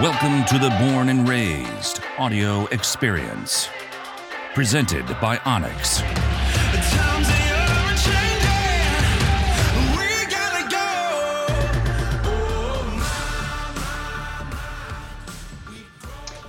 Welcome 0.00 0.44
to 0.44 0.60
the 0.60 0.70
Born 0.78 1.08
and 1.08 1.28
Raised 1.28 1.98
audio 2.18 2.66
experience. 2.66 3.68
Presented 4.54 5.04
by 5.20 5.38
onX. 5.38 6.04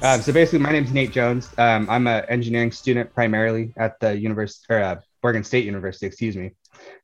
Um, 0.04 0.22
so 0.22 0.32
basically, 0.32 0.60
my 0.60 0.72
name 0.72 0.84
is 0.84 0.94
Nate 0.94 1.12
Jones. 1.12 1.50
Um, 1.58 1.90
I'm 1.90 2.06
an 2.06 2.26
engineering 2.30 2.72
student 2.72 3.12
primarily 3.16 3.74
at 3.78 4.00
the 4.00 4.16
University 4.16 4.72
or 4.72 4.84
uh, 4.84 5.02
Oregon 5.24 5.44
State 5.44 5.66
University. 5.66 6.06
Excuse 6.06 6.38
me. 6.38 6.52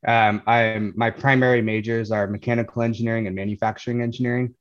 Um, 0.06 0.40
I'm 0.46 0.92
my 0.94 1.10
primary 1.10 1.60
majors 1.60 2.12
are 2.12 2.28
mechanical 2.28 2.82
engineering 2.82 3.26
and 3.26 3.34
manufacturing 3.34 4.00
engineering. 4.00 4.54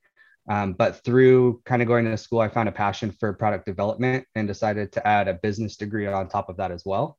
Um, 0.49 0.73
but 0.73 1.03
through 1.03 1.61
kind 1.65 1.81
of 1.81 1.87
going 1.87 2.05
to 2.05 2.17
school, 2.17 2.39
I 2.39 2.49
found 2.49 2.69
a 2.69 2.71
passion 2.71 3.11
for 3.11 3.33
product 3.33 3.65
development 3.65 4.25
and 4.35 4.47
decided 4.47 4.91
to 4.93 5.07
add 5.07 5.27
a 5.27 5.33
business 5.33 5.75
degree 5.75 6.05
on 6.07 6.27
top 6.27 6.49
of 6.49 6.57
that 6.57 6.71
as 6.71 6.83
well. 6.85 7.17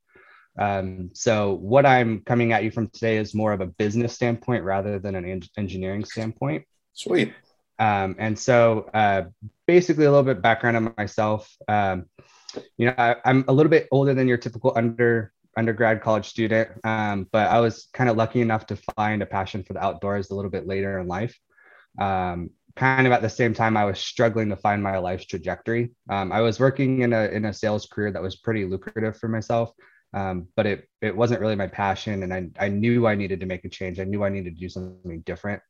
Um, 0.58 1.10
so 1.12 1.54
what 1.54 1.84
I'm 1.84 2.20
coming 2.20 2.52
at 2.52 2.64
you 2.64 2.70
from 2.70 2.88
today 2.88 3.18
is 3.18 3.34
more 3.34 3.52
of 3.52 3.60
a 3.60 3.66
business 3.66 4.14
standpoint 4.14 4.64
rather 4.64 4.98
than 4.98 5.14
an 5.14 5.24
en- 5.28 5.42
engineering 5.56 6.04
standpoint. 6.04 6.64
Sweet. 6.94 7.34
Um, 7.78 8.16
and 8.18 8.38
so 8.38 8.88
uh, 8.94 9.24
basically 9.66 10.06
a 10.06 10.10
little 10.10 10.24
bit 10.24 10.40
background 10.40 10.76
on 10.76 10.94
myself. 10.96 11.54
Um, 11.68 12.06
you 12.78 12.86
know, 12.86 12.94
I, 12.96 13.16
am 13.24 13.44
a 13.48 13.52
little 13.52 13.70
bit 13.70 13.88
older 13.90 14.14
than 14.14 14.28
your 14.28 14.38
typical 14.38 14.72
under 14.76 15.32
undergrad 15.58 16.02
college 16.02 16.28
student, 16.28 16.68
um, 16.84 17.26
but 17.32 17.48
I 17.48 17.60
was 17.60 17.88
kind 17.92 18.10
of 18.10 18.16
lucky 18.16 18.40
enough 18.42 18.66
to 18.66 18.76
find 18.94 19.22
a 19.22 19.26
passion 19.26 19.62
for 19.62 19.72
the 19.72 19.82
outdoors 19.82 20.30
a 20.30 20.34
little 20.34 20.50
bit 20.50 20.66
later 20.66 20.98
in 20.98 21.06
life. 21.06 21.38
Um, 21.98 22.50
kind 22.76 23.06
of 23.06 23.12
at 23.12 23.22
the 23.22 23.28
same 23.28 23.54
time, 23.54 23.76
I 23.76 23.86
was 23.86 23.98
struggling 23.98 24.50
to 24.50 24.56
find 24.56 24.82
my 24.82 24.98
life's 24.98 25.24
trajectory. 25.24 25.92
Um, 26.10 26.30
I 26.30 26.42
was 26.42 26.60
working 26.60 27.00
in 27.00 27.12
a 27.12 27.24
in 27.28 27.46
a 27.46 27.52
sales 27.52 27.86
career 27.86 28.12
that 28.12 28.22
was 28.22 28.36
pretty 28.36 28.64
lucrative 28.64 29.16
for 29.18 29.28
myself, 29.28 29.72
um, 30.12 30.48
but 30.56 30.66
it 30.66 30.88
it 31.00 31.16
wasn't 31.16 31.40
really 31.40 31.56
my 31.56 31.66
passion, 31.66 32.22
and 32.22 32.32
I 32.32 32.48
I 32.58 32.68
knew 32.68 33.06
I 33.06 33.14
needed 33.14 33.40
to 33.40 33.46
make 33.46 33.64
a 33.64 33.68
change. 33.70 33.98
I 33.98 34.04
knew 34.04 34.24
I 34.24 34.28
needed 34.28 34.54
to 34.54 34.60
do 34.60 34.68
something 34.68 35.20
different, 35.20 35.62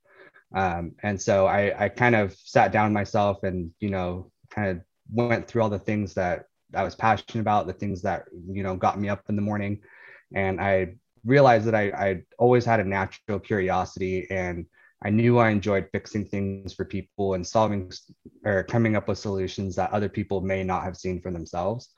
um, 0.55 0.93
and 1.03 1.21
so 1.21 1.47
I 1.47 1.85
I 1.85 1.89
kind 1.89 2.17
of 2.17 2.35
sat 2.35 2.73
down 2.73 2.93
myself 2.93 3.45
and 3.45 3.71
you 3.79 3.91
know 3.91 4.33
kind 4.51 4.71
of 4.71 4.81
went 5.13 5.47
through 5.47 5.63
all 5.63 5.71
the 5.71 5.79
things 5.79 6.15
that 6.15 6.47
I 6.75 6.83
was 6.83 6.97
passionate 6.97 7.41
about, 7.41 7.69
the 7.69 7.73
things 7.73 8.03
that 8.03 8.25
you 8.51 8.65
know 8.65 8.77
got 8.77 8.99
me 9.01 9.09
up 9.09 9.23
in 9.29 9.37
the 9.37 9.43
morning, 9.43 9.81
and 10.35 10.61
I 10.61 10.95
realized 11.25 11.67
that 11.67 11.77
I 11.77 11.91
I 11.91 12.23
always 12.37 12.65
had 12.65 12.81
a 12.81 12.85
natural 12.85 13.39
curiosity 13.39 14.27
and 14.29 14.67
I 15.05 15.11
knew 15.11 15.39
I 15.39 15.51
enjoyed 15.51 15.89
fixing 15.93 16.25
things 16.25 16.73
for 16.73 16.85
people 16.85 17.35
and 17.35 17.47
solving 17.47 17.93
or 18.45 18.65
coming 18.65 18.97
up 18.97 19.09
with 19.09 19.19
solutions 19.19 19.77
that 19.77 19.93
other 19.93 20.09
people 20.09 20.41
may 20.41 20.65
not 20.65 20.85
have 20.85 20.97
seen 20.97 21.21
for 21.21 21.31
themselves. 21.31 21.91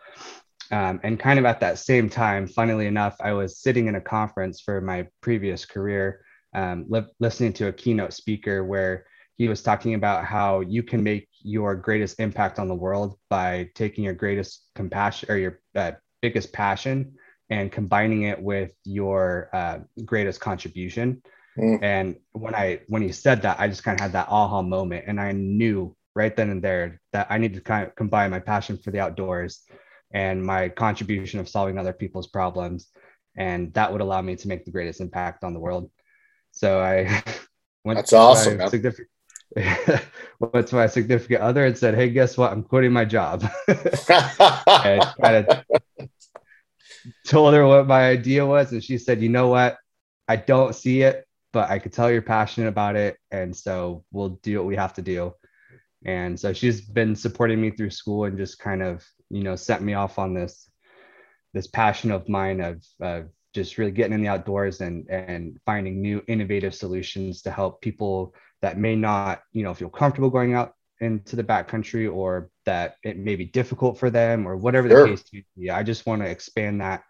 Um, 0.71 1.01
and 1.03 1.19
kind 1.19 1.39
of 1.39 1.45
at 1.45 1.61
that 1.61 1.79
same 1.79 2.11
time, 2.11 2.47
funnily 2.47 2.87
enough, 2.87 3.17
I 3.21 3.33
was 3.33 3.61
sitting 3.61 3.87
in 3.87 3.95
a 3.95 4.01
conference 4.01 4.61
for 4.61 4.81
my 4.81 5.07
previous 5.23 5.65
career, 5.65 6.23
um, 6.55 6.85
li- 6.89 7.07
listening 7.21 7.55
to 7.55 7.69
a 7.69 7.73
keynote 7.73 8.13
speaker 8.13 8.65
where 8.65 9.07
he 9.37 9.49
was 9.49 9.63
talking 9.63 9.95
about 9.95 10.25
how 10.25 10.61
you 10.61 10.83
can 10.83 11.03
make 11.03 11.29
your 11.41 11.75
greatest 11.77 12.19
impact 12.21 12.59
on 12.59 12.69
the 12.69 12.75
world 12.75 13.17
by 13.31 13.71
taking 13.75 14.05
your 14.05 14.15
greatest 14.15 14.65
compassion 14.75 15.31
or 15.31 15.39
your 15.39 15.61
uh, 15.77 15.93
biggest 16.21 16.53
passion 16.53 17.15
and 17.49 17.73
combining 17.73 18.25
it 18.25 18.43
with 18.43 18.75
your 18.85 19.49
uh, 19.55 19.79
greatest 20.05 20.41
contribution. 20.41 21.23
Mm. 21.59 21.83
And 21.83 22.17
when 22.33 22.55
I 22.55 22.81
when 22.89 23.03
he 23.03 23.13
said 23.13 23.43
that, 23.43 23.59
I 23.59 23.69
just 23.69 23.83
kind 23.83 23.99
of 23.99 24.03
had 24.03 24.13
that 24.13 24.29
aha 24.29 24.63
moment, 24.63 25.05
and 25.07 25.21
I 25.21 25.33
knew 25.33 25.97
right 26.15 26.35
then 26.35 26.51
and 26.51 26.63
there 26.63 27.01
that 27.13 27.27
I 27.31 27.39
need 27.39 27.55
to 27.55 27.61
kind 27.61 27.87
of 27.87 27.95
combine 27.95 28.31
my 28.31 28.41
passion 28.41 28.79
for 28.79 28.91
the 28.91 29.01
outdoors 29.01 29.63
and 30.13 30.45
my 30.45 30.69
contribution 30.69 31.41
of 31.41 31.49
solving 31.49 31.79
other 31.79 31.93
people's 31.93 32.29
problems, 32.29 32.89
and 33.37 33.75
that 33.75 33.91
would 33.91 34.01
allow 34.01 34.23
me 34.23 34.37
to 34.37 34.49
make 34.49 34.65
the 34.65 34.71
greatest 34.71 35.01
impact 35.01 35.45
on 35.45 35.53
the 35.53 35.61
world. 35.61 35.91
So 36.53 36.81
I 36.81 37.23
went. 37.85 37.99
That's 37.99 38.13
awesome. 38.13 38.69
Significant, 38.69 39.09
went 40.39 40.69
to 40.69 40.77
my 40.77 40.87
significant 40.87 41.41
other 41.41 41.67
and 41.67 41.77
said, 41.77 41.95
"Hey, 41.95 42.11
guess 42.11 42.39
what? 42.39 42.53
I'm 42.53 42.63
quitting 42.63 42.93
my 42.93 43.05
job." 43.05 43.45
and 43.69 45.03
kind 45.21 45.47
of 45.49 45.65
told 47.27 47.55
her 47.55 47.67
what 47.67 47.89
my 47.89 48.09
idea 48.09 48.47
was, 48.47 48.71
and 48.71 48.83
she 48.83 48.97
said, 48.97 49.21
"You 49.21 49.29
know 49.29 49.49
what? 49.49 49.77
I 50.29 50.37
don't 50.37 50.75
see 50.75 51.03
it, 51.03 51.28
but 51.53 51.71
I 51.71 51.79
could 51.79 51.93
tell 51.93 52.11
you're 52.11 52.23
passionate 52.23 52.69
about 52.69 52.97
it. 52.97 53.17
And 53.31 53.55
so 53.57 54.05
we'll 54.13 54.41
do 54.43 54.59
what 54.59 54.67
we 54.67 54.77
have 54.77 54.95
to 54.95 55.03
do. 55.03 55.35
And 56.05 56.39
so 56.39 56.53
she's 56.53 56.81
been 56.81 57.17
supporting 57.17 57.61
me 57.61 57.71
through 57.71 57.91
school 57.91 58.25
and 58.25 58.39
just 58.39 58.59
kind 58.59 58.83
of, 58.83 59.05
you 59.31 59.43
know, 59.43 59.57
set 59.57 59.83
me 59.83 59.95
off 59.95 60.19
on 60.19 60.35
this, 60.35 60.71
this 61.55 61.67
passion 61.67 62.11
of 62.11 62.29
mine 62.29 62.61
of, 62.61 62.85
of 63.01 63.29
just 63.55 63.79
really 63.79 63.91
getting 63.91 64.13
in 64.13 64.23
the 64.23 64.29
outdoors 64.29 64.81
and, 64.81 65.09
and 65.11 65.59
finding 65.67 66.01
new 66.01 66.23
innovative 66.29 66.75
solutions 66.75 67.43
to 67.43 67.51
help 67.51 67.81
people 67.81 68.35
that 68.63 68.79
may 68.79 68.95
not, 68.95 69.43
you 69.53 69.63
know, 69.63 69.75
feel 69.75 69.89
comfortable 69.89 70.31
going 70.31 70.55
out 70.55 70.75
into 71.01 71.37
the 71.37 71.45
backcountry 71.45 72.13
or 72.13 72.51
that 72.67 72.97
it 73.03 73.17
may 73.17 73.37
be 73.37 73.45
difficult 73.45 73.99
for 73.99 74.11
them 74.11 74.47
or 74.47 74.57
whatever 74.57 74.89
sure. 74.89 75.03
the 75.03 75.11
case 75.11 75.25
may 75.33 75.45
be. 75.57 75.71
I 75.71 75.83
just 75.83 76.07
want 76.07 76.23
to 76.23 76.29
expand 76.29 76.81
that 76.81 77.05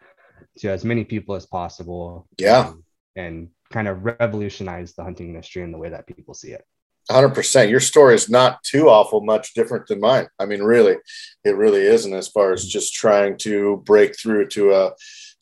to 0.59 0.69
as 0.69 0.84
many 0.84 1.05
people 1.05 1.34
as 1.34 1.47
possible. 1.47 2.26
Yeah. 2.38 2.72
And, 3.16 3.26
and 3.26 3.49
kind 3.71 3.89
of 3.89 4.05
revolutionize 4.05 4.95
the 4.95 5.05
hunting 5.05 5.29
industry 5.29 5.62
and 5.62 5.73
the 5.73 5.79
way 5.79 5.89
that 5.89 6.06
people 6.06 6.34
see 6.34 6.51
it. 6.51 6.65
100% 7.11 7.71
your 7.71 7.81
story 7.81 8.15
is 8.15 8.29
not 8.29 8.62
too 8.62 8.89
awful 8.91 9.23
much 9.23 9.55
different 9.55 9.87
than 9.87 10.01
mine. 10.01 10.29
I 10.39 10.45
mean 10.45 10.62
really 10.62 10.97
it 11.45 11.56
really 11.56 11.81
isn't 11.81 12.12
as 12.12 12.29
far 12.29 12.53
as 12.53 12.67
just 12.67 12.95
trying 12.95 13.39
to 13.39 13.83
break 13.87 14.19
through 14.19 14.49
to 14.49 14.75
a 14.75 14.93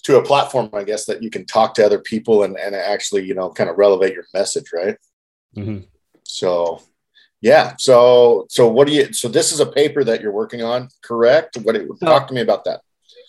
to 0.04 0.18
a 0.18 0.24
platform 0.24 0.70
i 0.72 0.84
guess 0.84 1.04
that 1.06 1.20
you 1.20 1.30
can 1.30 1.44
talk 1.44 1.74
to 1.74 1.84
other 1.84 1.98
people 1.98 2.44
and, 2.44 2.56
and 2.56 2.76
actually 2.76 3.24
you 3.24 3.34
know 3.34 3.50
kind 3.50 3.68
of 3.68 3.76
relevate 3.76 4.14
your 4.14 4.26
message 4.32 4.66
right? 4.72 4.96
Mm-hmm. 5.56 5.78
so 6.22 6.80
yeah. 7.40 7.74
So 7.78 8.46
so 8.48 8.68
what 8.68 8.86
do 8.86 8.94
you 8.94 9.12
so 9.12 9.28
this 9.28 9.52
is 9.52 9.60
a 9.60 9.66
paper 9.66 10.02
that 10.04 10.20
you're 10.20 10.32
working 10.32 10.62
on 10.62 10.88
correct? 11.02 11.56
What 11.62 11.76
talk 12.00 12.28
to 12.28 12.34
me 12.34 12.40
about 12.40 12.64
that 12.64 12.80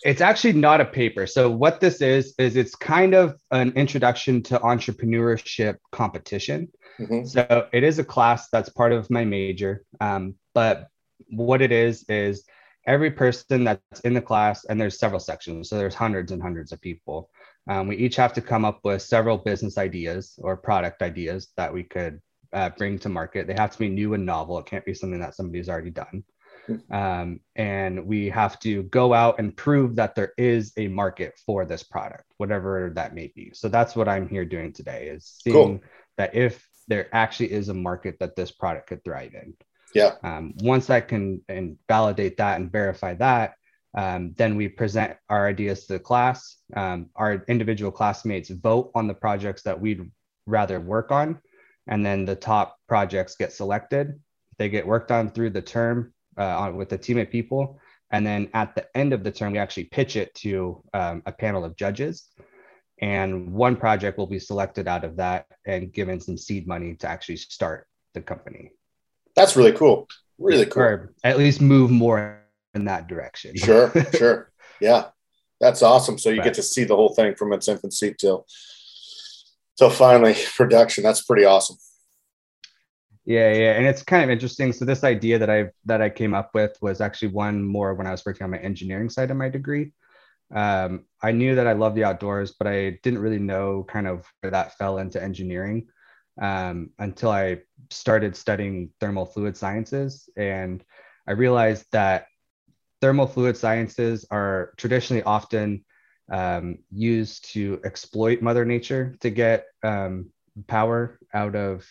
it's 0.02 0.20
actually 0.20 0.52
not 0.52 0.80
a 0.80 0.84
paper. 0.84 1.26
So 1.26 1.50
what 1.50 1.80
this 1.80 2.00
is 2.00 2.34
is 2.38 2.56
it's 2.56 2.74
kind 2.74 3.14
of 3.14 3.36
an 3.50 3.72
introduction 3.72 4.42
to 4.44 4.58
entrepreneurship 4.60 5.76
competition. 5.92 6.68
Mm-hmm. 6.98 7.24
So 7.24 7.68
it 7.72 7.84
is 7.84 7.98
a 7.98 8.04
class 8.04 8.48
that's 8.50 8.68
part 8.68 8.92
of 8.92 9.10
my 9.10 9.24
major. 9.24 9.84
Um, 10.00 10.34
but 10.54 10.88
what 11.30 11.62
it 11.62 11.72
is 11.72 12.04
is 12.08 12.44
every 12.86 13.10
person 13.10 13.64
that's 13.64 14.00
in 14.00 14.14
the 14.14 14.20
class, 14.20 14.64
and 14.64 14.80
there's 14.80 14.98
several 14.98 15.20
sections. 15.20 15.68
So 15.68 15.76
there's 15.76 15.94
hundreds 15.94 16.32
and 16.32 16.42
hundreds 16.42 16.72
of 16.72 16.80
people. 16.80 17.30
Um, 17.68 17.86
we 17.86 17.96
each 17.96 18.16
have 18.16 18.32
to 18.32 18.40
come 18.40 18.64
up 18.64 18.80
with 18.82 19.02
several 19.02 19.36
business 19.36 19.76
ideas 19.76 20.38
or 20.42 20.56
product 20.56 21.02
ideas 21.02 21.48
that 21.56 21.72
we 21.72 21.82
could 21.82 22.20
uh, 22.52 22.70
bring 22.70 22.98
to 23.00 23.08
market. 23.08 23.46
They 23.46 23.54
have 23.54 23.72
to 23.72 23.78
be 23.78 23.88
new 23.88 24.14
and 24.14 24.24
novel. 24.24 24.58
It 24.58 24.66
can't 24.66 24.84
be 24.84 24.94
something 24.94 25.20
that 25.20 25.34
somebody's 25.34 25.68
already 25.68 25.90
done. 25.90 26.24
Um, 26.90 27.40
and 27.56 28.06
we 28.06 28.28
have 28.30 28.58
to 28.60 28.82
go 28.84 29.14
out 29.14 29.38
and 29.38 29.56
prove 29.56 29.96
that 29.96 30.14
there 30.14 30.32
is 30.36 30.72
a 30.76 30.88
market 30.88 31.38
for 31.44 31.64
this 31.64 31.82
product, 31.82 32.24
whatever 32.36 32.92
that 32.94 33.14
may 33.14 33.32
be. 33.34 33.52
So 33.54 33.68
that's 33.68 33.96
what 33.96 34.08
I'm 34.08 34.28
here 34.28 34.44
doing 34.44 34.72
today 34.72 35.08
is 35.08 35.38
seeing 35.42 35.54
cool. 35.54 35.80
that 36.16 36.34
if 36.34 36.68
there 36.88 37.08
actually 37.14 37.52
is 37.52 37.68
a 37.68 37.74
market 37.74 38.16
that 38.20 38.36
this 38.36 38.50
product 38.50 38.88
could 38.88 39.04
thrive 39.04 39.34
in. 39.34 39.54
Yeah. 39.94 40.14
Um, 40.22 40.54
once 40.56 40.90
I 40.90 41.00
can 41.00 41.42
and 41.48 41.78
validate 41.88 42.38
that 42.38 42.60
and 42.60 42.70
verify 42.70 43.14
that, 43.14 43.54
um, 43.96 44.34
then 44.36 44.56
we 44.56 44.68
present 44.68 45.16
our 45.28 45.46
ideas 45.46 45.86
to 45.86 45.94
the 45.94 45.98
class. 45.98 46.56
Um, 46.74 47.10
our 47.16 47.44
individual 47.48 47.90
classmates 47.90 48.50
vote 48.50 48.90
on 48.94 49.06
the 49.06 49.14
projects 49.14 49.62
that 49.62 49.80
we'd 49.80 50.10
rather 50.46 50.80
work 50.80 51.10
on, 51.10 51.40
and 51.86 52.04
then 52.04 52.24
the 52.24 52.36
top 52.36 52.76
projects 52.86 53.36
get 53.36 53.52
selected. 53.52 54.20
They 54.58 54.68
get 54.68 54.86
worked 54.86 55.10
on 55.10 55.30
through 55.30 55.50
the 55.50 55.62
term 55.62 56.12
uh, 56.38 56.72
with 56.74 56.92
a 56.92 56.98
team 56.98 57.18
of 57.18 57.30
people. 57.30 57.78
And 58.10 58.26
then 58.26 58.48
at 58.54 58.74
the 58.74 58.86
end 58.96 59.12
of 59.12 59.22
the 59.22 59.30
term, 59.30 59.52
we 59.52 59.58
actually 59.58 59.84
pitch 59.84 60.16
it 60.16 60.34
to 60.36 60.82
um, 60.94 61.22
a 61.26 61.32
panel 61.32 61.64
of 61.64 61.76
judges. 61.76 62.28
And 63.00 63.52
one 63.52 63.76
project 63.76 64.18
will 64.18 64.26
be 64.26 64.38
selected 64.38 64.88
out 64.88 65.04
of 65.04 65.16
that 65.16 65.46
and 65.66 65.92
given 65.92 66.20
some 66.20 66.36
seed 66.36 66.66
money 66.66 66.94
to 66.96 67.08
actually 67.08 67.36
start 67.36 67.86
the 68.14 68.22
company. 68.22 68.72
That's 69.36 69.56
really 69.56 69.72
cool. 69.72 70.08
Really 70.38 70.66
cool. 70.66 70.82
Or 70.82 71.12
at 71.22 71.38
least 71.38 71.60
move 71.60 71.90
more 71.90 72.40
in 72.74 72.86
that 72.86 73.08
direction. 73.08 73.56
Sure, 73.56 73.92
sure. 74.16 74.50
Yeah. 74.80 75.08
That's 75.60 75.82
awesome. 75.82 76.18
So 76.18 76.30
you 76.30 76.38
right. 76.38 76.44
get 76.44 76.54
to 76.54 76.62
see 76.62 76.84
the 76.84 76.96
whole 76.96 77.14
thing 77.14 77.34
from 77.34 77.52
its 77.52 77.68
infancy 77.68 78.14
till 78.18 78.46
till 79.76 79.90
finally 79.90 80.36
production. 80.56 81.04
That's 81.04 81.22
pretty 81.22 81.44
awesome. 81.44 81.76
Yeah, 83.28 83.52
yeah, 83.52 83.72
and 83.74 83.86
it's 83.86 84.02
kind 84.02 84.24
of 84.24 84.30
interesting. 84.30 84.72
So 84.72 84.86
this 84.86 85.04
idea 85.04 85.38
that 85.38 85.50
I 85.50 85.70
that 85.84 86.00
I 86.00 86.08
came 86.08 86.32
up 86.32 86.54
with 86.54 86.78
was 86.80 87.02
actually 87.02 87.28
one 87.28 87.62
more 87.62 87.92
when 87.94 88.06
I 88.06 88.10
was 88.10 88.24
working 88.24 88.44
on 88.44 88.50
my 88.50 88.58
engineering 88.58 89.10
side 89.10 89.30
of 89.30 89.36
my 89.36 89.50
degree. 89.50 89.92
Um, 90.54 91.06
I 91.22 91.32
knew 91.32 91.54
that 91.56 91.66
I 91.66 91.74
loved 91.74 91.96
the 91.96 92.04
outdoors, 92.04 92.54
but 92.58 92.68
I 92.68 92.98
didn't 93.02 93.20
really 93.20 93.38
know 93.40 93.84
kind 93.88 94.06
of 94.08 94.26
where 94.40 94.52
that 94.52 94.78
fell 94.78 94.98
into 94.98 95.22
engineering 95.22 95.88
um, 96.40 96.90
until 97.00 97.30
I 97.30 97.60
started 97.90 98.36
studying 98.36 98.92
thermal 99.00 99.26
fluid 99.26 99.58
sciences. 99.58 100.30
And 100.38 100.84
I 101.26 101.32
realized 101.32 101.86
that 101.92 102.28
thermal 103.02 103.26
fluid 103.26 103.56
sciences 103.56 104.26
are 104.30 104.74
traditionally 104.78 105.24
often 105.24 105.84
um, 106.32 106.78
used 106.92 107.52
to 107.54 107.80
exploit 107.84 108.42
Mother 108.42 108.64
Nature 108.64 109.16
to 109.22 109.30
get 109.30 109.66
um, 109.82 110.32
power 110.68 111.18
out 111.34 111.56
of 111.56 111.86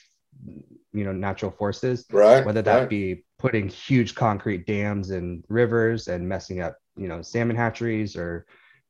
you 0.97 1.05
know 1.05 1.11
natural 1.11 1.51
forces, 1.51 2.05
right? 2.11 2.45
Whether 2.45 2.61
that 2.63 2.79
right. 2.79 2.89
be 2.89 3.23
putting 3.37 3.67
huge 3.67 4.15
concrete 4.15 4.65
dams 4.65 5.11
in 5.11 5.43
rivers 5.47 6.07
and 6.07 6.27
messing 6.27 6.61
up 6.61 6.77
you 6.95 7.07
know 7.07 7.21
salmon 7.21 7.55
hatcheries 7.55 8.15
or 8.15 8.45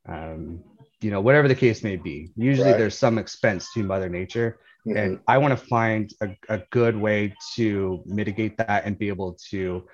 um, 0.08 0.62
you 1.00 1.10
know 1.10 1.20
whatever 1.20 1.48
the 1.48 1.54
case 1.54 1.82
may 1.82 1.96
be. 1.96 2.30
Usually 2.36 2.70
right. 2.70 2.78
there's 2.78 2.98
some 2.98 3.18
expense 3.18 3.72
to 3.74 3.82
Mother 3.82 4.08
Nature. 4.08 4.58
Mm-hmm. 4.86 4.96
And 4.96 5.20
I 5.26 5.38
want 5.38 5.58
to 5.58 5.66
find 5.66 6.10
a, 6.22 6.28
a 6.48 6.62
good 6.70 6.96
way 6.96 7.34
to 7.56 8.02
mitigate 8.06 8.56
that 8.58 8.84
and 8.84 8.96
be 8.96 9.08
able 9.08 9.36
to 9.50 9.86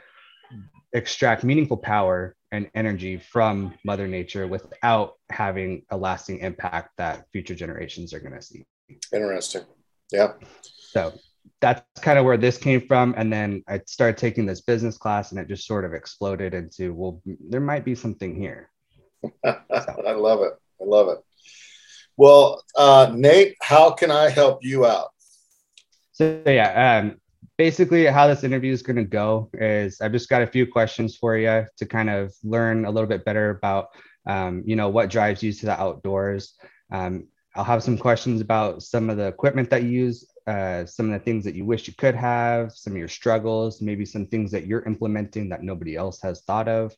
extract 0.93 1.43
meaningful 1.43 1.77
power 1.77 2.37
and 2.53 2.71
energy 2.75 3.19
from 3.19 3.75
mother 3.85 4.07
nature 4.07 4.47
without 4.47 5.15
having 5.29 5.83
a 5.91 5.97
lasting 5.97 6.39
impact 6.39 6.91
that 6.99 7.27
future 7.33 7.55
generations 7.55 8.15
are 8.15 8.21
going 8.21 8.33
to 8.33 8.41
see 8.41 8.65
interesting 9.13 9.63
yeah 10.13 10.33
so 10.63 11.13
that's 11.61 11.83
kind 12.01 12.19
of 12.19 12.25
where 12.25 12.37
this 12.37 12.59
came 12.59 12.81
from 12.81 13.15
and 13.17 13.33
then 13.33 13.63
i 13.69 13.81
started 13.87 14.17
taking 14.17 14.47
this 14.47 14.61
business 14.61 14.97
class 14.97 15.31
and 15.31 15.41
it 15.41 15.49
just 15.49 15.67
sort 15.67 15.85
of 15.85 15.93
exploded 15.93 16.55
into 16.55 16.93
well 16.93 17.23
there 17.49 17.61
might 17.61 17.85
be 17.85 17.95
something 17.95 18.35
here 18.35 18.71
so. 19.23 19.33
i 20.07 20.13
love 20.13 20.43
it 20.43 20.53
i 20.81 20.85
love 20.85 21.09
it 21.09 21.19
well 22.17 22.63
uh, 22.77 23.11
nate 23.15 23.57
how 23.63 23.91
can 23.91 24.11
i 24.11 24.29
help 24.29 24.59
you 24.63 24.87
out 24.87 25.11
so 26.13 26.43
yeah 26.47 26.99
um, 26.99 27.17
basically 27.57 28.07
how 28.07 28.27
this 28.27 28.45
interview 28.45 28.73
is 28.73 28.83
going 28.83 28.97
to 28.97 29.05
go 29.05 29.51
is 29.55 30.01
I've 30.01 30.13
just 30.13 30.29
got 30.29 30.43
a 30.43 30.47
few 30.47 30.67
questions 30.67 31.17
for 31.17 31.37
you 31.37 31.67
to 31.77 31.87
kind 31.87 32.11
of 32.11 32.35
learn 32.43 32.85
a 32.85 32.91
little 32.91 33.09
bit 33.09 33.25
better 33.25 33.51
about, 33.51 33.89
um, 34.27 34.63
you 34.67 34.77
know, 34.77 34.89
what 34.89 35.11
drives 35.11 35.43
you 35.43 35.53
to 35.53 35.67
the 35.67 35.81
outdoors. 35.81 36.55
Um, 36.93 37.29
I'll 37.57 37.65
have 37.65 37.83
some 37.83 37.97
questions 37.97 38.41
about 38.41 38.83
some 38.83 39.11
of 39.11 39.17
the 39.17 39.27
equipment 39.27 39.71
that 39.71 39.85
you 39.85 39.91
use, 39.91 40.27
uh, 40.47 40.85
some 40.87 41.13
of 41.13 41.19
the 41.19 41.25
things 41.25 41.45
that 41.45 41.55
you 41.55 41.65
wish 41.65 41.87
you 41.87 41.95
could 41.97 42.15
have, 42.15 42.73
some 42.73 42.95
of 42.95 42.99
your 42.99 43.09
struggles, 43.09 43.81
maybe 43.81 44.05
some 44.05 44.27
things 44.27 44.51
that 44.51 44.67
you're 44.67 44.85
implementing 44.85 45.49
that 45.51 45.63
nobody 45.63 45.95
else 45.95 46.21
has 46.23 46.43
thought 46.43 46.69
of. 46.69 46.95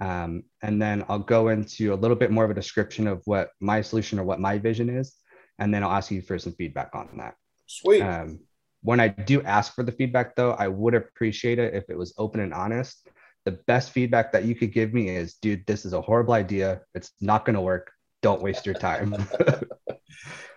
Um, 0.00 0.44
and 0.62 0.80
then 0.80 1.04
I'll 1.08 1.18
go 1.18 1.48
into 1.48 1.92
a 1.92 1.96
little 1.96 2.16
bit 2.16 2.30
more 2.30 2.44
of 2.44 2.50
a 2.50 2.54
description 2.54 3.06
of 3.06 3.22
what 3.24 3.50
my 3.60 3.82
solution 3.82 4.18
or 4.18 4.24
what 4.24 4.40
my 4.40 4.58
vision 4.58 4.88
is. 4.88 5.14
And 5.58 5.72
then 5.72 5.82
I'll 5.82 5.92
ask 5.92 6.10
you 6.10 6.22
for 6.22 6.38
some 6.38 6.52
feedback 6.54 6.90
on 6.94 7.08
that. 7.18 7.34
Sweet. 7.66 8.02
Um, 8.02 8.40
when 8.82 9.00
I 9.00 9.08
do 9.08 9.42
ask 9.42 9.74
for 9.74 9.82
the 9.82 9.92
feedback, 9.92 10.36
though, 10.36 10.52
I 10.52 10.68
would 10.68 10.94
appreciate 10.94 11.58
it 11.58 11.74
if 11.74 11.84
it 11.88 11.98
was 11.98 12.14
open 12.18 12.40
and 12.40 12.54
honest. 12.54 13.08
The 13.44 13.52
best 13.52 13.90
feedback 13.90 14.32
that 14.32 14.44
you 14.44 14.54
could 14.54 14.72
give 14.72 14.92
me 14.92 15.08
is, 15.08 15.34
dude, 15.34 15.66
this 15.66 15.84
is 15.84 15.92
a 15.92 16.00
horrible 16.00 16.34
idea. 16.34 16.82
It's 16.94 17.12
not 17.20 17.44
going 17.44 17.54
to 17.54 17.60
work. 17.60 17.92
Don't 18.22 18.42
waste 18.42 18.66
your 18.66 18.74
time. 18.74 19.14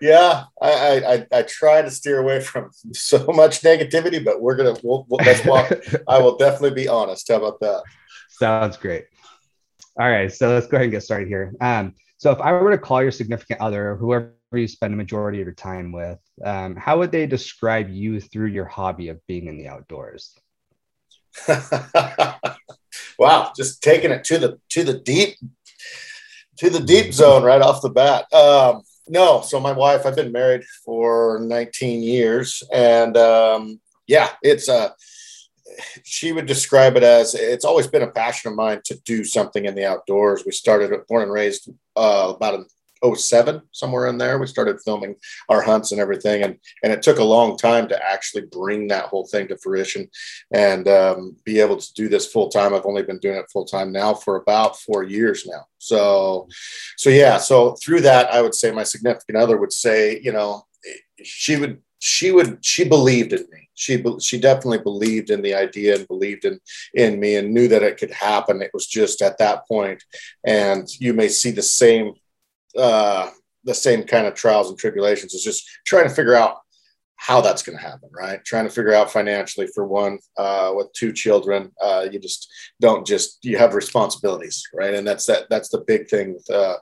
yeah, 0.01 0.45
I, 0.61 1.25
I 1.31 1.39
I 1.39 1.41
try 1.43 1.81
to 1.81 1.91
steer 1.91 2.19
away 2.19 2.41
from 2.41 2.71
so 2.93 3.25
much 3.27 3.61
negativity, 3.61 4.23
but 4.23 4.41
we're 4.41 4.55
gonna 4.55 4.75
we'll, 4.83 5.05
we'll, 5.09 5.25
let's 5.25 5.45
walk. 5.45 5.71
I 6.07 6.19
will 6.19 6.37
definitely 6.37 6.81
be 6.81 6.87
honest. 6.87 7.27
How 7.27 7.35
about 7.35 7.59
that? 7.59 7.83
Sounds 8.29 8.77
great. 8.77 9.05
All 9.99 10.09
right, 10.09 10.31
so 10.31 10.53
let's 10.53 10.67
go 10.67 10.77
ahead 10.77 10.85
and 10.85 10.91
get 10.91 11.03
started 11.03 11.27
here. 11.27 11.53
Um, 11.59 11.93
so 12.17 12.31
if 12.31 12.39
I 12.39 12.53
were 12.53 12.71
to 12.71 12.77
call 12.77 13.01
your 13.01 13.11
significant 13.11 13.59
other, 13.59 13.95
whoever 13.95 14.33
you 14.53 14.67
spend 14.67 14.93
a 14.93 14.97
majority 14.97 15.41
of 15.41 15.45
your 15.45 15.53
time 15.53 15.91
with, 15.91 16.19
um, 16.43 16.75
how 16.75 16.99
would 16.99 17.11
they 17.11 17.27
describe 17.27 17.89
you 17.89 18.19
through 18.21 18.47
your 18.47 18.65
hobby 18.65 19.09
of 19.09 19.25
being 19.27 19.47
in 19.47 19.57
the 19.57 19.67
outdoors? 19.67 20.37
wow, 23.19 23.51
just 23.55 23.83
taking 23.83 24.11
it 24.11 24.23
to 24.25 24.37
the 24.37 24.59
to 24.69 24.83
the 24.83 24.99
deep 24.99 25.37
to 26.57 26.69
the 26.69 26.79
deep 26.79 27.13
zone 27.13 27.43
right 27.43 27.61
off 27.61 27.81
the 27.81 27.89
bat. 27.89 28.31
Um, 28.33 28.83
no, 29.09 29.41
so 29.41 29.59
my 29.59 29.71
wife, 29.71 30.05
I've 30.05 30.15
been 30.15 30.31
married 30.31 30.63
for 30.85 31.39
19 31.41 32.03
years, 32.03 32.63
and 32.71 33.17
um, 33.17 33.79
yeah, 34.07 34.29
it's 34.41 34.69
a. 34.69 34.73
Uh, 34.73 34.89
she 36.03 36.31
would 36.31 36.47
describe 36.47 36.97
it 36.97 37.03
as 37.03 37.35
it's 37.35 37.63
always 37.63 37.87
been 37.87 38.01
a 38.01 38.11
passion 38.11 38.49
of 38.49 38.57
mine 38.57 38.81
to 38.83 38.99
do 39.05 39.23
something 39.23 39.65
in 39.65 39.75
the 39.75 39.85
outdoors. 39.85 40.43
We 40.45 40.51
started 40.51 40.91
born 41.07 41.23
and 41.23 41.31
raised 41.31 41.69
uh, 41.95 42.33
about 42.35 42.55
an 42.55 42.65
07 43.03 43.61
somewhere 43.71 44.07
in 44.07 44.17
there. 44.17 44.39
We 44.39 44.47
started 44.47 44.79
filming 44.83 45.15
our 45.49 45.61
hunts 45.61 45.91
and 45.91 46.01
everything 46.01 46.43
and 46.43 46.57
and 46.83 46.93
it 46.93 47.01
took 47.01 47.19
a 47.19 47.23
long 47.23 47.57
time 47.57 47.87
to 47.89 48.03
actually 48.03 48.43
bring 48.51 48.87
that 48.87 49.05
whole 49.05 49.25
thing 49.27 49.47
to 49.47 49.57
fruition 49.57 50.09
and 50.53 50.87
um, 50.87 51.35
be 51.45 51.59
able 51.59 51.77
to 51.77 51.93
do 51.93 52.09
this 52.09 52.31
full 52.31 52.49
time. 52.49 52.73
I've 52.73 52.85
only 52.85 53.03
been 53.03 53.19
doing 53.19 53.37
it 53.37 53.51
full 53.51 53.65
time 53.65 53.91
now 53.91 54.13
for 54.13 54.37
about 54.37 54.79
four 54.79 55.03
years 55.03 55.45
now. 55.45 55.65
So 55.77 56.47
so 56.97 57.09
yeah 57.09 57.37
so 57.37 57.75
through 57.81 58.01
that 58.01 58.31
i 58.33 58.41
would 58.41 58.53
say 58.53 58.71
my 58.71 58.83
significant 58.83 59.37
other 59.37 59.57
would 59.57 59.71
say 59.71 60.19
you 60.21 60.31
know 60.31 60.65
she 61.23 61.55
would 61.55 61.81
she 61.99 62.31
would 62.31 62.63
she 62.65 62.87
believed 62.87 63.33
in 63.33 63.45
me. 63.51 63.69
She 63.75 64.03
she 64.21 64.39
definitely 64.39 64.79
believed 64.79 65.29
in 65.29 65.41
the 65.41 65.53
idea 65.53 65.95
and 65.95 66.07
believed 66.07 66.45
in 66.45 66.59
in 66.93 67.19
me 67.19 67.35
and 67.35 67.53
knew 67.53 67.67
that 67.67 67.83
it 67.83 67.97
could 67.97 68.11
happen. 68.11 68.61
It 68.61 68.71
was 68.73 68.87
just 68.87 69.21
at 69.21 69.37
that 69.37 69.67
point 69.67 70.03
and 70.45 70.87
you 70.99 71.13
may 71.13 71.27
see 71.27 71.51
the 71.51 71.61
same 71.61 72.13
uh, 72.77 73.29
the 73.63 73.73
same 73.73 74.03
kind 74.03 74.25
of 74.25 74.33
trials 74.33 74.69
and 74.69 74.77
tribulations. 74.77 75.33
Is 75.33 75.43
just 75.43 75.67
trying 75.85 76.07
to 76.07 76.13
figure 76.13 76.35
out 76.35 76.57
how 77.15 77.41
that's 77.41 77.61
going 77.61 77.77
to 77.77 77.83
happen, 77.83 78.09
right? 78.13 78.43
Trying 78.45 78.63
to 78.63 78.69
figure 78.69 78.93
out 78.93 79.11
financially 79.11 79.67
for 79.67 79.85
one 79.85 80.19
uh, 80.37 80.71
with 80.73 80.91
two 80.93 81.11
children. 81.11 81.71
Uh, 81.81 82.07
you 82.09 82.17
just 82.17 82.49
don't 82.79 83.05
just 83.05 83.39
you 83.43 83.57
have 83.57 83.73
responsibilities, 83.73 84.63
right? 84.73 84.93
And 84.93 85.05
that's 85.05 85.25
that. 85.25 85.49
That's 85.49 85.69
the 85.69 85.81
big 85.81 86.07
thing 86.07 86.33
with 86.33 86.49
uh, 86.49 86.77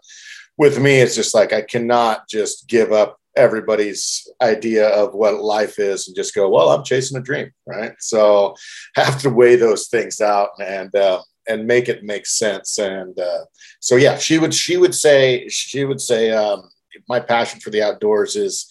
with 0.57 0.79
me. 0.79 0.99
It's 0.99 1.15
just 1.15 1.33
like 1.33 1.53
I 1.53 1.61
cannot 1.61 2.27
just 2.29 2.67
give 2.67 2.91
up 2.91 3.17
everybody's 3.37 4.27
idea 4.41 4.89
of 4.89 5.13
what 5.13 5.41
life 5.41 5.79
is 5.79 6.07
and 6.07 6.15
just 6.15 6.35
go, 6.35 6.49
well, 6.49 6.69
I'm 6.69 6.83
chasing 6.83 7.17
a 7.17 7.21
dream, 7.21 7.51
right? 7.65 7.93
So 7.99 8.55
have 8.95 9.21
to 9.21 9.29
weigh 9.29 9.55
those 9.55 9.87
things 9.87 10.19
out 10.19 10.49
and 10.59 10.93
uh, 10.95 11.21
and 11.47 11.67
make 11.67 11.89
it 11.89 12.03
make 12.03 12.25
sense. 12.25 12.77
And 12.77 13.17
uh, 13.19 13.45
so, 13.79 13.95
yeah, 13.95 14.17
she 14.17 14.37
would 14.37 14.53
she 14.53 14.77
would 14.77 14.95
say 14.95 15.47
she 15.49 15.85
would 15.85 16.01
say 16.01 16.31
um, 16.31 16.69
my 17.07 17.19
passion 17.19 17.59
for 17.59 17.69
the 17.69 17.81
outdoors 17.81 18.35
is 18.35 18.67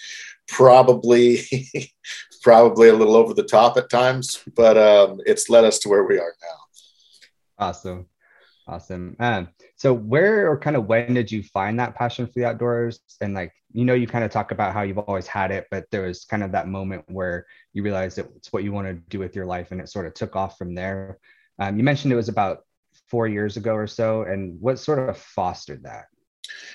probably 0.49 1.41
probably 2.43 2.89
a 2.89 2.95
little 2.95 3.17
over 3.17 3.35
the 3.35 3.43
top 3.43 3.77
at 3.77 3.91
times, 3.91 4.43
but 4.55 4.77
um, 4.77 5.21
it's 5.27 5.51
led 5.51 5.65
us 5.65 5.79
to 5.81 5.89
where 5.89 6.05
we 6.05 6.19
are 6.19 6.35
now. 6.43 7.67
Awesome, 7.67 8.07
awesome. 8.69 9.17
Um, 9.19 9.49
so 9.77 9.93
where 9.93 10.51
or 10.51 10.59
kind 10.59 10.77
of 10.77 10.87
when 10.87 11.15
did 11.15 11.31
you 11.31 11.43
find 11.43 11.79
that 11.81 11.95
passion 11.95 12.27
for 12.27 12.33
the 12.35 12.47
outdoors? 12.47 13.01
And 13.21 13.35
like 13.35 13.53
you 13.73 13.85
know, 13.85 13.95
you 13.95 14.07
kind 14.07 14.25
of 14.25 14.31
talk 14.31 14.53
about 14.53 14.73
how 14.73 14.83
you've 14.83 14.99
always 14.99 15.27
had 15.27 15.51
it, 15.51 15.67
but 15.71 15.85
there 15.91 16.03
was 16.03 16.25
kind 16.25 16.43
of 16.43 16.53
that 16.53 16.69
moment 16.69 17.05
where 17.09 17.47
you 17.75 17.83
realized 17.83 18.19
it's 18.19 18.53
what 18.53 18.65
you 18.65 18.73
want 18.73 18.87
to 18.87 18.95
do 18.95 19.19
with 19.19 19.37
your 19.37 19.45
life, 19.45 19.71
and 19.71 19.81
it 19.81 19.89
sort 19.89 20.07
of 20.07 20.15
took 20.15 20.35
off 20.35 20.57
from 20.57 20.75
there. 20.75 21.19
Um, 21.59 21.77
you 21.77 21.85
mentioned 21.85 22.13
it 22.13 22.17
was 22.17 22.29
about 22.29 22.65
four 23.09 23.27
years 23.27 23.57
ago 23.57 23.75
or 23.75 23.87
so, 23.87 24.23
and 24.23 24.61
what 24.61 24.79
sort 24.79 24.99
of 24.99 25.17
fostered 25.17 25.85
that? 25.85 26.07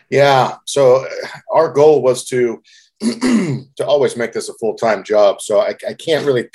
Yeah, 0.09 0.57
so 0.65 1.07
our 1.51 1.71
goal 1.71 2.01
was 2.01 2.25
to 2.25 2.61
to 3.01 3.65
always 3.83 4.15
make 4.15 4.31
this 4.31 4.47
a 4.47 4.53
full 4.55 4.75
time 4.75 5.03
job. 5.03 5.41
So 5.41 5.59
I, 5.59 5.75
I 5.87 5.93
can't 5.93 6.25
really 6.25 6.49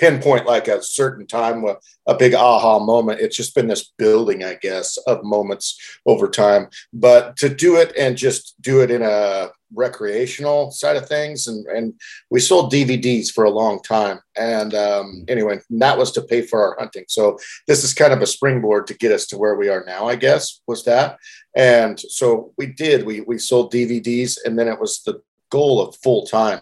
pinpoint 0.00 0.44
like 0.44 0.66
a 0.66 0.82
certain 0.82 1.24
time, 1.24 1.64
a, 1.64 1.76
a 2.06 2.16
big 2.16 2.34
aha 2.34 2.80
moment. 2.80 3.20
It's 3.20 3.36
just 3.36 3.54
been 3.54 3.68
this 3.68 3.92
building, 3.96 4.42
I 4.42 4.54
guess, 4.54 4.96
of 5.06 5.22
moments 5.22 5.78
over 6.04 6.28
time. 6.28 6.66
But 6.92 7.36
to 7.36 7.48
do 7.48 7.76
it 7.76 7.92
and 7.96 8.16
just 8.16 8.60
do 8.60 8.82
it 8.82 8.90
in 8.90 9.02
a 9.02 9.50
recreational 9.74 10.70
side 10.70 10.96
of 10.96 11.08
things, 11.08 11.46
and 11.46 11.66
and 11.66 11.94
we 12.30 12.40
sold 12.40 12.72
DVDs 12.72 13.30
for 13.30 13.44
a 13.44 13.50
long 13.50 13.80
time. 13.82 14.20
And 14.36 14.74
um, 14.74 15.24
mm. 15.24 15.30
anyway, 15.30 15.60
that 15.70 15.98
was 15.98 16.12
to 16.12 16.22
pay 16.22 16.42
for 16.42 16.60
our 16.62 16.76
hunting. 16.78 17.04
So 17.08 17.38
this 17.66 17.84
is 17.84 17.94
kind 17.94 18.12
of 18.12 18.22
a 18.22 18.26
springboard 18.26 18.86
to 18.88 18.94
get 18.94 19.12
us 19.12 19.26
to 19.28 19.38
where 19.38 19.54
we 19.54 19.68
are 19.68 19.84
now, 19.86 20.06
I 20.06 20.16
guess. 20.16 20.60
Was 20.66 20.84
that? 20.84 21.18
And 21.56 21.98
so 21.98 22.52
we 22.56 22.66
did. 22.66 23.04
We 23.04 23.20
we 23.22 23.38
sold 23.38 23.72
DVDs, 23.72 24.38
and 24.44 24.58
then 24.58 24.68
it 24.68 24.80
was 24.80 25.02
the 25.02 25.20
goal 25.50 25.80
of 25.80 25.96
full 25.96 26.26
time 26.26 26.60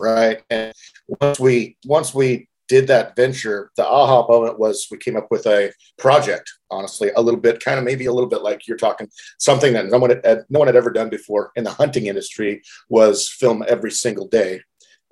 right 0.00 0.42
and 0.48 0.72
once 1.20 1.38
we 1.38 1.76
once 1.84 2.14
we 2.14 2.48
did 2.70 2.86
that 2.86 3.16
venture 3.16 3.70
the 3.76 3.84
aha 3.86 4.24
moment 4.28 4.58
was 4.58 4.86
we 4.90 4.96
came 4.96 5.16
up 5.16 5.26
with 5.30 5.44
a 5.46 5.72
project 5.98 6.48
honestly 6.70 7.10
a 7.16 7.20
little 7.20 7.40
bit 7.40 7.62
kind 7.62 7.78
of 7.78 7.84
maybe 7.84 8.06
a 8.06 8.12
little 8.12 8.30
bit 8.30 8.42
like 8.42 8.68
you're 8.68 8.76
talking 8.76 9.08
something 9.38 9.72
that 9.72 9.86
no 9.86 9.98
one 9.98 10.10
had, 10.24 10.44
no 10.48 10.60
one 10.60 10.68
had 10.68 10.76
ever 10.76 10.90
done 10.90 11.10
before 11.10 11.50
in 11.56 11.64
the 11.64 11.70
hunting 11.70 12.06
industry 12.06 12.62
was 12.88 13.28
film 13.28 13.64
every 13.68 13.90
single 13.90 14.28
day 14.28 14.60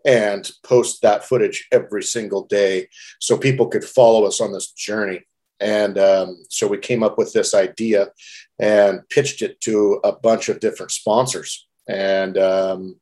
and 0.05 0.53
post 0.63 1.03
that 1.03 1.25
footage 1.25 1.67
every 1.73 2.03
single 2.03 2.45
day 2.47 2.89
so 3.19 3.37
people 3.37 3.67
could 3.67 3.85
follow 3.85 4.25
us 4.25 4.41
on 4.41 4.53
this 4.53 4.71
journey 4.71 5.25
and 5.61 5.99
um, 5.99 6.45
so 6.49 6.67
we 6.67 6.79
came 6.79 7.03
up 7.03 7.19
with 7.19 7.33
this 7.33 7.55
idea 7.55 8.09
and 8.59 9.09
pitched 9.09 9.43
it 9.43 9.61
to 9.63 10.01
a 10.05 10.13
bunch 10.13 10.49
of 10.49 10.61
different 10.61 10.93
sponsors. 10.93 11.67
And 11.89 12.37
um, 12.37 12.97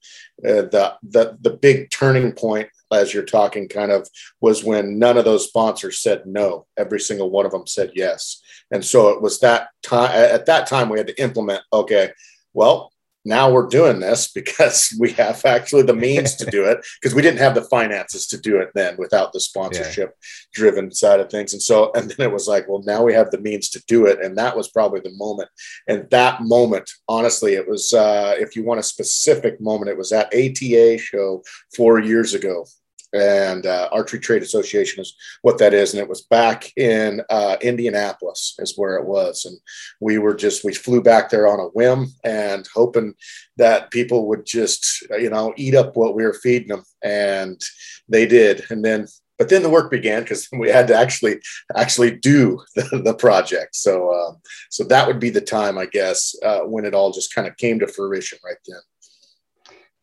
uh, 0.47 0.63
the, 0.63 0.95
the, 1.03 1.37
the 1.41 1.51
big 1.51 1.91
turning 1.91 2.33
point 2.33 2.69
as 2.93 3.13
you're 3.13 3.25
talking 3.25 3.69
kind 3.69 3.91
of 3.91 4.09
was 4.41 4.65
when 4.65 4.99
none 4.99 5.17
of 5.17 5.25
those 5.25 5.49
sponsors 5.49 6.01
said 6.01 6.23
no. 6.27 6.67
Every 6.77 7.01
single 7.01 7.31
one 7.31 7.47
of 7.47 7.53
them 7.53 7.67
said 7.67 7.93
yes. 7.95 8.41
And 8.71 8.85
so 8.85 9.09
it 9.09 9.23
was 9.23 9.41
that 9.41 9.69
time 9.83 10.11
at 10.11 10.47
that 10.47 10.67
time 10.67 10.89
we 10.89 10.99
had 10.99 11.09
to 11.09 11.23
implement, 11.23 11.63
okay, 11.73 12.11
well, 12.53 12.93
now 13.27 13.51
we're 13.51 13.67
doing 13.67 13.99
this 13.99 14.31
because 14.31 14.95
we 15.01 15.11
have 15.13 15.45
actually 15.45 15.83
the 15.83 15.95
means 15.95 16.37
to 16.37 16.47
do 16.47 16.65
it 16.65 16.79
because 17.01 17.15
we 17.15 17.23
didn't 17.23 17.41
have 17.41 17.55
the 17.55 17.63
finances 17.63 18.27
to 18.29 18.39
do 18.39 18.59
it 18.59 18.71
then 18.75 18.97
without 18.97 19.33
the 19.33 19.41
sponsorship 19.41 20.15
driven 20.55 20.93
side 20.93 21.21
of 21.21 21.31
things. 21.31 21.53
And 21.53 21.61
so 21.61 21.91
and 21.95 22.11
then 22.11 22.29
it 22.29 22.33
was 22.33 22.49
like 22.49 22.69
well 22.69 22.83
now 22.85 23.03
we 23.03 23.13
have 23.15 23.31
the 23.31 23.41
means 23.41 23.69
to 23.71 23.83
do 23.87 24.07
it. 24.07 24.23
And 24.23 24.39
that 24.39 24.57
was 24.57 24.69
probably 24.69 25.01
the 25.01 25.15
moment. 25.15 25.51
And 25.89 26.09
that 26.11 26.43
moment 26.43 26.91
honestly 27.09 27.55
it 27.55 27.69
was 27.69 27.93
uh, 27.93 28.35
if 28.39 28.57
you 28.57 28.65
want 28.65 28.81
a 28.81 28.85
specific 28.85 29.61
moment 29.61 29.91
it 29.91 29.99
was 29.99 30.13
at 30.13 30.33
ATA 30.33 30.99
show 30.99 31.43
four 31.75 31.99
years 31.99 32.33
ago 32.33 32.65
and 33.17 33.67
uh, 33.67 33.89
Archery 33.93 34.21
Trade 34.21 34.43
Association 34.43 35.01
is 35.01 35.15
what 35.43 35.59
that 35.59 35.75
is. 35.75 35.93
And 35.93 36.03
it 36.03 36.09
was 36.09 36.23
back 36.23 36.71
in 36.77 37.23
uh, 37.31 37.57
Indianapolis, 37.61 38.55
is 38.59 38.77
where 38.77 38.97
it 38.97 39.07
was. 39.07 39.45
And 39.45 39.59
we 40.01 40.19
were 40.19 40.35
just, 40.35 40.65
we 40.65 40.75
flew 40.75 41.03
back 41.03 41.31
there 41.31 41.49
on 41.49 41.61
a 41.61 41.69
whim 41.69 42.09
and 42.25 42.69
hoping 42.75 43.15
that 43.57 43.91
people 43.91 44.29
would 44.29 44.45
just, 44.45 45.03
you 45.19 45.31
know, 45.31 45.55
eat 45.57 45.75
up 45.75 45.97
what 45.97 46.15
we 46.15 46.25
were 46.25 46.35
feeding 46.35 46.69
them. 46.69 46.85
And 47.03 47.61
they 48.09 48.27
did. 48.27 48.65
And 48.71 48.85
then, 48.85 49.07
but 49.39 49.49
then 49.49 49.63
the 49.63 49.71
work 49.71 49.91
began 49.91 50.23
because 50.23 50.49
we 50.59 50.69
had 50.69 50.89
to 50.89 50.95
actually 50.95 51.41
actually 51.77 52.17
do 52.17 52.61
the, 52.75 53.01
the 53.05 53.15
project. 53.15 53.77
So, 53.77 54.11
uh, 54.11 54.35
so 54.71 54.85
that 54.85 55.07
would 55.07 55.21
be 55.21 55.31
the 55.31 55.41
time, 55.41 55.79
I 55.79 55.87
guess, 55.87 56.35
uh, 56.43 56.61
when 56.61 56.85
it 56.85 56.95
all 56.95 57.13
just 57.13 57.35
kind 57.35 57.49
of 57.49 57.57
came 57.57 57.79
to 57.81 57.89
fruition 57.89 58.39
right 58.45 58.57
then. 58.67 58.81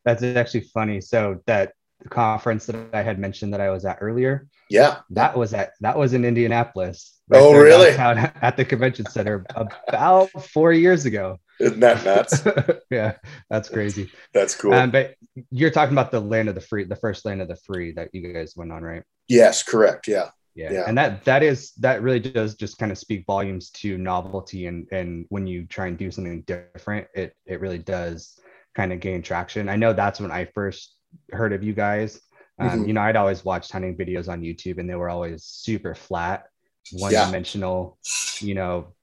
That's 0.06 0.24
actually 0.24 0.68
funny. 0.74 1.00
So 1.00 1.40
that 1.46 1.74
conference 2.10 2.66
that 2.68 2.76
I 2.94 3.02
had 3.02 3.20
mentioned 3.20 3.54
that 3.54 3.62
I 3.62 3.70
was 3.70 3.86
at 3.86 3.98
earlier. 4.02 4.48
Yeah, 4.70 5.00
that 5.12 5.38
was 5.38 5.54
at 5.54 5.74
that 5.82 5.98
was 5.98 6.14
in 6.14 6.26
Indianapolis. 6.26 7.20
Right 7.30 7.42
oh, 7.42 7.58
really? 7.58 7.92
At 7.98 8.58
the 8.58 8.66
convention 8.66 9.06
center 9.06 9.46
about 9.88 10.30
four 10.44 10.74
years 10.74 11.06
ago. 11.06 11.40
Isn't 11.60 11.80
that 11.80 12.04
nuts? 12.04 12.44
yeah, 12.92 13.14
that's 13.50 13.70
crazy. 13.70 14.12
That's 14.34 14.56
cool. 14.56 14.74
Um, 14.74 14.92
but 14.92 15.16
you're 15.50 15.72
talking 15.72 15.94
about 15.94 16.12
the 16.12 16.20
land 16.20 16.50
of 16.50 16.56
the 16.56 16.62
free, 16.62 16.84
the 16.84 16.98
first 16.98 17.24
land 17.24 17.42
of 17.42 17.48
the 17.48 17.56
free 17.56 17.94
that 17.94 18.10
you 18.14 18.34
guys 18.34 18.56
went 18.58 18.74
on, 18.74 18.84
right? 18.84 19.04
Yes, 19.30 19.64
correct. 19.64 20.08
Yeah. 20.08 20.30
Yeah. 20.56 20.72
yeah. 20.72 20.84
And 20.86 20.98
that 20.98 21.24
that 21.26 21.44
is 21.44 21.72
that 21.76 22.02
really 22.02 22.20
does 22.20 22.56
just 22.56 22.78
kind 22.78 22.92
of 22.92 22.98
speak 22.98 23.26
volumes 23.26 23.70
to 23.72 23.98
novelty 23.98 24.68
and 24.68 24.88
and 24.92 25.26
when 25.30 25.48
you 25.48 25.66
try 25.66 25.88
and 25.88 25.98
do 25.98 26.12
something 26.12 26.42
different, 26.42 27.08
it 27.16 27.34
it 27.46 27.60
really 27.60 27.80
does 27.80 28.38
kind 28.76 28.94
of 28.94 29.00
gain 29.00 29.22
traction. 29.22 29.70
I 29.70 29.76
know 29.76 29.94
that's 29.94 30.20
when 30.20 30.32
I 30.32 30.46
first 30.46 30.96
heard 31.32 31.54
of 31.54 31.64
you 31.64 31.74
guys. 31.74 32.20
Um, 32.60 32.70
mm-hmm. 32.70 32.88
You 32.88 32.94
know, 32.94 33.02
I'd 33.02 33.16
always 33.16 33.44
watched 33.44 33.72
hunting 33.72 33.98
videos 33.98 34.28
on 34.30 34.42
YouTube, 34.42 34.78
and 34.78 34.90
they 34.90 34.96
were 34.96 35.10
always 35.10 35.44
super 35.44 35.96
flat, 35.96 36.46
one 36.92 37.12
dimensional. 37.12 37.98
Yeah. 38.42 38.48
You 38.48 38.56
know, 38.56 38.94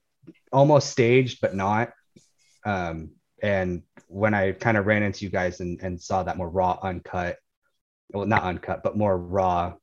almost 0.52 0.90
staged, 0.90 1.40
but 1.40 1.54
not. 1.54 1.92
Um, 2.64 3.10
and 3.42 3.82
when 4.06 4.34
I 4.34 4.52
kind 4.52 4.76
of 4.76 4.86
ran 4.86 5.02
into 5.02 5.24
you 5.24 5.30
guys 5.30 5.60
and, 5.60 5.80
and 5.80 6.00
saw 6.00 6.22
that 6.22 6.36
more 6.36 6.48
raw, 6.48 6.78
uncut, 6.82 7.38
well, 8.12 8.26
not 8.26 8.42
uncut, 8.42 8.82
but 8.82 8.96
more 8.96 9.16
raw 9.16 9.74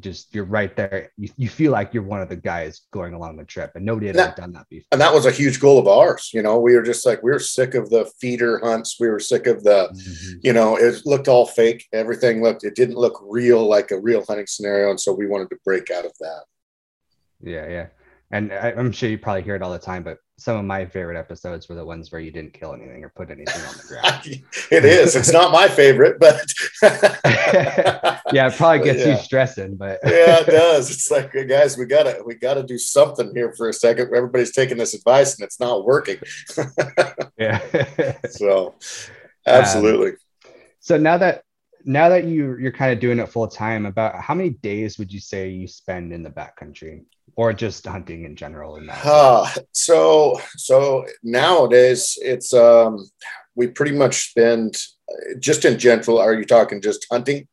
just 0.00 0.34
you're 0.34 0.44
right 0.44 0.74
there. 0.74 1.12
You, 1.16 1.28
you 1.36 1.48
feel 1.48 1.72
like 1.72 1.92
you're 1.92 2.02
one 2.02 2.20
of 2.20 2.28
the 2.28 2.36
guys 2.36 2.82
going 2.90 3.14
along 3.14 3.36
the 3.36 3.44
trip, 3.44 3.72
and 3.74 3.84
nobody 3.84 4.06
had 4.06 4.16
that, 4.16 4.28
ever 4.28 4.40
done 4.40 4.52
that 4.52 4.68
before. 4.68 4.86
And 4.92 5.00
that 5.00 5.12
was 5.12 5.26
a 5.26 5.30
huge 5.30 5.60
goal 5.60 5.78
of 5.78 5.86
ours. 5.86 6.30
You 6.32 6.42
know, 6.42 6.58
we 6.58 6.74
were 6.74 6.82
just 6.82 7.04
like 7.04 7.22
we 7.22 7.30
were 7.30 7.38
sick 7.38 7.74
of 7.74 7.90
the 7.90 8.10
feeder 8.20 8.58
hunts. 8.58 8.96
We 8.98 9.08
were 9.08 9.20
sick 9.20 9.46
of 9.46 9.62
the, 9.64 9.88
mm-hmm. 9.92 10.38
you 10.42 10.52
know, 10.52 10.76
it 10.76 11.02
looked 11.04 11.28
all 11.28 11.46
fake. 11.46 11.86
Everything 11.92 12.42
looked 12.42 12.64
it 12.64 12.74
didn't 12.74 12.96
look 12.96 13.20
real 13.22 13.68
like 13.68 13.90
a 13.90 14.00
real 14.00 14.24
hunting 14.26 14.46
scenario, 14.46 14.90
and 14.90 15.00
so 15.00 15.12
we 15.12 15.26
wanted 15.26 15.50
to 15.50 15.56
break 15.64 15.90
out 15.90 16.04
of 16.04 16.12
that. 16.20 16.44
Yeah, 17.40 17.68
yeah 17.68 17.86
and 18.32 18.50
I, 18.50 18.70
am 18.70 18.90
sure 18.90 19.10
you 19.10 19.18
probably 19.18 19.42
hear 19.42 19.54
it 19.54 19.62
all 19.62 19.72
the 19.72 19.78
time, 19.78 20.02
but 20.02 20.18
some 20.42 20.56
of 20.56 20.64
my 20.64 20.84
favorite 20.84 21.16
episodes 21.16 21.68
were 21.68 21.76
the 21.76 21.84
ones 21.84 22.10
where 22.10 22.20
you 22.20 22.32
didn't 22.32 22.52
kill 22.52 22.74
anything 22.74 23.04
or 23.04 23.10
put 23.10 23.30
anything 23.30 23.62
on 23.62 23.74
the 23.76 23.84
ground. 23.86 24.42
it 24.72 24.84
is. 24.84 25.14
It's 25.14 25.32
not 25.32 25.52
my 25.52 25.68
favorite, 25.68 26.18
but 26.18 26.52
yeah, 26.82 28.48
it 28.48 28.54
probably 28.54 28.84
gets 28.84 29.06
yeah. 29.06 29.12
you 29.12 29.22
stressing. 29.22 29.76
But 29.76 30.00
yeah, 30.04 30.40
it 30.40 30.46
does. 30.46 30.90
It's 30.90 31.12
like, 31.12 31.32
guys, 31.48 31.78
we 31.78 31.84
gotta 31.84 32.22
we 32.26 32.34
gotta 32.34 32.64
do 32.64 32.76
something 32.76 33.32
here 33.32 33.54
for 33.56 33.68
a 33.68 33.72
second. 33.72 34.12
Everybody's 34.12 34.52
taking 34.52 34.78
this 34.78 34.94
advice 34.94 35.36
and 35.36 35.44
it's 35.44 35.60
not 35.60 35.84
working. 35.84 36.18
yeah. 37.38 37.60
so, 38.28 38.74
absolutely. 39.46 40.10
Um, 40.10 40.16
so 40.80 40.96
now 40.98 41.18
that 41.18 41.44
now 41.84 42.08
that 42.08 42.24
you 42.24 42.56
you're 42.58 42.72
kind 42.72 42.92
of 42.92 43.00
doing 43.00 43.18
it 43.18 43.28
full 43.28 43.48
time, 43.48 43.86
about 43.86 44.20
how 44.20 44.34
many 44.34 44.50
days 44.50 44.98
would 44.98 45.12
you 45.12 45.20
say 45.20 45.48
you 45.48 45.66
spend 45.66 46.12
in 46.12 46.22
the 46.22 46.30
backcountry? 46.30 47.04
or 47.36 47.52
just 47.52 47.86
hunting 47.86 48.24
in 48.24 48.36
general 48.36 48.76
in 48.76 48.86
that 48.86 49.04
uh, 49.04 49.48
so 49.72 50.38
so 50.56 51.06
nowadays 51.22 52.18
it's 52.20 52.52
um 52.52 53.08
we 53.54 53.66
pretty 53.66 53.92
much 53.92 54.30
spend 54.30 54.76
just 55.38 55.64
in 55.64 55.78
general 55.78 56.18
are 56.18 56.34
you 56.34 56.44
talking 56.44 56.80
just 56.80 57.06
hunting? 57.10 57.46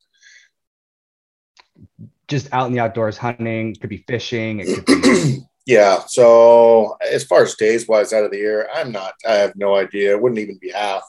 Just 2.28 2.48
out 2.54 2.68
in 2.68 2.74
the 2.74 2.80
outdoors 2.80 3.18
hunting 3.18 3.76
could 3.76 3.90
be 3.90 4.04
fishing 4.08 4.60
it 4.60 4.86
could 4.86 5.02
be 5.02 5.40
yeah 5.66 6.00
so 6.08 6.96
as 7.02 7.24
far 7.24 7.44
as 7.44 7.56
days 7.56 7.88
wise 7.88 8.14
out 8.14 8.24
of 8.24 8.32
the 8.32 8.38
year 8.38 8.70
i'm 8.74 8.92
not 8.92 9.14
i 9.28 9.34
have 9.34 9.54
no 9.56 9.76
idea 9.76 10.12
it 10.12 10.22
wouldn't 10.22 10.40
even 10.40 10.58
be 10.60 10.72
half. 10.72 11.04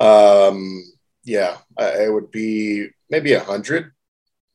Um 0.00 0.84
yeah 1.28 1.56
it 1.78 2.12
would 2.12 2.30
be 2.30 2.88
maybe 3.10 3.32
a 3.34 3.40
hundred 3.40 3.92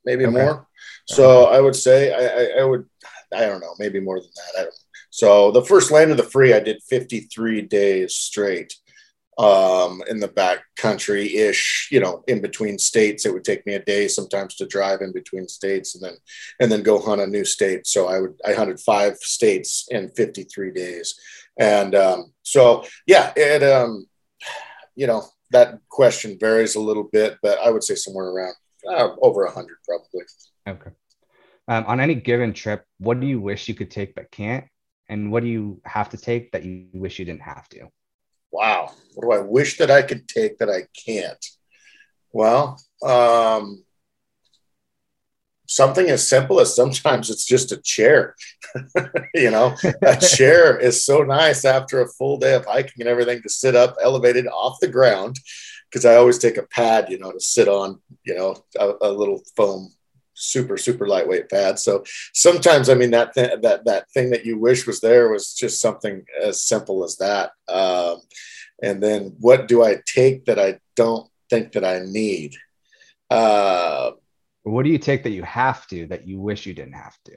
maybe 0.05 0.25
okay. 0.25 0.33
more 0.33 0.67
so 1.05 1.45
i 1.45 1.59
would 1.59 1.75
say 1.75 2.11
I, 2.11 2.59
I, 2.59 2.61
I 2.61 2.65
would 2.65 2.85
I 3.33 3.45
don't 3.45 3.61
know, 3.61 3.75
maybe 3.79 3.99
more 3.99 4.19
than 4.19 4.29
that. 4.35 4.59
I 4.59 4.63
don't. 4.63 4.75
So 5.09 5.51
the 5.51 5.63
first 5.63 5.91
land 5.91 6.11
of 6.11 6.17
the 6.17 6.23
free, 6.23 6.53
I 6.53 6.59
did 6.59 6.81
53 6.83 7.61
days 7.63 8.15
straight 8.15 8.73
um, 9.37 10.03
in 10.07 10.19
the 10.19 10.27
back 10.27 10.59
country 10.75 11.35
ish, 11.35 11.89
you 11.91 11.99
know, 11.99 12.23
in 12.27 12.41
between 12.41 12.77
states. 12.77 13.25
It 13.25 13.33
would 13.33 13.43
take 13.43 13.65
me 13.65 13.75
a 13.75 13.83
day 13.83 14.07
sometimes 14.07 14.55
to 14.55 14.67
drive 14.67 15.01
in 15.01 15.11
between 15.11 15.47
states 15.47 15.95
and 15.95 16.03
then, 16.03 16.17
and 16.59 16.71
then 16.71 16.83
go 16.83 16.99
hunt 16.99 17.21
a 17.21 17.27
new 17.27 17.45
state. 17.45 17.85
So 17.87 18.07
I 18.07 18.19
would, 18.19 18.39
I 18.45 18.53
hunted 18.53 18.79
five 18.79 19.17
states 19.17 19.87
in 19.89 20.09
53 20.09 20.71
days. 20.71 21.15
And 21.59 21.93
um, 21.95 22.33
so, 22.41 22.85
yeah, 23.05 23.33
it, 23.35 23.63
um, 23.63 24.07
you 24.95 25.07
know, 25.07 25.25
that 25.53 25.79
question 25.89 26.38
varies 26.39 26.75
a 26.75 26.79
little 26.79 27.10
bit, 27.12 27.38
but 27.41 27.57
I 27.60 27.69
would 27.69 27.83
say 27.83 27.95
somewhere 27.95 28.27
around 28.27 28.55
uh, 28.89 29.15
over 29.22 29.43
a 29.45 29.51
hundred 29.51 29.77
probably. 29.88 30.25
Okay 30.67 30.91
um, 31.67 31.86
on 31.88 32.00
any 32.00 32.15
given 32.15 32.53
trip, 32.53 32.86
what 32.98 33.19
do 33.19 33.27
you 33.27 33.39
wish 33.39 33.67
you 33.67 33.74
could 33.74 33.91
take 33.91 34.15
but 34.15 34.31
can't? 34.31 34.65
And 35.10 35.31
what 35.31 35.43
do 35.43 35.50
you 35.50 35.81
have 35.86 36.10
to 36.10 36.17
take 36.17 36.51
that 36.51 36.63
you 36.63 36.88
wish 36.93 37.19
you 37.19 37.25
didn't 37.25 37.41
have 37.41 37.67
to? 37.69 37.89
Wow. 38.51 38.91
What 39.15 39.24
do 39.25 39.41
I 39.41 39.45
wish 39.45 39.77
that 39.77 39.91
I 39.91 40.01
could 40.01 40.27
take 40.27 40.60
that 40.60 40.69
I 40.69 40.83
can't? 41.05 41.45
Well, 42.31 42.81
um, 43.03 43.83
something 45.73 46.09
as 46.09 46.27
simple 46.27 46.59
as 46.59 46.75
sometimes 46.75 47.29
it's 47.29 47.45
just 47.45 47.71
a 47.71 47.81
chair. 47.81 48.35
you 49.33 49.51
know, 49.51 49.75
a 50.01 50.17
chair 50.17 50.77
is 50.77 51.03
so 51.03 51.23
nice 51.23 51.65
after 51.65 52.01
a 52.01 52.07
full 52.07 52.37
day 52.37 52.53
of 52.53 52.65
hiking 52.65 53.01
and 53.01 53.09
everything 53.09 53.41
to 53.41 53.49
sit 53.49 53.75
up 53.75 53.95
elevated 54.01 54.47
off 54.47 54.79
the 54.79 54.87
ground. 54.87 55.39
Because 55.89 56.05
I 56.05 56.15
always 56.15 56.39
take 56.39 56.57
a 56.57 56.63
pad, 56.63 57.09
you 57.09 57.19
know, 57.19 57.31
to 57.31 57.39
sit 57.39 57.67
on, 57.67 58.01
you 58.23 58.35
know, 58.35 58.55
a, 58.79 58.93
a 59.01 59.11
little 59.11 59.41
foam 59.55 59.89
super 60.35 60.77
super 60.77 61.07
lightweight 61.07 61.47
pad 61.47 61.77
so 61.77 62.03
sometimes 62.33 62.89
i 62.89 62.95
mean 62.95 63.11
that 63.11 63.33
th- 63.35 63.61
that 63.61 63.85
that 63.85 64.09
thing 64.11 64.31
that 64.31 64.43
you 64.43 64.57
wish 64.57 64.87
was 64.87 64.99
there 64.99 65.29
was 65.29 65.53
just 65.53 65.79
something 65.79 66.25
as 66.41 66.63
simple 66.63 67.03
as 67.03 67.17
that 67.17 67.51
um, 67.69 68.17
and 68.81 69.01
then 69.01 69.35
what 69.39 69.67
do 69.67 69.83
i 69.83 69.95
take 70.07 70.45
that 70.45 70.57
i 70.57 70.77
don't 70.95 71.29
think 71.51 71.71
that 71.73 71.85
i 71.85 71.99
need 71.99 72.55
uh, 73.29 73.72
what 74.63 74.84
do 74.84 74.89
you 74.89 74.98
take 74.98 75.24
that 75.24 75.32
you 75.32 75.43
have 75.43 75.86
to 75.88 76.08
that 76.08 76.27
you 76.27 76.39
wish 76.39 76.65
you 76.65 76.74
didn't 76.74 76.93
have 76.93 77.17
to 77.25 77.34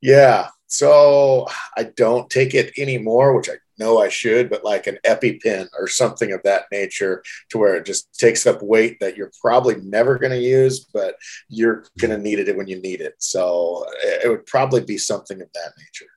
yeah 0.00 0.48
so 0.66 1.46
i 1.76 1.82
don't 1.82 2.30
take 2.30 2.54
it 2.54 2.72
anymore 2.78 3.36
which 3.36 3.48
i 3.48 3.54
know 3.80 3.98
I 3.98 4.10
should, 4.10 4.48
but 4.48 4.64
like 4.64 4.86
an 4.86 4.98
EpiPen 5.04 5.68
or 5.76 5.88
something 5.88 6.30
of 6.30 6.42
that 6.44 6.66
nature 6.70 7.24
to 7.48 7.58
where 7.58 7.74
it 7.74 7.86
just 7.86 8.16
takes 8.16 8.46
up 8.46 8.62
weight 8.62 9.00
that 9.00 9.16
you're 9.16 9.32
probably 9.40 9.76
never 9.76 10.18
going 10.18 10.30
to 10.30 10.38
use, 10.38 10.86
but 10.94 11.16
you're 11.48 11.84
going 11.98 12.12
to 12.12 12.18
need 12.18 12.38
it 12.38 12.56
when 12.56 12.68
you 12.68 12.80
need 12.80 13.00
it. 13.00 13.14
So 13.18 13.84
it 14.04 14.28
would 14.28 14.46
probably 14.46 14.82
be 14.82 14.98
something 14.98 15.40
of 15.40 15.48
that 15.54 15.72
nature. 15.78 16.10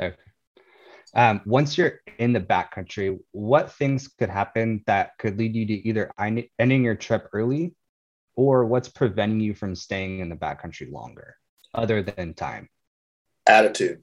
Okay. 0.00 0.16
Um, 1.14 1.40
once 1.46 1.78
you're 1.78 2.00
in 2.18 2.34
the 2.34 2.40
backcountry, 2.40 3.18
what 3.30 3.72
things 3.72 4.08
could 4.08 4.28
happen 4.28 4.82
that 4.86 5.16
could 5.18 5.38
lead 5.38 5.56
you 5.56 5.64
to 5.66 5.88
either 5.88 6.12
ending 6.58 6.84
your 6.84 6.96
trip 6.96 7.28
early 7.32 7.74
or 8.38 8.64
what's 8.64 8.88
preventing 8.88 9.40
you 9.40 9.52
from 9.52 9.74
staying 9.74 10.20
in 10.20 10.28
the 10.28 10.36
backcountry 10.36 10.90
longer 10.92 11.36
other 11.74 12.02
than 12.02 12.34
time? 12.34 12.68
Attitude 13.46 14.00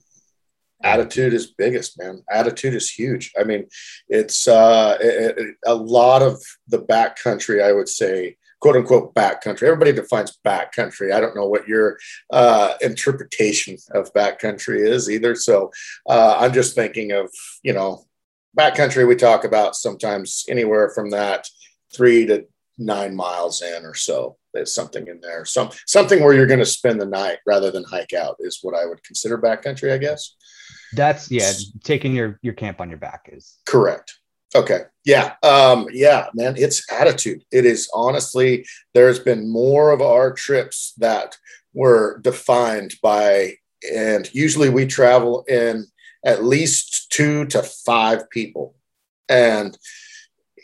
attitude 0.84 1.34
is 1.34 1.48
biggest 1.48 1.98
man 1.98 2.22
attitude 2.30 2.74
is 2.74 2.92
huge 2.92 3.32
i 3.39 3.46
mean 3.46 3.65
it's 4.10 4.46
uh 4.46 4.98
it, 5.00 5.38
it, 5.38 5.56
a 5.65 5.74
lot 5.74 6.22
of 6.22 6.38
the 6.68 6.77
backcountry, 6.77 7.63
i 7.63 7.72
would 7.72 7.88
say 7.88 8.36
quote 8.65 8.77
unquote 8.77 9.13
backcountry. 9.13 9.63
Everybody 9.63 9.94
defines 9.94 10.39
backcountry. 10.44 11.13
I 11.13 11.20
don't 11.20 11.36
know 11.36 11.48
what 11.48 11.68
your 11.68 12.00
uh, 12.32 12.74
interpretation 12.82 13.77
of 13.92 14.12
backcountry 14.13 14.88
is 14.88 15.08
either. 15.08 15.36
So 15.36 15.72
uh, 16.10 16.38
I'm 16.39 16.51
just 16.51 16.74
thinking 16.74 17.12
of, 17.12 17.30
you 17.62 17.74
know, 17.74 18.06
backcountry 18.58 19.08
we 19.08 19.15
talk 19.18 19.44
about 19.44 19.75
sometimes 19.75 20.46
anywhere 20.50 20.89
from 20.89 21.12
that 21.12 21.48
three 21.94 22.25
to 22.25 22.48
nine 22.77 23.15
miles 23.15 23.62
in 23.62 23.86
or 23.86 23.94
so. 23.94 24.38
There's 24.53 24.74
something 24.74 25.08
in 25.08 25.20
there. 25.22 25.46
Some 25.46 25.70
something 25.86 26.24
where 26.24 26.34
you're 26.34 26.48
going 26.48 26.60
to 26.60 26.65
spend 26.65 27.00
the 27.00 27.05
night 27.05 27.39
rather 27.46 27.72
than 27.72 27.84
hike 27.84 28.13
out 28.13 28.38
is 28.39 28.60
what 28.62 28.75
I 28.75 28.86
would 28.86 29.03
consider 29.03 29.38
backcountry, 29.38 29.94
I 29.94 29.98
guess. 29.98 30.36
That's 30.94 31.29
yeah, 31.29 31.51
taking 31.84 32.15
your 32.15 32.39
your 32.41 32.53
camp 32.53 32.79
on 32.79 32.89
your 32.89 33.00
back 33.00 33.29
is 33.32 33.58
correct. 33.65 34.13
Okay. 34.55 34.84
Yeah. 35.03 35.34
Um, 35.44 35.88
yeah, 35.91 36.27
man, 36.34 36.55
it's 36.58 36.89
attitude. 36.89 37.44
It 37.51 37.65
is 37.65 37.89
honestly, 37.94 38.65
there's 38.94 39.20
been 39.20 39.51
more 39.51 39.91
of 39.91 40.01
our 40.01 40.32
trips 40.32 40.94
that 40.98 41.38
were 41.74 42.20
defined 42.22 42.96
by, 43.03 43.55
and 43.94 44.34
usually 44.34 44.70
we 44.70 44.86
travel 44.86 45.44
in 45.50 45.86
at 46.25 46.46
least 46.46 47.12
two 47.12 47.46
to 47.48 47.63
five 47.63 48.29
people. 48.29 48.75
And 49.27 49.77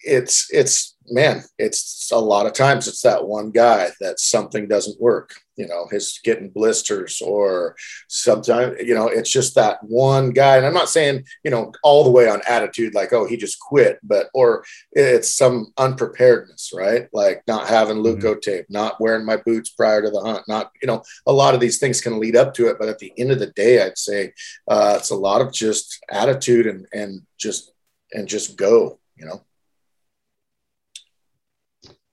it's, 0.03 0.48
it's, 0.51 0.96
man, 1.10 1.43
it's 1.58 2.10
a 2.12 2.17
lot 2.17 2.46
of 2.46 2.53
times 2.53 2.88
it's 2.88 3.01
that 3.01 3.27
one 3.27 3.51
guy 3.51 3.89
that 4.00 4.20
something 4.20 4.67
doesn't 4.67 5.01
work 5.01 5.34
you 5.62 5.67
know, 5.67 5.86
his 5.91 6.20
getting 6.24 6.50
blisters 6.50 7.22
or 7.22 7.75
sometimes, 8.08 8.77
you 8.81 8.96
know, 8.96 9.08
it's 9.08 9.29
just 9.29 9.53
that 9.53 9.77
one 9.84 10.31
guy. 10.31 10.58
And 10.58 10.65
I'm 10.65 10.74
not 10.74 10.89
saying, 10.89 11.25
you 11.43 11.51
know, 11.51 11.72
all 11.84 12.03
the 12.03 12.10
way 12.10 12.27
on 12.27 12.41
attitude, 12.50 12.96
like, 12.96 13.13
oh, 13.13 13.27
he 13.27 13.38
just 13.38 13.60
quit, 13.60 14.00
but, 14.01 14.27
or 14.34 14.65
it's 14.91 15.31
some 15.31 15.72
unpreparedness, 15.77 16.72
right? 16.75 17.08
Like 17.13 17.43
not 17.48 17.67
having 17.67 17.98
mm-hmm. 17.98 18.25
Leukotape, 18.25 18.65
not 18.70 19.00
wearing 19.00 19.24
my 19.24 19.38
boots 19.38 19.70
prior 19.70 20.01
to 20.01 20.10
the 20.10 20.22
hunt, 20.22 20.48
not, 20.48 20.72
you 20.81 20.88
know, 20.88 21.03
a 21.27 21.31
lot 21.31 21.53
of 21.53 21.60
these 21.60 21.77
things 21.77 22.01
can 22.01 22.20
lead 22.20 22.36
up 22.36 22.55
to 22.55 22.67
it. 22.67 22.77
But 22.79 22.89
at 22.89 22.98
the 22.98 23.13
end 23.17 23.31
of 23.31 23.38
the 23.38 23.51
day, 23.51 23.86
I'd 23.86 24.00
say 24.00 24.34
uh, 24.67 24.96
it's 24.98 25.12
a 25.12 25.15
lot 25.15 25.41
of 25.41 25.53
just 25.53 26.00
attitude 26.10 26.65
and, 26.65 26.88
and 26.91 27.22
just, 27.38 27.72
and 28.13 28.27
just 28.27 28.58
go, 28.58 29.00
you 29.15 29.27
know? 29.27 29.43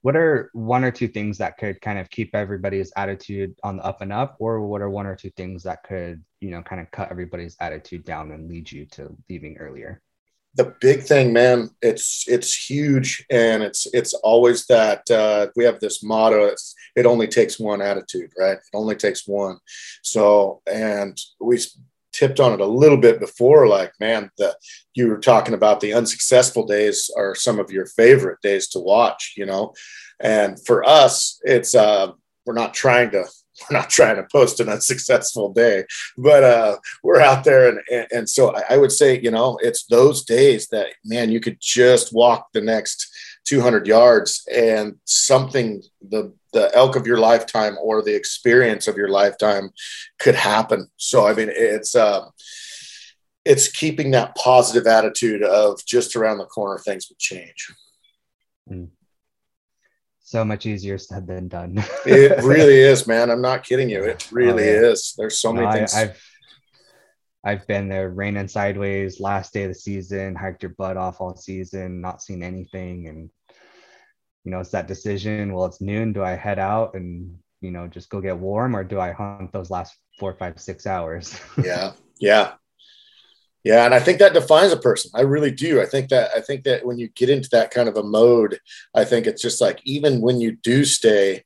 What 0.02 0.16
are 0.16 0.50
one 0.52 0.84
or 0.84 0.90
two 0.90 1.08
things 1.08 1.38
that 1.38 1.58
could 1.58 1.80
kind 1.80 1.98
of 1.98 2.08
keep 2.10 2.34
everybody's 2.34 2.92
attitude 2.96 3.54
on 3.62 3.78
the 3.78 3.84
up 3.84 4.00
and 4.00 4.12
up? 4.12 4.36
Or 4.38 4.66
what 4.66 4.80
are 4.80 4.90
one 4.90 5.06
or 5.06 5.16
two 5.16 5.30
things 5.30 5.62
that 5.64 5.82
could 5.82 6.22
you 6.40 6.50
know 6.50 6.62
kind 6.62 6.80
of 6.80 6.90
cut 6.90 7.10
everybody's 7.10 7.56
attitude 7.60 8.04
down 8.04 8.30
and 8.30 8.48
lead 8.48 8.70
you 8.70 8.86
to 8.86 9.16
leaving 9.28 9.56
earlier? 9.58 10.00
The 10.54 10.74
big 10.80 11.02
thing 11.02 11.32
man 11.32 11.70
it's 11.82 12.24
it's 12.28 12.54
huge. 12.54 13.24
And 13.30 13.62
it's 13.62 13.86
it's 13.92 14.14
always 14.14 14.66
that 14.66 15.10
uh, 15.10 15.48
we 15.56 15.64
have 15.64 15.80
this 15.80 16.02
motto 16.02 16.46
it's 16.46 16.74
it 16.96 17.06
only 17.06 17.26
takes 17.26 17.58
one 17.58 17.82
attitude 17.82 18.30
right? 18.38 18.56
It 18.56 18.76
only 18.76 18.96
takes 18.96 19.26
one. 19.26 19.58
So 20.02 20.62
and 20.70 21.20
we 21.40 21.58
tipped 22.18 22.40
on 22.40 22.52
it 22.52 22.60
a 22.60 22.66
little 22.66 22.96
bit 22.96 23.20
before 23.20 23.68
like 23.68 23.92
man 24.00 24.30
the 24.38 24.56
you 24.94 25.06
were 25.06 25.18
talking 25.18 25.54
about 25.54 25.80
the 25.80 25.92
unsuccessful 25.92 26.66
days 26.66 27.10
are 27.16 27.34
some 27.34 27.60
of 27.60 27.70
your 27.70 27.86
favorite 27.86 28.40
days 28.42 28.68
to 28.68 28.78
watch 28.78 29.34
you 29.36 29.46
know? 29.46 29.72
And 30.20 30.58
for 30.66 30.82
us 30.84 31.40
it's 31.44 31.74
uh 31.74 32.12
we're 32.44 32.54
not 32.54 32.74
trying 32.74 33.10
to 33.12 33.24
we're 33.70 33.78
not 33.78 33.90
trying 33.90 34.16
to 34.16 34.26
post 34.32 34.60
an 34.60 34.68
unsuccessful 34.68 35.52
day 35.52 35.84
but 36.16 36.42
uh 36.42 36.76
we're 37.02 37.20
out 37.20 37.44
there 37.44 37.68
and 37.68 37.80
and, 37.90 38.06
and 38.10 38.28
so 38.28 38.54
I, 38.54 38.62
I 38.70 38.76
would 38.76 38.92
say 38.92 39.20
you 39.20 39.30
know 39.30 39.58
it's 39.62 39.84
those 39.86 40.24
days 40.24 40.68
that 40.68 40.88
man 41.04 41.30
you 41.30 41.40
could 41.40 41.58
just 41.60 42.12
walk 42.12 42.48
the 42.52 42.60
next 42.60 43.08
200 43.46 43.86
yards 43.86 44.46
and 44.52 44.96
something 45.04 45.82
the 46.02 46.32
the 46.52 46.74
elk 46.74 46.96
of 46.96 47.06
your 47.06 47.18
lifetime 47.18 47.76
or 47.80 48.02
the 48.02 48.14
experience 48.14 48.88
of 48.88 48.96
your 48.96 49.08
lifetime 49.08 49.70
could 50.18 50.34
happen 50.34 50.88
so 50.96 51.26
i 51.26 51.34
mean 51.34 51.48
it's 51.50 51.94
uh, 51.94 52.24
it's 53.44 53.70
keeping 53.70 54.10
that 54.10 54.34
positive 54.34 54.86
attitude 54.86 55.42
of 55.42 55.80
just 55.86 56.16
around 56.16 56.38
the 56.38 56.44
corner 56.44 56.78
things 56.78 57.06
will 57.08 57.16
change 57.18 57.72
mm. 58.70 58.88
so 60.20 60.44
much 60.44 60.66
easier 60.66 60.98
said 60.98 61.26
than 61.26 61.48
done 61.48 61.74
it 62.06 62.42
really 62.44 62.78
is 62.78 63.06
man 63.06 63.30
i'm 63.30 63.42
not 63.42 63.64
kidding 63.64 63.88
you 63.88 64.02
it 64.02 64.28
really 64.32 64.68
oh, 64.68 64.82
yeah. 64.82 64.88
is 64.88 65.14
there's 65.16 65.38
so 65.38 65.52
no, 65.52 65.62
many 65.62 65.78
things 65.78 65.94
I, 65.94 66.02
I've 66.02 66.22
I've 67.44 67.66
been 67.66 67.88
there 67.88 68.10
raining 68.10 68.48
sideways 68.48 69.20
last 69.20 69.52
day 69.52 69.62
of 69.62 69.70
the 69.70 69.74
season, 69.74 70.34
hiked 70.34 70.62
your 70.62 70.74
butt 70.76 70.96
off 70.96 71.20
all 71.20 71.36
season, 71.36 72.00
not 72.00 72.20
seen 72.20 72.42
anything. 72.42 73.06
And 73.08 73.30
you 74.44 74.50
know, 74.50 74.60
it's 74.60 74.70
that 74.70 74.88
decision. 74.88 75.52
Well, 75.52 75.66
it's 75.66 75.80
noon. 75.80 76.12
Do 76.12 76.22
I 76.22 76.32
head 76.32 76.58
out 76.58 76.94
and, 76.94 77.38
you 77.60 77.70
know, 77.70 77.86
just 77.86 78.10
go 78.10 78.20
get 78.20 78.38
warm 78.38 78.76
or 78.76 78.84
do 78.84 79.00
I 79.00 79.12
hunt 79.12 79.52
those 79.52 79.70
last 79.70 79.96
four, 80.18 80.34
five, 80.34 80.60
six 80.60 80.86
hours? 80.86 81.38
yeah. 81.62 81.92
Yeah. 82.18 82.52
Yeah. 83.64 83.84
And 83.84 83.94
I 83.94 84.00
think 84.00 84.18
that 84.20 84.34
defines 84.34 84.72
a 84.72 84.76
person. 84.76 85.10
I 85.14 85.22
really 85.22 85.50
do. 85.50 85.80
I 85.80 85.86
think 85.86 86.08
that, 86.10 86.30
I 86.34 86.40
think 86.40 86.64
that 86.64 86.86
when 86.86 86.98
you 86.98 87.08
get 87.08 87.28
into 87.28 87.48
that 87.52 87.70
kind 87.70 87.88
of 87.88 87.96
a 87.96 88.02
mode, 88.02 88.58
I 88.94 89.04
think 89.04 89.26
it's 89.26 89.42
just 89.42 89.60
like, 89.60 89.80
even 89.84 90.20
when 90.20 90.40
you 90.40 90.52
do 90.52 90.84
stay, 90.84 91.44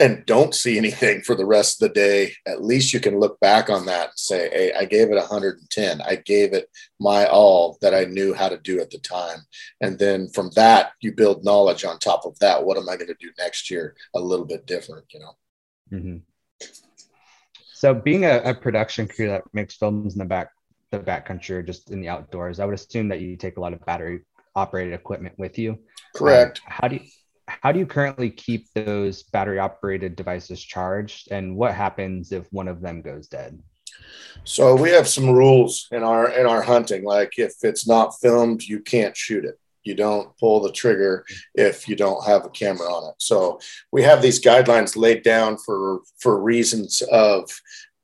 and 0.00 0.24
don't 0.26 0.54
see 0.54 0.78
anything 0.78 1.22
for 1.22 1.34
the 1.34 1.46
rest 1.46 1.82
of 1.82 1.88
the 1.88 1.94
day, 1.94 2.32
at 2.46 2.62
least 2.62 2.92
you 2.92 3.00
can 3.00 3.18
look 3.18 3.40
back 3.40 3.68
on 3.68 3.86
that 3.86 4.10
and 4.10 4.18
say, 4.18 4.48
Hey, 4.50 4.72
I 4.72 4.84
gave 4.84 5.10
it 5.10 5.16
110. 5.16 6.00
I 6.02 6.16
gave 6.16 6.52
it 6.52 6.70
my 7.00 7.26
all 7.26 7.78
that 7.80 7.94
I 7.94 8.04
knew 8.04 8.32
how 8.32 8.48
to 8.48 8.58
do 8.58 8.80
at 8.80 8.90
the 8.90 8.98
time. 8.98 9.40
And 9.80 9.98
then 9.98 10.28
from 10.28 10.50
that, 10.54 10.92
you 11.00 11.12
build 11.12 11.44
knowledge 11.44 11.84
on 11.84 11.98
top 11.98 12.24
of 12.24 12.38
that. 12.38 12.64
What 12.64 12.76
am 12.76 12.88
I 12.88 12.96
going 12.96 13.08
to 13.08 13.16
do 13.18 13.30
next 13.38 13.70
year? 13.70 13.96
A 14.14 14.20
little 14.20 14.46
bit 14.46 14.66
different, 14.66 15.06
you 15.12 15.20
know? 15.20 15.36
Mm-hmm. 15.92 16.16
So 17.74 17.94
being 17.94 18.24
a, 18.24 18.38
a, 18.44 18.54
production 18.54 19.06
crew 19.06 19.28
that 19.28 19.42
makes 19.52 19.76
films 19.76 20.14
in 20.14 20.18
the 20.18 20.24
back, 20.24 20.50
the 20.90 20.98
backcountry 20.98 21.50
or 21.50 21.62
just 21.62 21.90
in 21.90 22.00
the 22.00 22.08
outdoors, 22.08 22.60
I 22.60 22.64
would 22.64 22.74
assume 22.74 23.08
that 23.08 23.20
you 23.20 23.36
take 23.36 23.56
a 23.56 23.60
lot 23.60 23.72
of 23.72 23.84
battery 23.84 24.22
operated 24.54 24.94
equipment 24.94 25.38
with 25.38 25.58
you. 25.58 25.78
Correct. 26.14 26.60
Um, 26.66 26.72
how 26.72 26.88
do 26.88 26.96
you, 26.96 27.02
how 27.48 27.72
do 27.72 27.78
you 27.78 27.86
currently 27.86 28.30
keep 28.30 28.66
those 28.74 29.22
battery 29.24 29.58
operated 29.58 30.16
devices 30.16 30.62
charged? 30.62 31.30
And 31.30 31.56
what 31.56 31.74
happens 31.74 32.32
if 32.32 32.46
one 32.52 32.68
of 32.68 32.80
them 32.80 33.02
goes 33.02 33.26
dead? 33.26 33.58
So 34.44 34.76
we 34.76 34.90
have 34.90 35.08
some 35.08 35.30
rules 35.30 35.88
in 35.90 36.02
our 36.02 36.30
in 36.30 36.46
our 36.46 36.62
hunting. 36.62 37.04
Like 37.04 37.38
if 37.38 37.54
it's 37.62 37.86
not 37.86 38.18
filmed 38.20 38.62
you 38.62 38.80
can't 38.80 39.16
shoot 39.16 39.44
it. 39.44 39.58
You 39.84 39.94
don't 39.94 40.36
pull 40.38 40.60
the 40.60 40.72
trigger 40.72 41.24
if 41.54 41.88
you 41.88 41.96
don't 41.96 42.24
have 42.26 42.44
a 42.44 42.50
camera 42.50 42.86
on 42.86 43.10
it. 43.10 43.14
So 43.18 43.58
we 43.90 44.02
have 44.02 44.20
these 44.20 44.40
guidelines 44.40 44.96
laid 44.96 45.22
down 45.22 45.56
for 45.58 46.00
for 46.18 46.40
reasons 46.40 47.02
of 47.10 47.50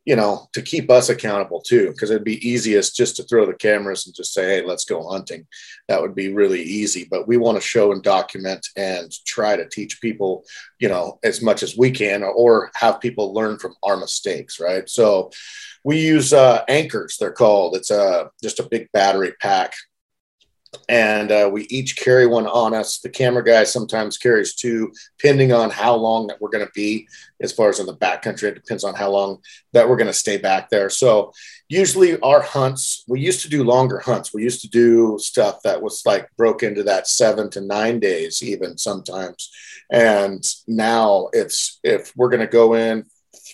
you 0.05 0.17
know, 0.17 0.47
to 0.53 0.61
keep 0.61 0.91
us 0.91 1.09
accountable 1.09 1.63
too, 1.63 1.89
because 1.89 2.11
it'd 2.11 2.25
be 2.25 2.47
easiest 2.47 2.95
just 2.95 3.17
to 3.17 3.23
throw 3.23 3.47
the 3.47 3.55
cameras 3.55 4.07
and 4.07 4.15
just 4.15 4.35
say, 4.35 4.45
hey, 4.45 4.63
let's 4.63 4.85
go 4.85 5.09
hunting. 5.09 5.47
That 5.89 6.03
would 6.03 6.15
be 6.15 6.33
really 6.33 6.63
easy. 6.63 7.07
But 7.11 7.27
we 7.27 7.39
want 7.39 7.57
to 7.57 7.67
show 7.67 7.93
and 7.93 8.03
document 8.03 8.67
and 8.77 9.11
try 9.25 9.57
to 9.57 9.69
teach 9.69 10.03
people, 10.03 10.45
you 10.79 10.89
know, 10.89 11.19
as 11.23 11.41
much 11.41 11.63
as 11.63 11.77
we 11.77 11.91
can, 11.91 12.23
or 12.23 12.71
have 12.75 13.01
people 13.01 13.33
learn 13.33 13.59
from 13.59 13.75
our 13.83 13.97
mistakes, 13.97 14.61
right? 14.61 14.89
So 14.89 15.31
we 15.85 16.01
use 16.01 16.33
uh, 16.33 16.65
Ankers, 16.69 17.17
they're 17.17 17.33
called. 17.33 17.77
It's 17.77 17.91
a, 17.91 18.03
uh, 18.03 18.29
just 18.43 18.61
a 18.61 18.69
big 18.69 18.89
battery 18.93 19.33
pack 19.41 19.73
and 20.89 21.33
uh, 21.33 21.49
we 21.53 21.63
each 21.65 21.97
carry 21.97 22.27
one 22.27 22.47
on 22.47 22.75
us. 22.75 22.99
The 22.99 23.09
camera 23.09 23.45
guy 23.45 23.65
sometimes 23.65 24.19
carries 24.19 24.55
two, 24.55 24.93
depending 25.19 25.53
on 25.53 25.71
how 25.71 25.95
long 25.95 26.27
that 26.27 26.41
we're 26.41 26.51
going 26.51 26.67
to 26.67 26.73
be. 26.75 27.09
As 27.41 27.53
far 27.53 27.69
as 27.69 27.81
in 27.81 27.87
the 27.87 27.97
backcountry, 27.97 28.45
it 28.45 28.55
depends 28.55 28.85
on 28.85 28.95
how 28.95 29.11
long 29.11 29.39
that 29.73 29.89
we're 29.89 29.97
going 29.97 30.09
to 30.09 30.13
stay 30.13 30.37
back 30.37 30.71
there. 30.71 30.89
So 30.91 31.33
usually 31.69 32.19
our 32.21 32.41
hunts, 32.41 33.05
we 33.09 33.21
used 33.21 33.43
to 33.43 33.49
do 33.49 33.65
longer 33.65 33.99
hunts. 33.99 34.33
We 34.33 34.43
used 34.43 34.61
to 34.63 34.69
do 34.69 35.19
stuff 35.21 35.61
that 35.65 35.83
was 35.83 36.03
like 36.07 36.29
broke 36.37 36.63
into 36.63 36.83
that 36.85 37.09
seven 37.09 37.51
to 37.51 37.61
nine 37.61 38.01
days, 38.01 38.43
even 38.43 38.79
sometimes. 38.79 39.51
And 39.91 40.45
now 40.67 41.29
it's 41.33 41.81
if 41.83 42.13
we're 42.17 42.31
going 42.31 42.41
to 42.41 42.47
go 42.47 42.75
in 42.75 43.05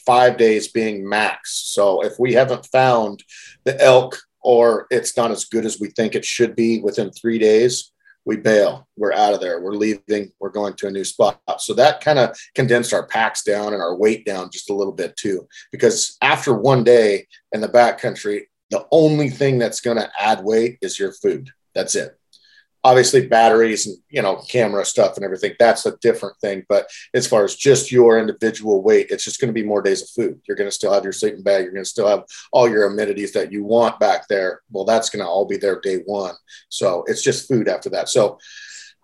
five 0.07 0.37
days 0.37 0.69
being 0.69 1.09
max. 1.09 1.55
So 1.55 2.03
if 2.05 2.19
we 2.19 2.35
haven't 2.35 2.67
found 2.67 3.25
the 3.65 3.81
elk 3.83 4.21
or 4.43 4.87
it's 4.91 5.17
not 5.17 5.31
as 5.31 5.45
good 5.45 5.65
as 5.65 5.81
we 5.81 5.89
think 5.89 6.15
it 6.15 6.25
should 6.25 6.57
be 6.57 6.81
within 6.81 7.11
three 7.11 7.39
days, 7.39 7.93
we 8.25 8.37
bail. 8.37 8.87
We're 8.97 9.13
out 9.13 9.35
of 9.35 9.41
there. 9.41 9.61
We're 9.61 9.73
leaving. 9.73 10.33
We're 10.39 10.51
going 10.51 10.75
to 10.75 10.87
a 10.87 10.91
new 10.91 11.05
spot. 11.05 11.41
So 11.59 11.75
that 11.75 12.01
kind 12.01 12.19
of 12.19 12.39
condensed 12.55 12.93
our 12.93 13.07
packs 13.07 13.43
down 13.43 13.73
and 13.73 13.83
our 13.83 13.97
weight 13.97 14.27
down 14.27 14.51
just 14.51 14.71
a 14.71 14.75
little 14.75 14.93
bit 14.93 15.17
too. 15.17 15.49
Because 15.73 16.17
after 16.21 16.55
one 16.55 16.85
day 16.85 17.27
in 17.53 17.61
the 17.61 17.69
backcountry, 17.69 18.43
the 18.71 18.87
only 18.93 19.31
thing 19.31 19.59
that's 19.59 19.81
going 19.81 19.97
to 19.97 20.11
add 20.19 20.45
weight 20.45 20.79
is 20.83 20.99
your 20.99 21.13
food. 21.13 21.51
That's 21.75 21.95
it 21.97 22.20
obviously 22.83 23.27
batteries 23.27 23.87
and 23.87 23.97
you 24.09 24.23
know 24.23 24.37
camera 24.49 24.85
stuff 24.85 25.17
and 25.17 25.25
everything 25.25 25.53
that's 25.59 25.87
a 25.87 25.97
different 25.99 26.37
thing 26.39 26.65
but 26.69 26.89
as 27.15 27.27
far 27.27 27.45
as 27.45 27.55
just 27.55 27.93
your 27.93 28.19
individual 28.19 28.83
weight 28.83 29.09
it's 29.11 29.25
just 29.25 29.41
going 29.41 29.49
to 29.49 29.61
be 29.61 29.67
more 29.67 29.83
days 29.83 30.03
of 30.03 30.09
food. 30.11 30.41
You're 30.47 30.57
going 30.57 30.69
to 30.69 30.75
still 30.75 30.93
have 30.93 31.05
your 31.05 31.13
sleeping 31.13 31.43
bag 31.43 31.65
you're 31.65 31.73
going 31.73 31.85
to 31.85 31.91
still 31.91 32.09
have 32.09 32.25
all 32.53 32.69
your 32.69 32.87
amenities 32.87 33.33
that 33.33 33.53
you 33.53 33.65
want 33.65 34.01
back 34.01 34.29
there. 34.29 34.63
Well 34.71 34.85
that's 34.85 35.11
going 35.11 35.25
to 35.25 35.31
all 35.31 35.45
be 35.45 35.57
there 35.57 35.81
day 35.81 35.99
one. 36.07 36.35
So 36.69 37.05
it's 37.07 37.23
just 37.23 37.49
food 37.49 37.69
after 37.69 37.91
that. 37.91 38.09
So 38.09 38.39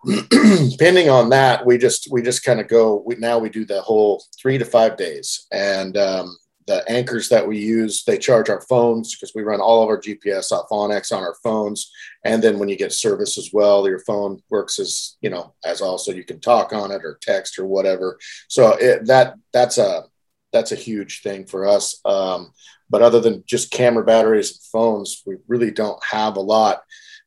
depending 0.29 1.09
on 1.09 1.29
that, 1.29 1.65
we 1.65 1.77
just 1.77 2.07
we 2.11 2.21
just 2.21 2.43
kind 2.43 2.59
of 2.59 2.67
go. 2.67 3.03
We 3.05 3.15
now 3.15 3.39
we 3.39 3.49
do 3.49 3.65
the 3.65 3.81
whole 3.81 4.23
three 4.39 4.57
to 4.57 4.63
five 4.63 4.95
days, 4.95 5.47
and 5.51 5.97
um, 5.97 6.37
the 6.67 6.83
Ankers 6.89 7.29
that 7.29 7.47
we 7.47 7.57
use 7.57 8.03
they 8.03 8.17
charge 8.17 8.49
our 8.49 8.61
phones 8.61 9.15
because 9.15 9.33
we 9.33 9.41
run 9.41 9.61
all 9.61 9.81
of 9.81 9.89
our 9.89 9.99
GPS 9.99 10.51
off 10.51 10.69
onX 10.69 11.15
on 11.15 11.23
our 11.23 11.35
phones, 11.43 11.91
and 12.23 12.43
then 12.43 12.59
when 12.59 12.69
you 12.69 12.75
get 12.75 12.93
service 12.93 13.37
as 13.37 13.51
well, 13.53 13.87
your 13.87 13.99
phone 13.99 14.41
works 14.49 14.77
as 14.79 15.17
you 15.21 15.29
know 15.29 15.53
as 15.65 15.81
also 15.81 16.11
you 16.11 16.23
can 16.23 16.39
talk 16.39 16.73
on 16.73 16.91
it 16.91 17.03
or 17.03 17.17
text 17.21 17.57
or 17.57 17.65
whatever. 17.65 18.19
So 18.47 18.73
it, 18.79 19.05
that 19.07 19.35
that's 19.53 19.77
a 19.77 20.03
that's 20.51 20.71
a 20.71 20.75
huge 20.75 21.21
thing 21.21 21.45
for 21.45 21.67
us. 21.67 21.99
Um, 22.05 22.51
but 22.89 23.01
other 23.01 23.19
than 23.19 23.43
just 23.45 23.71
camera 23.71 24.03
batteries 24.03 24.51
and 24.51 24.61
phones, 24.71 25.23
we 25.25 25.37
really 25.47 25.71
don't 25.71 26.01
have 26.03 26.37
a 26.37 26.41
lot. 26.41 26.83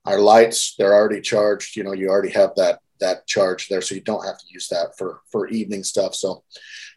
Our 0.07 0.18
lights, 0.18 0.74
they're 0.79 0.94
already 0.94 1.20
charged. 1.20 1.76
You 1.76 1.85
know, 1.85 1.92
you 1.92 2.09
already 2.09 2.31
have 2.31 2.55
that 2.57 2.81
that 3.00 3.26
charge 3.26 3.68
there, 3.68 3.83
so 3.83 3.94
you 3.94 4.00
don't 4.00 4.24
have 4.24 4.38
to 4.38 4.44
use 4.48 4.68
that 4.68 4.96
for 4.96 5.20
for 5.31 5.48
evening 5.48 5.85
stuff. 5.85 6.14
So, 6.14 6.44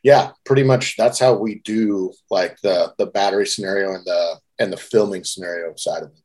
yeah, 0.04 0.32
pretty 0.46 0.64
much 0.64 0.96
that's 0.98 1.20
how 1.20 1.34
we 1.34 1.60
do 1.66 2.14
like 2.30 2.58
the 2.62 2.94
the 2.98 3.06
battery 3.08 3.48
scenario 3.48 3.94
and 3.96 4.06
the 4.06 4.36
and 4.60 4.72
the 4.72 4.78
filming 4.78 5.24
scenario 5.24 5.74
side 5.76 6.04
of 6.04 6.10
it. 6.10 6.20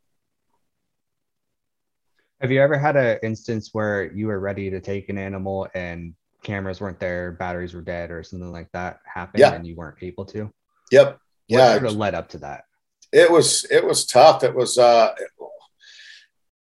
Have 2.41 2.51
you 2.53 2.61
ever 2.61 2.79
had 2.79 2.97
an 2.97 3.19
instance 3.23 3.71
where 3.73 4.13
you 4.13 4.27
were 4.29 4.39
ready 4.39 4.71
to 4.71 4.81
take 4.81 5.09
an 5.09 5.19
animal 5.19 5.67
and 5.75 6.15
cameras 6.43 6.81
weren't 6.81 7.01
there, 7.01 7.33
batteries 7.33 7.75
were 7.75 7.83
dead, 7.83 8.11
or 8.13 8.23
something 8.23 8.53
like 8.53 8.69
that 8.73 8.99
happened, 9.13 9.41
Yeah. 9.41 9.55
and 9.55 9.67
you 9.67 9.75
weren't 9.75 10.01
able 10.03 10.25
to? 10.27 10.51
Yep. 10.93 11.07
What 11.13 11.21
Yeah. 11.49 11.73
sort 11.73 11.87
of 11.87 11.97
led 11.97 12.15
up 12.15 12.29
to 12.31 12.39
that? 12.39 12.65
it 13.11 13.31
was 13.31 13.65
it 13.71 13.83
was 13.83 14.05
tough 14.05 14.45
it 14.45 14.55
was 14.55 14.77
uh 14.77 15.15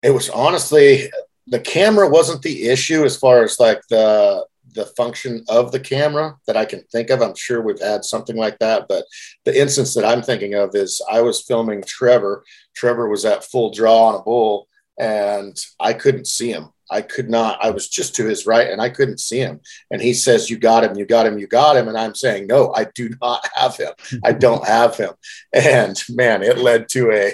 it 0.04 0.12
was 0.12 0.30
honestly 0.30 1.12
the 1.48 1.60
camera 1.60 2.08
wasn't 2.08 2.40
the 2.44 2.68
issue 2.70 3.04
as 3.04 3.18
far 3.18 3.42
as 3.44 3.60
like 3.60 3.82
the 3.90 4.46
the 4.76 4.86
function 4.98 5.44
of 5.50 5.72
the 5.72 5.80
camera 5.80 6.36
that 6.48 6.58
i 6.58 6.66
can 6.66 6.84
think 6.92 7.10
of. 7.10 7.22
I'm 7.22 7.36
sure 7.36 7.62
we've 7.62 7.80
had 7.80 8.04
something 8.04 8.36
like 8.36 8.60
that 8.60 8.88
but 8.88 9.06
the 9.46 9.60
instance 9.60 9.94
that 9.94 10.06
i'm 10.06 10.22
thinking 10.22 10.54
of 10.54 10.76
is 10.76 11.02
i 11.10 11.22
was 11.22 11.42
filming 11.42 11.84
trevor. 11.84 12.44
Trevor 12.76 13.10
was 13.10 13.26
at 13.26 13.44
full 13.44 13.72
draw 13.72 14.08
on 14.08 14.16
a 14.16 14.24
bull 14.24 14.68
and 15.00 15.58
i 15.80 15.94
couldn't 15.94 16.28
see 16.28 16.52
him. 16.52 16.70
I 16.92 17.02
could 17.02 17.32
not. 17.32 17.58
I 17.64 17.72
was 17.72 17.90
just 17.90 18.16
to 18.16 18.26
his 18.26 18.46
right 18.46 18.70
and 18.70 18.82
i 18.82 18.90
couldn't 18.90 19.20
see 19.20 19.40
him. 19.40 19.60
And 19.92 20.02
he 20.02 20.14
says 20.14 20.50
you 20.50 20.58
got 20.58 20.84
him 20.84 20.96
you 20.98 21.06
got 21.06 21.26
him 21.26 21.40
you 21.40 21.48
got 21.48 21.78
him. 21.78 21.88
And 21.88 21.98
i'm 21.98 22.16
saying 22.16 22.48
no 22.48 22.74
i 22.74 22.86
do 22.96 23.10
not 23.22 23.48
have 23.56 23.76
him. 23.78 23.94
I 24.24 24.34
don't 24.34 24.68
have 24.68 24.98
him. 24.98 25.14
And 25.54 26.02
man, 26.10 26.44
it 26.44 26.58
led 26.58 26.90
to 26.90 27.12
a 27.12 27.34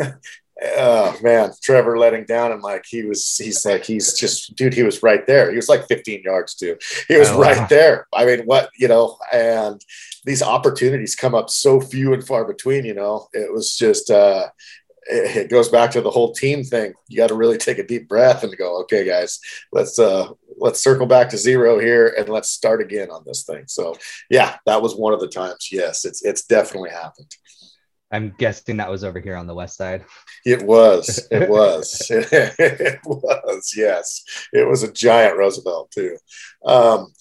oh 0.76 1.16
man, 1.22 1.52
Trevor 1.62 1.98
letting 1.98 2.24
down 2.24 2.52
and 2.52 2.62
like 2.62 2.84
he 2.88 3.04
was 3.04 3.36
he's 3.36 3.64
like 3.64 3.84
he's 3.84 4.14
just 4.18 4.54
dude, 4.56 4.74
he 4.74 4.82
was 4.82 5.02
right 5.02 5.26
there. 5.26 5.50
He 5.50 5.56
was 5.56 5.68
like 5.68 5.86
15 5.88 6.22
yards 6.22 6.54
too. 6.54 6.76
He 7.08 7.16
was 7.16 7.30
Oh, 7.30 7.36
wow. 7.38 7.42
right 7.42 7.68
there. 7.68 8.06
I 8.12 8.24
mean, 8.24 8.40
what 8.40 8.70
you 8.76 8.88
know, 8.88 9.18
and 9.32 9.80
these 10.24 10.42
opportunities 10.42 11.14
come 11.16 11.34
up 11.34 11.50
so 11.50 11.80
few 11.80 12.12
and 12.14 12.26
far 12.26 12.44
between, 12.44 12.84
you 12.84 12.94
know. 12.94 13.28
It 13.32 13.52
was 13.52 13.76
just 13.76 14.10
uh 14.10 14.48
it 15.06 15.36
it 15.36 15.50
goes 15.50 15.68
back 15.68 15.90
to 15.92 16.00
the 16.00 16.10
whole 16.10 16.32
team 16.32 16.64
thing. 16.64 16.94
You 17.08 17.16
got 17.18 17.28
to 17.28 17.34
really 17.34 17.58
take 17.58 17.78
a 17.78 17.86
deep 17.86 18.08
breath 18.08 18.42
and 18.42 18.56
go, 18.56 18.80
okay, 18.82 19.04
guys, 19.04 19.38
let's 19.72 19.98
uh 19.98 20.28
let's 20.58 20.80
circle 20.80 21.06
back 21.06 21.28
to 21.30 21.36
zero 21.36 21.78
here 21.78 22.14
and 22.16 22.28
let's 22.28 22.48
start 22.48 22.80
again 22.80 23.10
on 23.10 23.22
this 23.26 23.42
thing. 23.44 23.64
So 23.66 23.96
yeah, 24.30 24.56
that 24.66 24.80
was 24.82 24.94
one 24.94 25.12
of 25.12 25.20
the 25.20 25.28
times. 25.28 25.68
Yes, 25.72 26.04
it's 26.04 26.24
it's 26.24 26.44
definitely 26.46 26.90
happened. 26.90 27.34
I'm 28.14 28.32
guessing 28.38 28.76
that 28.76 28.90
was 28.90 29.02
over 29.02 29.18
here 29.18 29.34
on 29.34 29.48
the 29.48 29.56
west 29.56 29.76
side. 29.76 30.04
It 30.46 30.62
was. 30.62 31.26
It 31.32 31.50
was. 31.50 32.06
it 32.10 33.00
was. 33.04 33.74
Yes, 33.76 34.22
it 34.52 34.68
was 34.68 34.84
a 34.84 34.92
giant 34.92 35.36
Roosevelt 35.36 35.90
too. 35.90 36.16
Um, 36.64 37.12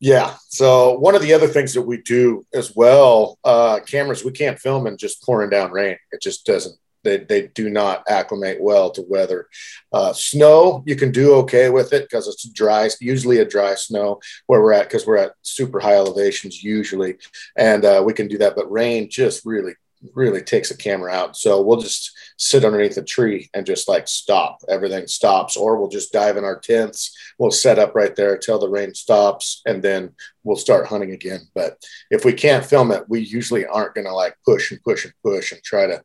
yeah. 0.00 0.34
So 0.48 0.98
one 0.98 1.14
of 1.14 1.22
the 1.22 1.32
other 1.32 1.46
things 1.46 1.74
that 1.74 1.82
we 1.82 2.02
do 2.02 2.44
as 2.52 2.74
well, 2.74 3.38
uh, 3.44 3.80
cameras 3.86 4.24
we 4.24 4.32
can't 4.32 4.58
film 4.58 4.88
in 4.88 4.96
just 4.96 5.22
pouring 5.22 5.50
down 5.50 5.70
rain. 5.70 5.96
It 6.10 6.20
just 6.20 6.44
doesn't. 6.44 6.76
They, 7.04 7.18
they 7.18 7.48
do 7.48 7.70
not 7.70 8.02
acclimate 8.08 8.60
well 8.60 8.90
to 8.90 9.04
weather. 9.06 9.46
Uh, 9.92 10.12
snow, 10.12 10.82
you 10.86 10.96
can 10.96 11.12
do 11.12 11.34
okay 11.34 11.68
with 11.68 11.92
it 11.92 12.08
because 12.08 12.26
it's 12.26 12.48
dry, 12.48 12.88
usually 13.00 13.38
a 13.38 13.44
dry 13.44 13.74
snow 13.74 14.20
where 14.46 14.60
we're 14.62 14.72
at 14.72 14.88
because 14.88 15.06
we're 15.06 15.18
at 15.18 15.34
super 15.42 15.78
high 15.78 15.94
elevations 15.96 16.64
usually, 16.64 17.16
and 17.56 17.84
uh, 17.84 18.02
we 18.04 18.14
can 18.14 18.26
do 18.26 18.38
that. 18.38 18.56
But 18.56 18.72
rain 18.72 19.08
just 19.10 19.44
really 19.44 19.74
really 20.14 20.42
takes 20.42 20.70
a 20.70 20.76
camera 20.76 21.12
out. 21.12 21.36
So 21.36 21.62
we'll 21.62 21.80
just 21.80 22.12
sit 22.36 22.64
underneath 22.64 22.96
a 22.96 23.02
tree 23.02 23.48
and 23.54 23.64
just 23.64 23.88
like 23.88 24.08
stop. 24.08 24.60
Everything 24.68 25.06
stops, 25.06 25.56
or 25.56 25.76
we'll 25.76 25.88
just 25.88 26.12
dive 26.12 26.36
in 26.36 26.44
our 26.44 26.58
tents. 26.58 27.16
We'll 27.38 27.50
set 27.50 27.78
up 27.78 27.94
right 27.94 28.14
there 28.14 28.36
till 28.36 28.58
the 28.58 28.68
rain 28.68 28.94
stops, 28.94 29.62
and 29.66 29.82
then 29.82 30.12
we'll 30.42 30.56
start 30.56 30.86
hunting 30.86 31.12
again. 31.12 31.40
But 31.54 31.78
if 32.10 32.24
we 32.24 32.32
can't 32.32 32.64
film 32.64 32.90
it, 32.90 33.04
we 33.08 33.20
usually 33.20 33.66
aren't 33.66 33.94
going 33.94 34.06
to 34.06 34.12
like 34.12 34.36
push 34.44 34.70
and 34.70 34.82
push 34.82 35.04
and 35.04 35.14
push 35.22 35.52
and 35.52 35.62
try 35.62 35.86
to 35.86 36.02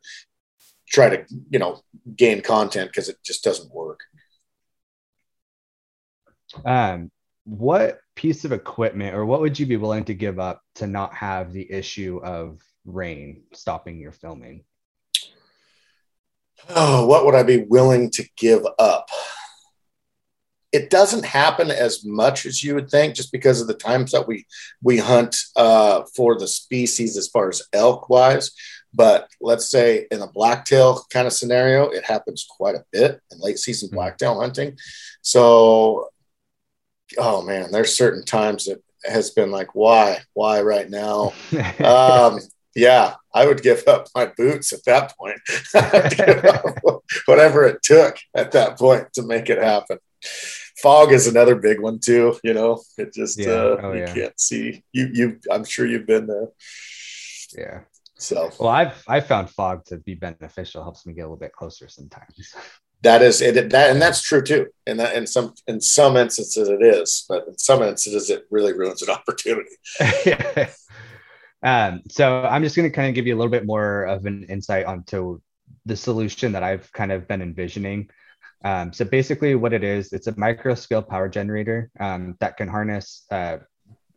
try 0.87 1.09
to 1.09 1.25
you 1.49 1.59
know 1.59 1.81
gain 2.15 2.41
content 2.41 2.89
because 2.89 3.09
it 3.09 3.17
just 3.23 3.43
doesn't 3.43 3.73
work. 3.73 4.01
Um, 6.65 7.11
what 7.43 7.99
piece 8.15 8.45
of 8.45 8.51
equipment 8.51 9.15
or 9.15 9.25
what 9.25 9.41
would 9.41 9.57
you 9.57 9.65
be 9.65 9.77
willing 9.77 10.03
to 10.05 10.13
give 10.13 10.39
up 10.39 10.61
to 10.75 10.87
not 10.87 11.13
have 11.13 11.51
the 11.53 11.71
issue 11.71 12.19
of 12.23 12.61
rain 12.85 13.43
stopping 13.53 13.99
your 13.99 14.11
filming? 14.11 14.63
Oh, 16.69 17.05
what 17.05 17.25
would 17.25 17.35
I 17.35 17.43
be 17.43 17.63
willing 17.63 18.11
to 18.11 18.27
give 18.37 18.65
up? 18.77 19.09
It 20.71 20.91
doesn't 20.91 21.25
happen 21.25 21.71
as 21.71 22.05
much 22.05 22.45
as 22.45 22.63
you 22.63 22.75
would 22.75 22.89
think, 22.91 23.15
just 23.15 23.31
because 23.31 23.59
of 23.59 23.67
the 23.67 23.73
times 23.73 24.11
that 24.11 24.27
we 24.27 24.45
we 24.83 24.97
hunt 24.97 25.35
uh, 25.55 26.03
for 26.15 26.37
the 26.37 26.47
species 26.47 27.17
as 27.17 27.27
far 27.27 27.49
as 27.49 27.63
elk 27.73 28.07
wise. 28.09 28.51
But 28.93 29.29
let's 29.41 29.69
say 29.69 30.05
in 30.11 30.21
a 30.21 30.27
blacktail 30.27 31.05
kind 31.11 31.25
of 31.27 31.33
scenario, 31.33 31.89
it 31.89 32.05
happens 32.05 32.45
quite 32.47 32.75
a 32.75 32.85
bit 32.91 33.19
in 33.31 33.39
late 33.39 33.57
season 33.57 33.89
Mhm. 33.89 33.93
blacktail 33.93 34.39
hunting. 34.39 34.77
So, 35.21 36.09
oh 37.17 37.41
man, 37.41 37.71
there's 37.71 37.97
certain 37.97 38.23
times 38.25 38.65
that 38.65 38.81
has 39.05 39.31
been 39.31 39.49
like, 39.49 39.73
why, 39.73 40.19
why 40.33 40.61
right 40.61 40.89
now? 40.89 41.33
um, 41.83 42.39
yeah, 42.75 43.15
I 43.33 43.45
would 43.47 43.61
give 43.61 43.87
up 43.87 44.07
my 44.15 44.25
boots 44.37 44.73
at 44.73 44.83
that 44.85 45.15
point. 45.17 45.39
I'd 45.75 46.15
give 46.17 46.45
up 46.45 47.03
Whatever 47.25 47.65
it 47.67 47.81
took 47.83 48.17
at 48.35 48.51
that 48.51 48.77
point 48.77 49.11
to 49.13 49.23
make 49.23 49.49
it 49.49 49.57
happen. 49.61 49.97
Fog 50.81 51.11
is 51.11 51.27
another 51.27 51.55
big 51.55 51.79
one 51.81 51.99
too. 51.99 52.37
You 52.43 52.53
know, 52.53 52.81
it 52.97 53.13
just 53.13 53.37
Yeah. 53.39 53.49
uh, 53.49 53.79
Oh, 53.83 53.93
you 53.93 54.01
yeah. 54.01 54.13
can't 54.13 54.39
see. 54.39 54.83
You 54.93 55.09
you. 55.11 55.39
I'm 55.51 55.63
sure 55.65 55.85
you've 55.87 56.05
been 56.07 56.27
there. 56.27 56.47
yeah. 57.57 57.79
So 58.17 58.51
Well, 58.59 58.69
I've 58.69 59.03
I 59.07 59.21
found 59.21 59.49
fog 59.49 59.85
to 59.85 59.97
be 59.97 60.13
beneficial. 60.15 60.83
Helps 60.83 61.05
me 61.05 61.13
get 61.13 61.21
a 61.21 61.25
little 61.25 61.37
bit 61.37 61.53
closer 61.53 61.87
sometimes. 61.87 62.53
that 63.01 63.21
is 63.21 63.41
it. 63.41 63.69
That 63.71 63.91
and 63.91 64.01
that's 64.01 64.21
true 64.21 64.41
too. 64.43 64.67
And 64.85 64.99
that 64.99 65.15
in 65.15 65.25
some 65.25 65.53
in 65.67 65.79
some 65.81 66.17
instances 66.17 66.67
it 66.69 66.81
is, 66.83 67.25
but 67.29 67.47
in 67.47 67.57
some 67.57 67.81
instances 67.81 68.29
it 68.29 68.45
really 68.51 68.73
ruins 68.73 69.01
an 69.01 69.09
opportunity. 69.09 69.75
um, 71.63 72.01
so 72.09 72.43
I'm 72.43 72.63
just 72.63 72.75
going 72.75 72.89
to 72.89 72.95
kind 72.95 73.09
of 73.09 73.15
give 73.15 73.27
you 73.27 73.35
a 73.35 73.37
little 73.37 73.51
bit 73.51 73.65
more 73.65 74.03
of 74.03 74.25
an 74.25 74.43
insight 74.45 74.85
onto 74.85 75.39
the 75.85 75.95
solution 75.95 76.51
that 76.53 76.63
I've 76.63 76.91
kind 76.93 77.11
of 77.11 77.27
been 77.27 77.41
envisioning. 77.41 78.09
Um, 78.63 78.91
so 78.91 79.05
basically, 79.05 79.55
what 79.55 79.73
it 79.73 79.83
is, 79.83 80.13
it's 80.13 80.27
a 80.27 80.37
micro 80.37 80.75
scale 80.75 81.01
power 81.01 81.29
generator 81.29 81.89
um, 81.99 82.35
that 82.39 82.57
can 82.57 82.67
harness 82.67 83.25
uh, 83.31 83.57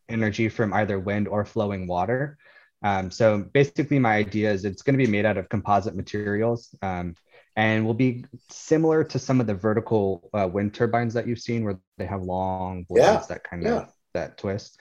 energy 0.08 0.48
from 0.48 0.72
either 0.72 0.98
wind 0.98 1.28
or 1.28 1.44
flowing 1.44 1.86
water. 1.86 2.38
Um, 2.84 3.10
so 3.10 3.38
basically, 3.38 3.98
my 3.98 4.16
idea 4.16 4.52
is 4.52 4.64
it's 4.64 4.82
going 4.82 4.98
to 4.98 5.04
be 5.04 5.10
made 5.10 5.24
out 5.24 5.36
of 5.36 5.48
composite 5.48 5.94
materials 5.94 6.74
um, 6.82 7.14
and 7.54 7.86
will 7.86 7.94
be 7.94 8.24
similar 8.50 9.04
to 9.04 9.18
some 9.18 9.40
of 9.40 9.46
the 9.46 9.54
vertical 9.54 10.28
uh, 10.34 10.48
wind 10.52 10.74
turbines 10.74 11.14
that 11.14 11.26
you've 11.28 11.38
seen, 11.38 11.64
where 11.64 11.78
they 11.98 12.06
have 12.06 12.22
long 12.22 12.84
blades 12.88 13.06
Yeah, 13.06 13.24
that 13.28 13.44
kind 13.44 13.62
yeah. 13.62 13.82
of 13.82 13.92
that 14.14 14.38
twist. 14.38 14.80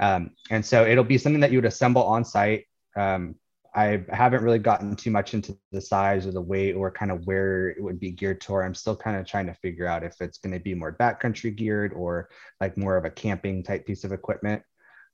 Um, 0.00 0.30
and 0.50 0.64
so 0.64 0.84
it'll 0.86 1.04
be 1.04 1.18
something 1.18 1.40
that 1.40 1.52
you 1.52 1.58
would 1.58 1.66
assemble 1.66 2.02
on 2.02 2.24
site. 2.24 2.64
Um, 2.96 3.36
I 3.74 4.02
haven't 4.10 4.42
really 4.42 4.58
gotten 4.58 4.96
too 4.96 5.12
much 5.12 5.32
into 5.32 5.56
the 5.70 5.80
size 5.80 6.26
or 6.26 6.32
the 6.32 6.40
weight 6.40 6.74
or 6.74 6.90
kind 6.90 7.12
of 7.12 7.24
where 7.26 7.68
it 7.68 7.82
would 7.82 8.00
be 8.00 8.10
geared 8.10 8.40
toward. 8.40 8.64
I'm 8.64 8.74
still 8.74 8.96
kind 8.96 9.16
of 9.16 9.26
trying 9.26 9.46
to 9.46 9.54
figure 9.54 9.86
out 9.86 10.02
if 10.02 10.20
it's 10.20 10.38
going 10.38 10.52
to 10.54 10.58
be 10.58 10.74
more 10.74 10.96
backcountry 10.98 11.54
geared 11.54 11.92
or 11.92 12.30
like 12.60 12.76
more 12.76 12.96
of 12.96 13.04
a 13.04 13.10
camping 13.10 13.62
type 13.62 13.86
piece 13.86 14.02
of 14.02 14.12
equipment. 14.12 14.62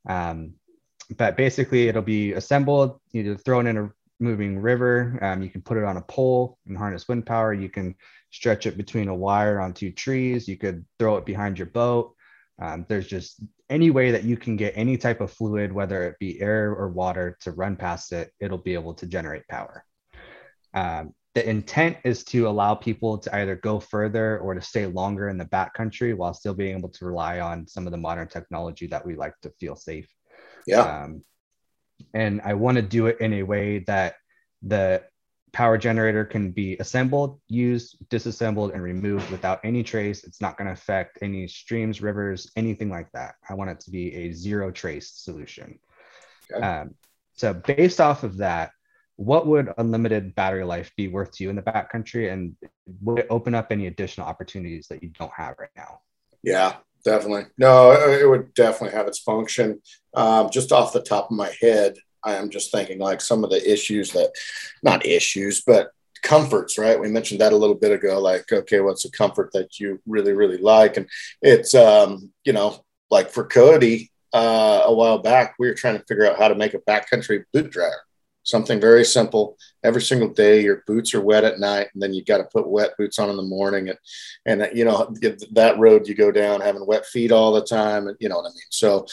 Um, 0.09 0.55
but 1.19 1.37
basically, 1.37 1.89
it'll 1.89 2.03
be 2.03 2.33
assembled, 2.33 2.99
either 3.13 3.37
thrown 3.37 3.67
in 3.67 3.77
a 3.77 3.91
moving 4.19 4.59
river. 4.59 5.19
Um, 5.21 5.43
you 5.43 5.51
can 5.51 5.61
put 5.61 5.77
it 5.77 5.85
on 5.85 5.99
a 5.99 6.03
pole 6.03 6.59
and 6.67 6.77
harness 6.77 7.07
wind 7.09 7.27
power. 7.27 7.53
You 7.53 7.69
can 7.69 7.95
stretch 8.31 8.67
it 8.67 8.77
between 8.77 9.09
a 9.09 9.15
wire 9.15 9.61
on 9.61 9.75
two 9.75 9.93
trees. 9.93 10.49
You 10.49 10.57
could 10.57 10.85
throw 10.99 11.17
it 11.17 11.27
behind 11.27 11.59
your 11.59 11.67
boat. 11.67 12.16
Um, 12.61 12.87
there's 12.89 13.07
just 13.07 13.41
any 13.69 13.91
way 13.91 14.11
that 14.11 14.25
you 14.25 14.37
can 14.37 14.57
get 14.57 14.73
any 14.77 14.97
type 14.97 15.21
of 15.21 15.33
fluid, 15.33 15.73
whether 15.73 16.05
it 16.05 16.19
be 16.19 16.41
air 16.41 16.73
or 16.73 16.89
water, 16.89 17.37
to 17.43 17.53
run 17.53 17.77
past 17.77 18.13
it, 18.13 18.31
it'll 18.41 18.59
be 18.59 18.75
able 18.75 18.95
to 18.95 19.07
generate 19.07 19.47
power. 19.49 19.85
Um, 20.73 21.13
the 21.35 21.47
intent 21.47 21.99
is 22.03 22.25
to 22.25 22.49
allow 22.49 22.75
people 22.75 23.19
to 23.19 23.37
either 23.37 23.57
go 23.57 23.79
further 23.79 24.39
or 24.39 24.55
to 24.55 24.63
stay 24.63 24.87
longer 24.87 25.29
in 25.29 25.37
the 25.37 25.45
backcountry 25.45 26.17
while 26.17 26.33
still 26.33 26.55
being 26.55 26.79
able 26.79 26.89
to 26.89 27.05
rely 27.05 27.41
on 27.41 27.69
some 27.69 27.87
of 27.87 27.93
the 27.93 27.99
modern 27.99 28.27
technology 28.27 28.87
that 28.87 29.05
we 29.05 29.17
like 29.17 29.35
to 29.43 29.51
feel 29.61 29.77
safe. 29.77 30.09
Yeah. 30.67 31.03
Um, 31.03 31.23
and 32.15 32.41
I 32.43 32.55
want 32.55 32.77
to 32.77 32.83
do 32.83 33.07
it 33.07 33.21
in 33.21 33.35
a 33.35 33.43
way 33.43 33.81
that 33.81 34.15
the 34.63 35.03
power 35.57 35.79
generator 35.79 36.23
can 36.23 36.51
be 36.51 36.77
assembled, 36.81 37.41
used, 37.49 37.97
disassembled, 38.11 38.73
and 38.73 38.83
removed 38.83 39.31
without 39.31 39.59
any 39.65 39.83
trace. 39.83 40.23
It's 40.23 40.43
not 40.43 40.59
going 40.59 40.67
to 40.67 40.75
affect 40.75 41.21
any 41.23 41.49
streams, 41.49 42.03
rivers, 42.03 42.53
anything 42.57 42.91
like 42.91 43.11
that. 43.13 43.37
I 43.49 43.55
want 43.55 43.71
it 43.71 43.81
to 43.81 43.91
be 43.91 44.15
a 44.15 44.33
zero 44.33 44.71
trace 44.71 45.11
solution. 45.11 45.79
Okay. 46.53 46.63
Um, 46.63 46.95
so, 47.37 47.55
based 47.55 48.03
off 48.03 48.23
of 48.23 48.37
that, 48.37 48.73
what 49.17 49.47
would 49.47 49.73
unlimited 49.79 50.35
battery 50.35 50.63
life 50.63 50.93
be 50.95 51.09
worth 51.09 51.33
to 51.33 51.45
you 51.45 51.49
in 51.49 51.57
the 51.57 51.63
backcountry 51.63 52.31
and 52.31 52.55
would 53.01 53.21
it 53.21 53.27
open 53.31 53.55
up 53.55 53.73
any 53.73 53.87
additional 53.87 54.27
opportunities 54.27 54.89
that 54.89 55.03
you 55.03 55.09
don't 55.19 55.33
have 55.35 55.55
right 55.59 55.71
now 55.75 56.01
yeah 56.43 56.77
definitely 57.03 57.45
no 57.57 57.93
it 57.93 58.29
would 58.29 58.53
definitely 58.53 58.95
have 58.95 59.07
its 59.07 59.21
function 59.21 59.81
um, 60.13 60.51
just 60.51 60.71
off 60.71 60.93
the 60.93 61.01
top 61.01 61.31
of 61.31 61.37
my 61.39 61.51
head 61.63 61.95
i 62.27 62.35
am 62.35 62.51
just 62.51 62.71
thinking 62.71 62.99
like 62.99 63.21
some 63.21 63.45
of 63.45 63.51
the 63.51 63.73
issues 63.73 64.13
that 64.13 64.31
not 64.83 65.07
issues 65.07 65.63
but 65.63 65.91
comforts 66.27 66.77
right? 66.77 66.99
We 66.99 67.09
mentioned 67.09 67.41
that 67.41 67.53
a 67.53 67.57
little 67.57 67.77
bit 67.77 67.93
ago 67.93 68.21
like 68.21 68.51
okay 68.53 68.81
what's 68.81 69.05
a 69.05 69.11
comfort 69.11 69.51
that 69.53 69.79
you 69.79 70.01
really 70.07 70.33
really 70.33 70.59
like? 70.59 70.97
And 70.97 71.09
it's 71.41 71.75
um 71.75 72.33
you 72.45 72.53
know 72.53 72.85
like 73.11 73.31
for 73.31 73.47
cody 73.47 74.11
uh, 74.33 74.83
a 74.85 74.93
while 74.93 75.19
back 75.19 75.55
we 75.59 75.69
were 75.69 75.75
trying 75.75 75.99
to 75.99 76.05
figure 76.07 76.29
out 76.29 76.39
how 76.39 76.49
to 76.49 76.55
make 76.55 76.75
a 76.75 76.79
backcountry 76.79 77.45
boot 77.53 77.71
dryer. 77.71 78.03
Something 78.43 78.81
very 78.81 79.05
simple. 79.05 79.57
Every 79.83 80.03
single 80.03 80.29
day 80.29 80.63
your 80.63 80.83
boots 80.87 81.15
are 81.15 81.21
wet 81.21 81.45
at 81.45 81.61
night 81.61 81.89
and 81.95 82.03
then 82.03 82.13
you 82.13 82.25
got 82.25 82.39
to 82.39 82.45
put 82.45 82.69
wet 82.69 82.97
boots 82.99 83.19
on 83.19 83.31
in 83.31 83.37
the 83.37 83.43
morning. 83.43 83.89
And 83.89 83.99
and 84.47 84.77
you 84.77 84.85
know 84.85 85.15
that 85.53 85.79
road 85.79 86.09
you 86.09 86.15
go 86.15 86.33
down 86.33 86.61
having 86.61 86.87
wet 86.87 87.07
feet 87.07 87.31
all 87.31 87.53
the 87.53 87.65
time 87.65 88.09
and 88.09 88.17
you 88.19 88.29
know 88.29 88.37
what 88.37 88.47
i 88.47 88.51
mean? 88.51 88.71
So 88.71 89.07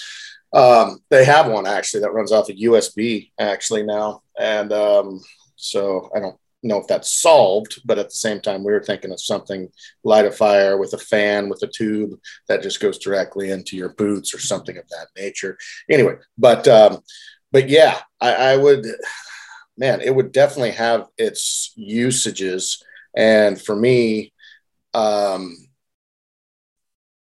um, 0.53 0.99
they 1.09 1.25
have 1.25 1.47
one 1.47 1.65
actually 1.65 2.01
that 2.01 2.13
runs 2.13 2.31
off 2.31 2.49
a 2.49 2.53
usb 2.53 3.29
actually 3.39 3.83
now. 3.83 4.21
And 4.39 4.71
um, 4.73 5.21
so 5.55 6.09
i 6.15 6.19
don't 6.19 6.37
know 6.65 6.77
if 6.77 6.87
that's 6.87 7.21
solved 7.21 7.81
but 7.83 7.99
at 7.99 8.05
the 8.05 8.15
same 8.15 8.39
time 8.39 8.63
we 8.63 8.71
were 8.71 8.81
thinking 8.81 9.11
of 9.11 9.19
something 9.19 9.67
light 10.05 10.25
a 10.25 10.31
fire 10.31 10.77
with 10.77 10.93
a 10.93 10.97
fan 10.97 11.49
with 11.49 11.61
a 11.61 11.67
tube 11.67 12.11
that 12.47 12.63
just 12.63 12.79
goes 12.79 12.97
directly 12.97 13.51
into 13.51 13.75
your 13.75 13.89
boots 13.95 14.33
or 14.33 14.39
something 14.39 14.77
of 14.77 14.87
that 14.87 15.07
nature. 15.17 15.57
Anyway 15.89 16.15
but 16.37 16.65
um, 16.67 16.99
but 17.53 17.69
yeah, 17.69 17.99
I, 18.19 18.33
I 18.33 18.57
would, 18.57 18.85
man, 19.77 20.01
it 20.01 20.13
would 20.13 20.31
definitely 20.31 20.71
have 20.71 21.05
its 21.19 21.71
usages. 21.75 22.83
And 23.15 23.61
for 23.61 23.75
me, 23.75 24.33
um, 24.95 25.55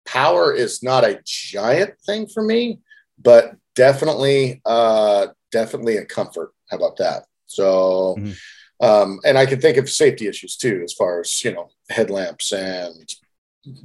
power 0.05 0.53
is 0.53 0.81
not 0.81 1.03
a 1.03 1.19
giant 1.25 1.95
thing 2.05 2.27
for 2.27 2.41
me, 2.41 2.79
but 3.23 3.55
definitely, 3.75 4.61
uh, 4.65 5.27
definitely 5.51 5.97
a 5.97 6.05
comfort. 6.05 6.53
How 6.69 6.77
about 6.77 6.97
that? 6.97 7.25
So, 7.45 8.15
mm-hmm. 8.19 8.85
um, 8.85 9.19
and 9.25 9.37
I 9.37 9.45
can 9.45 9.61
think 9.61 9.77
of 9.77 9.89
safety 9.89 10.27
issues 10.27 10.57
too, 10.57 10.81
as 10.83 10.93
far 10.93 11.21
as 11.21 11.43
you 11.43 11.53
know, 11.53 11.69
headlamps 11.89 12.51
and 12.51 13.09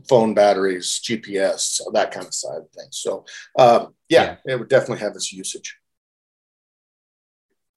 phone 0.08 0.34
batteries, 0.34 1.00
GPS, 1.02 1.80
that 1.92 2.10
kind 2.10 2.26
of 2.26 2.34
side 2.34 2.58
of 2.58 2.70
things. 2.70 2.98
So, 2.98 3.24
um, 3.58 3.94
yeah, 4.08 4.36
yeah, 4.44 4.54
it 4.54 4.58
would 4.58 4.68
definitely 4.68 4.98
have 4.98 5.14
its 5.14 5.32
usage. 5.32 5.76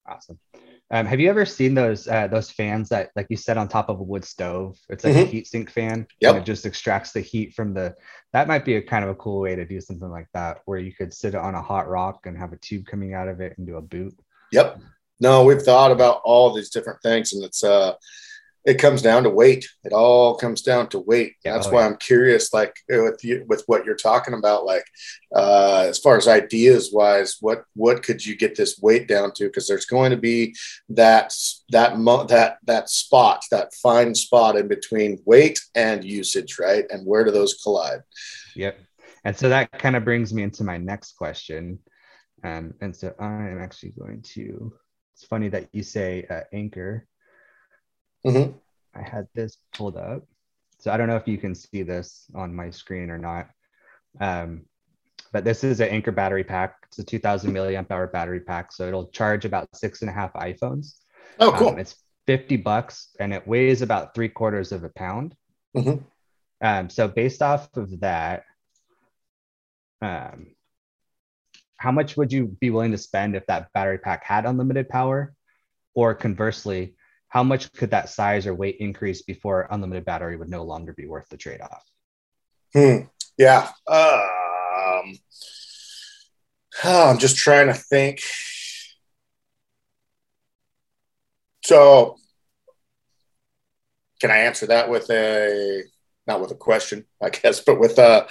Awesome. 0.05 0.39
Um, 0.93 1.05
have 1.05 1.21
you 1.21 1.29
ever 1.29 1.45
seen 1.45 1.73
those 1.73 2.07
uh, 2.07 2.27
those 2.27 2.51
fans 2.51 2.89
that, 2.89 3.11
like 3.15 3.27
you 3.29 3.37
said, 3.37 3.57
on 3.57 3.69
top 3.69 3.87
of 3.87 4.01
a 4.01 4.03
wood 4.03 4.25
stove? 4.25 4.77
It's 4.89 5.05
like 5.05 5.13
mm-hmm. 5.13 5.23
a 5.23 5.31
heat 5.31 5.47
sink 5.47 5.71
fan. 5.71 6.05
Yeah. 6.19 6.35
It 6.35 6.43
just 6.43 6.65
extracts 6.65 7.13
the 7.13 7.21
heat 7.21 7.53
from 7.53 7.73
the. 7.73 7.95
That 8.33 8.49
might 8.49 8.65
be 8.65 8.75
a 8.75 8.81
kind 8.81 9.05
of 9.05 9.09
a 9.09 9.15
cool 9.15 9.39
way 9.39 9.55
to 9.55 9.65
do 9.65 9.79
something 9.79 10.09
like 10.09 10.27
that, 10.33 10.59
where 10.65 10.79
you 10.79 10.93
could 10.93 11.13
sit 11.13 11.33
on 11.33 11.55
a 11.55 11.61
hot 11.61 11.87
rock 11.87 12.25
and 12.25 12.37
have 12.37 12.51
a 12.51 12.57
tube 12.57 12.85
coming 12.85 13.13
out 13.13 13.29
of 13.29 13.39
it 13.39 13.57
and 13.57 13.65
do 13.65 13.77
a 13.77 13.81
boot. 13.81 14.13
Yep. 14.51 14.81
No, 15.21 15.45
we've 15.45 15.61
thought 15.61 15.91
about 15.91 16.21
all 16.25 16.53
these 16.53 16.69
different 16.69 17.01
things, 17.01 17.31
and 17.31 17.43
it's 17.43 17.63
uh, 17.63 17.93
it 18.63 18.75
comes 18.75 19.01
down 19.01 19.23
to 19.23 19.29
weight. 19.29 19.67
It 19.83 19.91
all 19.91 20.35
comes 20.35 20.61
down 20.61 20.89
to 20.89 20.99
weight. 20.99 21.35
That's 21.43 21.67
oh, 21.67 21.71
why 21.71 21.81
yeah. 21.81 21.87
I'm 21.87 21.97
curious, 21.97 22.53
like 22.53 22.75
with 22.87 23.23
you, 23.23 23.43
with 23.47 23.63
what 23.65 23.85
you're 23.85 23.95
talking 23.95 24.35
about, 24.35 24.65
like 24.65 24.85
uh, 25.35 25.85
as 25.87 25.97
far 25.97 26.17
as 26.17 26.27
ideas 26.27 26.91
wise, 26.93 27.37
what 27.41 27.63
what 27.75 28.03
could 28.03 28.23
you 28.23 28.37
get 28.37 28.55
this 28.55 28.79
weight 28.79 29.07
down 29.07 29.31
to? 29.33 29.45
Because 29.45 29.67
there's 29.67 29.85
going 29.85 30.11
to 30.11 30.17
be 30.17 30.55
that 30.89 31.33
that 31.69 31.97
mo- 31.97 32.25
that 32.25 32.57
that 32.65 32.89
spot, 32.89 33.43
that 33.49 33.73
fine 33.81 34.13
spot 34.13 34.55
in 34.55 34.67
between 34.67 35.21
weight 35.25 35.59
and 35.73 36.03
usage, 36.03 36.57
right? 36.59 36.85
And 36.91 37.05
where 37.05 37.23
do 37.23 37.31
those 37.31 37.55
collide? 37.55 38.01
Yep. 38.55 38.77
And 39.23 39.35
so 39.35 39.49
that 39.49 39.71
kind 39.71 39.95
of 39.95 40.05
brings 40.05 40.33
me 40.33 40.43
into 40.43 40.63
my 40.63 40.77
next 40.77 41.13
question. 41.13 41.79
Um, 42.43 42.73
and 42.81 42.95
so 42.95 43.13
I 43.19 43.49
am 43.49 43.59
actually 43.59 43.93
going 43.99 44.21
to. 44.33 44.73
It's 45.15 45.25
funny 45.25 45.49
that 45.49 45.69
you 45.71 45.83
say 45.83 46.25
uh, 46.29 46.41
Anker 46.53 47.07
Mm-hmm. 48.25 48.51
I 48.95 49.01
had 49.01 49.27
this 49.33 49.57
pulled 49.73 49.97
up. 49.97 50.23
So 50.79 50.91
I 50.91 50.97
don't 50.97 51.07
know 51.07 51.15
if 51.15 51.27
you 51.27 51.37
can 51.37 51.53
see 51.53 51.83
this 51.83 52.25
on 52.33 52.55
my 52.55 52.69
screen 52.71 53.09
or 53.09 53.17
not. 53.17 53.49
Um, 54.19 54.65
but 55.31 55.45
this 55.45 55.63
is 55.63 55.79
an 55.79 55.89
Anker 55.89 56.11
battery 56.11 56.43
pack. 56.43 56.75
It's 56.87 56.99
a 56.99 57.03
2000 57.03 57.53
milliamp 57.53 57.91
hour 57.91 58.07
battery 58.07 58.41
pack. 58.41 58.71
So 58.71 58.87
it'll 58.87 59.07
charge 59.07 59.45
about 59.45 59.69
six 59.75 60.01
and 60.01 60.09
a 60.09 60.13
half 60.13 60.33
iPhones. 60.33 60.95
Oh, 61.39 61.53
cool. 61.53 61.69
Um, 61.69 61.79
it's 61.79 61.95
50 62.27 62.57
bucks 62.57 63.09
and 63.19 63.33
it 63.33 63.47
weighs 63.47 63.81
about 63.81 64.13
three 64.13 64.29
quarters 64.29 64.71
of 64.71 64.83
a 64.83 64.89
pound. 64.89 65.35
Mm-hmm. 65.75 66.03
Um, 66.61 66.89
so 66.89 67.07
based 67.07 67.41
off 67.41 67.69
of 67.77 68.01
that, 68.01 68.43
um, 70.01 70.47
how 71.77 71.91
much 71.91 72.17
would 72.17 72.31
you 72.31 72.47
be 72.59 72.69
willing 72.69 72.91
to 72.91 72.97
spend 72.97 73.35
if 73.35 73.45
that 73.47 73.71
battery 73.73 73.97
pack 73.97 74.23
had 74.23 74.45
unlimited 74.45 74.89
power? 74.89 75.33
Or 75.93 76.13
conversely, 76.13 76.95
how 77.31 77.43
much 77.43 77.71
could 77.71 77.91
that 77.91 78.09
size 78.09 78.45
or 78.45 78.53
weight 78.53 78.75
increase 78.81 79.21
before 79.21 79.65
unlimited 79.71 80.03
battery 80.03 80.35
would 80.35 80.49
no 80.49 80.63
longer 80.63 80.93
be 80.93 81.07
worth 81.07 81.29
the 81.29 81.37
trade-off? 81.37 81.81
Hmm. 82.73 83.03
Yeah. 83.37 83.69
Um, 83.87 85.17
oh, 86.83 87.09
I'm 87.09 87.17
just 87.19 87.37
trying 87.37 87.67
to 87.67 87.73
think. 87.73 88.19
So, 91.63 92.17
can 94.19 94.29
I 94.29 94.39
answer 94.39 94.67
that 94.67 94.89
with 94.89 95.09
a 95.09 95.83
not 96.27 96.41
with 96.41 96.51
a 96.51 96.55
question, 96.55 97.05
I 97.23 97.29
guess, 97.29 97.61
but 97.61 97.79
with 97.79 97.97
uh, 97.97 98.25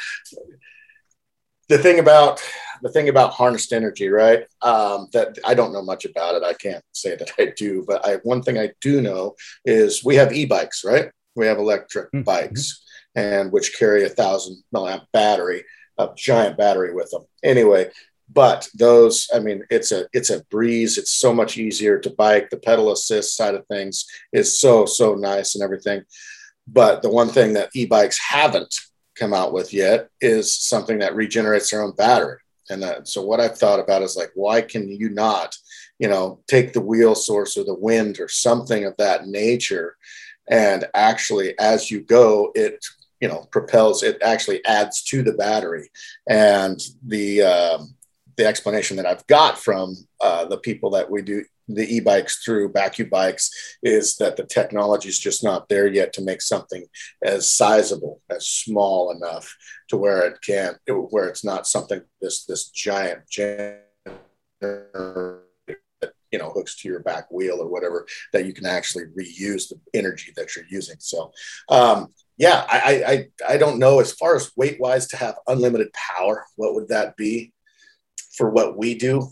the 1.70 1.78
thing 1.78 2.00
about 2.00 2.42
the 2.82 2.88
thing 2.88 3.08
about 3.08 3.32
harnessed 3.32 3.72
energy, 3.72 4.08
right? 4.08 4.44
Um, 4.60 5.08
that 5.12 5.38
I 5.44 5.54
don't 5.54 5.72
know 5.72 5.82
much 5.82 6.04
about 6.04 6.34
it. 6.34 6.42
I 6.42 6.52
can't 6.54 6.84
say 6.92 7.14
that 7.16 7.30
I 7.38 7.52
do, 7.56 7.84
but 7.86 8.04
I 8.04 8.16
one 8.16 8.42
thing 8.42 8.58
I 8.58 8.72
do 8.80 9.00
know 9.00 9.36
is 9.64 10.04
we 10.04 10.16
have 10.16 10.32
e-bikes, 10.32 10.84
right? 10.84 11.10
We 11.36 11.46
have 11.46 11.58
electric 11.58 12.06
mm-hmm. 12.08 12.22
bikes, 12.22 12.82
and 13.14 13.52
which 13.52 13.78
carry 13.78 14.04
a 14.04 14.08
thousand 14.08 14.62
milliamp 14.74 15.06
battery, 15.12 15.64
a 15.96 16.08
giant 16.16 16.58
battery 16.58 16.92
with 16.92 17.10
them. 17.10 17.22
Anyway, 17.44 17.90
but 18.28 18.68
those, 18.74 19.28
I 19.32 19.38
mean, 19.38 19.62
it's 19.70 19.92
a 19.92 20.08
it's 20.12 20.30
a 20.30 20.44
breeze. 20.50 20.98
It's 20.98 21.12
so 21.12 21.32
much 21.32 21.56
easier 21.56 22.00
to 22.00 22.10
bike. 22.10 22.50
The 22.50 22.56
pedal 22.56 22.90
assist 22.90 23.36
side 23.36 23.54
of 23.54 23.64
things 23.68 24.06
is 24.32 24.58
so 24.60 24.86
so 24.86 25.14
nice 25.14 25.54
and 25.54 25.62
everything. 25.62 26.02
But 26.66 27.02
the 27.02 27.10
one 27.10 27.28
thing 27.28 27.52
that 27.54 27.70
e-bikes 27.74 28.18
haven't 28.18 28.74
come 29.20 29.34
out 29.34 29.52
with 29.52 29.72
yet 29.72 30.08
is 30.20 30.56
something 30.58 30.98
that 30.98 31.14
regenerates 31.14 31.70
their 31.70 31.82
own 31.82 31.92
battery. 31.92 32.38
And 32.70 32.82
that, 32.82 33.08
so 33.08 33.22
what 33.22 33.40
I've 33.40 33.58
thought 33.58 33.80
about 33.80 34.02
is 34.02 34.16
like, 34.16 34.30
why 34.34 34.62
can 34.62 34.88
you 34.88 35.10
not, 35.10 35.56
you 35.98 36.08
know, 36.08 36.40
take 36.48 36.72
the 36.72 36.80
wheel 36.80 37.14
source 37.14 37.56
or 37.56 37.64
the 37.64 37.74
wind 37.74 38.20
or 38.20 38.28
something 38.28 38.84
of 38.84 38.96
that 38.96 39.26
nature, 39.26 39.96
and 40.50 40.84
actually, 40.94 41.56
as 41.58 41.90
you 41.90 42.00
go, 42.00 42.50
it 42.54 42.84
you 43.20 43.28
know 43.28 43.46
propels. 43.52 44.02
It 44.02 44.20
actually 44.22 44.64
adds 44.64 45.02
to 45.04 45.22
the 45.22 45.32
battery, 45.32 45.90
and 46.28 46.80
the 47.06 47.42
um, 47.42 47.94
the 48.36 48.46
explanation 48.46 48.96
that 48.96 49.06
I've 49.06 49.26
got 49.26 49.58
from 49.58 49.96
uh, 50.20 50.46
the 50.46 50.58
people 50.58 50.90
that 50.90 51.10
we 51.10 51.22
do 51.22 51.44
the 51.74 51.96
e-bikes 51.96 52.42
through 52.44 52.72
Bakcou 52.72 53.08
bikes 53.10 53.50
is 53.82 54.16
that 54.16 54.36
the 54.36 54.44
technology 54.44 55.08
is 55.08 55.18
just 55.18 55.44
not 55.44 55.68
there 55.68 55.86
yet 55.86 56.12
to 56.14 56.22
make 56.22 56.42
something 56.42 56.84
as 57.22 57.52
sizable 57.52 58.20
as 58.30 58.46
small 58.46 59.12
enough 59.12 59.56
to 59.88 59.96
where 59.96 60.26
it 60.26 60.38
can 60.42 60.76
where 61.10 61.28
it's 61.28 61.44
not 61.44 61.66
something 61.66 62.02
this 62.20 62.44
this 62.44 62.68
giant 62.68 63.20
that 64.60 66.12
you 66.32 66.38
know 66.38 66.50
hooks 66.50 66.76
to 66.76 66.88
your 66.88 67.00
back 67.00 67.30
wheel 67.30 67.58
or 67.60 67.68
whatever 67.68 68.06
that 68.32 68.46
you 68.46 68.52
can 68.52 68.66
actually 68.66 69.04
reuse 69.18 69.68
the 69.68 69.80
energy 69.94 70.32
that 70.36 70.54
you're 70.54 70.64
using. 70.70 70.96
So 70.98 71.32
um, 71.68 72.08
yeah 72.38 72.64
I, 72.68 73.04
I 73.06 73.52
i 73.54 73.56
don't 73.56 73.78
know. 73.78 74.00
As 74.00 74.12
far 74.12 74.36
as 74.36 74.52
weight 74.56 74.80
wise 74.80 75.06
to 75.08 75.16
have 75.16 75.36
unlimited 75.46 75.92
power 75.92 76.44
what 76.56 76.74
would 76.74 76.88
that 76.88 77.16
be? 77.16 77.52
For 78.36 78.50
what 78.50 78.78
we 78.78 78.94
do 78.94 79.28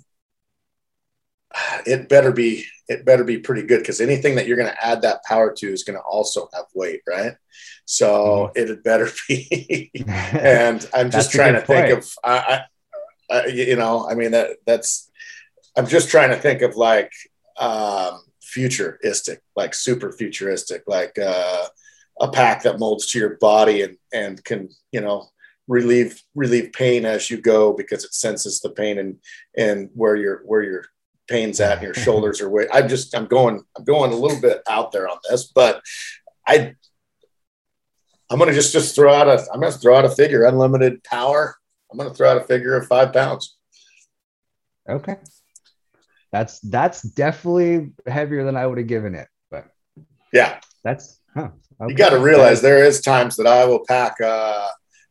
it 1.86 2.08
better 2.08 2.32
be 2.32 2.64
it 2.88 3.04
better 3.04 3.24
be 3.24 3.38
pretty 3.38 3.62
good 3.62 3.80
because 3.80 4.00
anything 4.00 4.34
that 4.36 4.46
you're 4.46 4.56
going 4.56 4.70
to 4.70 4.84
add 4.84 5.02
that 5.02 5.22
power 5.24 5.52
to 5.52 5.72
is 5.72 5.84
going 5.84 5.98
to 5.98 6.02
also 6.02 6.48
have 6.54 6.64
weight, 6.74 7.02
right? 7.06 7.34
So 7.84 8.50
mm-hmm. 8.56 8.72
it 8.72 8.84
better 8.84 9.10
be. 9.28 9.90
and 10.06 10.88
I'm 10.94 11.10
just 11.10 11.30
trying 11.30 11.54
to 11.54 11.60
point. 11.60 11.86
think 11.86 11.98
of 11.98 12.12
I, 12.24 12.62
I, 13.30 13.46
you 13.46 13.76
know, 13.76 14.08
I 14.08 14.14
mean 14.14 14.32
that 14.32 14.56
that's 14.66 15.10
I'm 15.76 15.86
just 15.86 16.08
trying 16.08 16.30
to 16.30 16.36
think 16.36 16.62
of 16.62 16.76
like 16.76 17.12
um, 17.58 18.22
futuristic, 18.42 19.42
like 19.54 19.74
super 19.74 20.12
futuristic, 20.12 20.82
like 20.86 21.18
uh, 21.18 21.66
a 22.20 22.30
pack 22.30 22.62
that 22.62 22.78
molds 22.78 23.06
to 23.10 23.18
your 23.18 23.36
body 23.36 23.82
and 23.82 23.96
and 24.12 24.42
can 24.44 24.68
you 24.92 25.00
know 25.00 25.28
relieve 25.68 26.22
relieve 26.34 26.72
pain 26.72 27.04
as 27.04 27.30
you 27.30 27.40
go 27.40 27.72
because 27.72 28.04
it 28.04 28.14
senses 28.14 28.60
the 28.60 28.70
pain 28.70 28.98
and 28.98 29.16
and 29.56 29.90
where 29.94 30.16
your 30.16 30.42
where 30.46 30.62
your 30.62 30.84
pains 31.28 31.60
at 31.60 31.78
in 31.78 31.84
your 31.84 31.94
shoulders 31.94 32.40
or 32.40 32.48
weight. 32.48 32.68
I'm 32.72 32.88
just 32.88 33.14
I'm 33.14 33.26
going 33.26 33.62
I'm 33.76 33.84
going 33.84 34.12
a 34.12 34.16
little 34.16 34.40
bit 34.40 34.62
out 34.68 34.92
there 34.92 35.08
on 35.08 35.18
this, 35.28 35.44
but 35.44 35.82
I 36.46 36.74
I'm 38.30 38.38
gonna 38.38 38.52
just 38.52 38.72
just 38.72 38.94
throw 38.94 39.12
out 39.12 39.28
a 39.28 39.46
I'm 39.52 39.60
gonna 39.60 39.72
throw 39.72 39.96
out 39.96 40.04
a 40.04 40.10
figure 40.10 40.44
unlimited 40.44 41.04
power. 41.04 41.56
I'm 41.90 41.98
gonna 41.98 42.14
throw 42.14 42.30
out 42.30 42.38
a 42.38 42.44
figure 42.44 42.76
of 42.76 42.86
five 42.86 43.12
pounds. 43.12 43.56
Okay, 44.88 45.16
that's 46.32 46.60
that's 46.60 47.02
definitely 47.02 47.92
heavier 48.06 48.44
than 48.44 48.56
I 48.56 48.66
would 48.66 48.78
have 48.78 48.86
given 48.86 49.14
it, 49.14 49.28
but 49.50 49.66
yeah, 50.32 50.60
that's 50.82 51.20
huh. 51.34 51.50
Okay. 51.80 51.92
You 51.92 51.96
got 51.96 52.10
to 52.10 52.18
realize 52.18 52.60
there 52.60 52.84
is 52.84 53.00
times 53.00 53.36
that 53.36 53.46
I 53.46 53.64
will 53.64 53.84
pack 53.86 54.20
uh, 54.20 54.66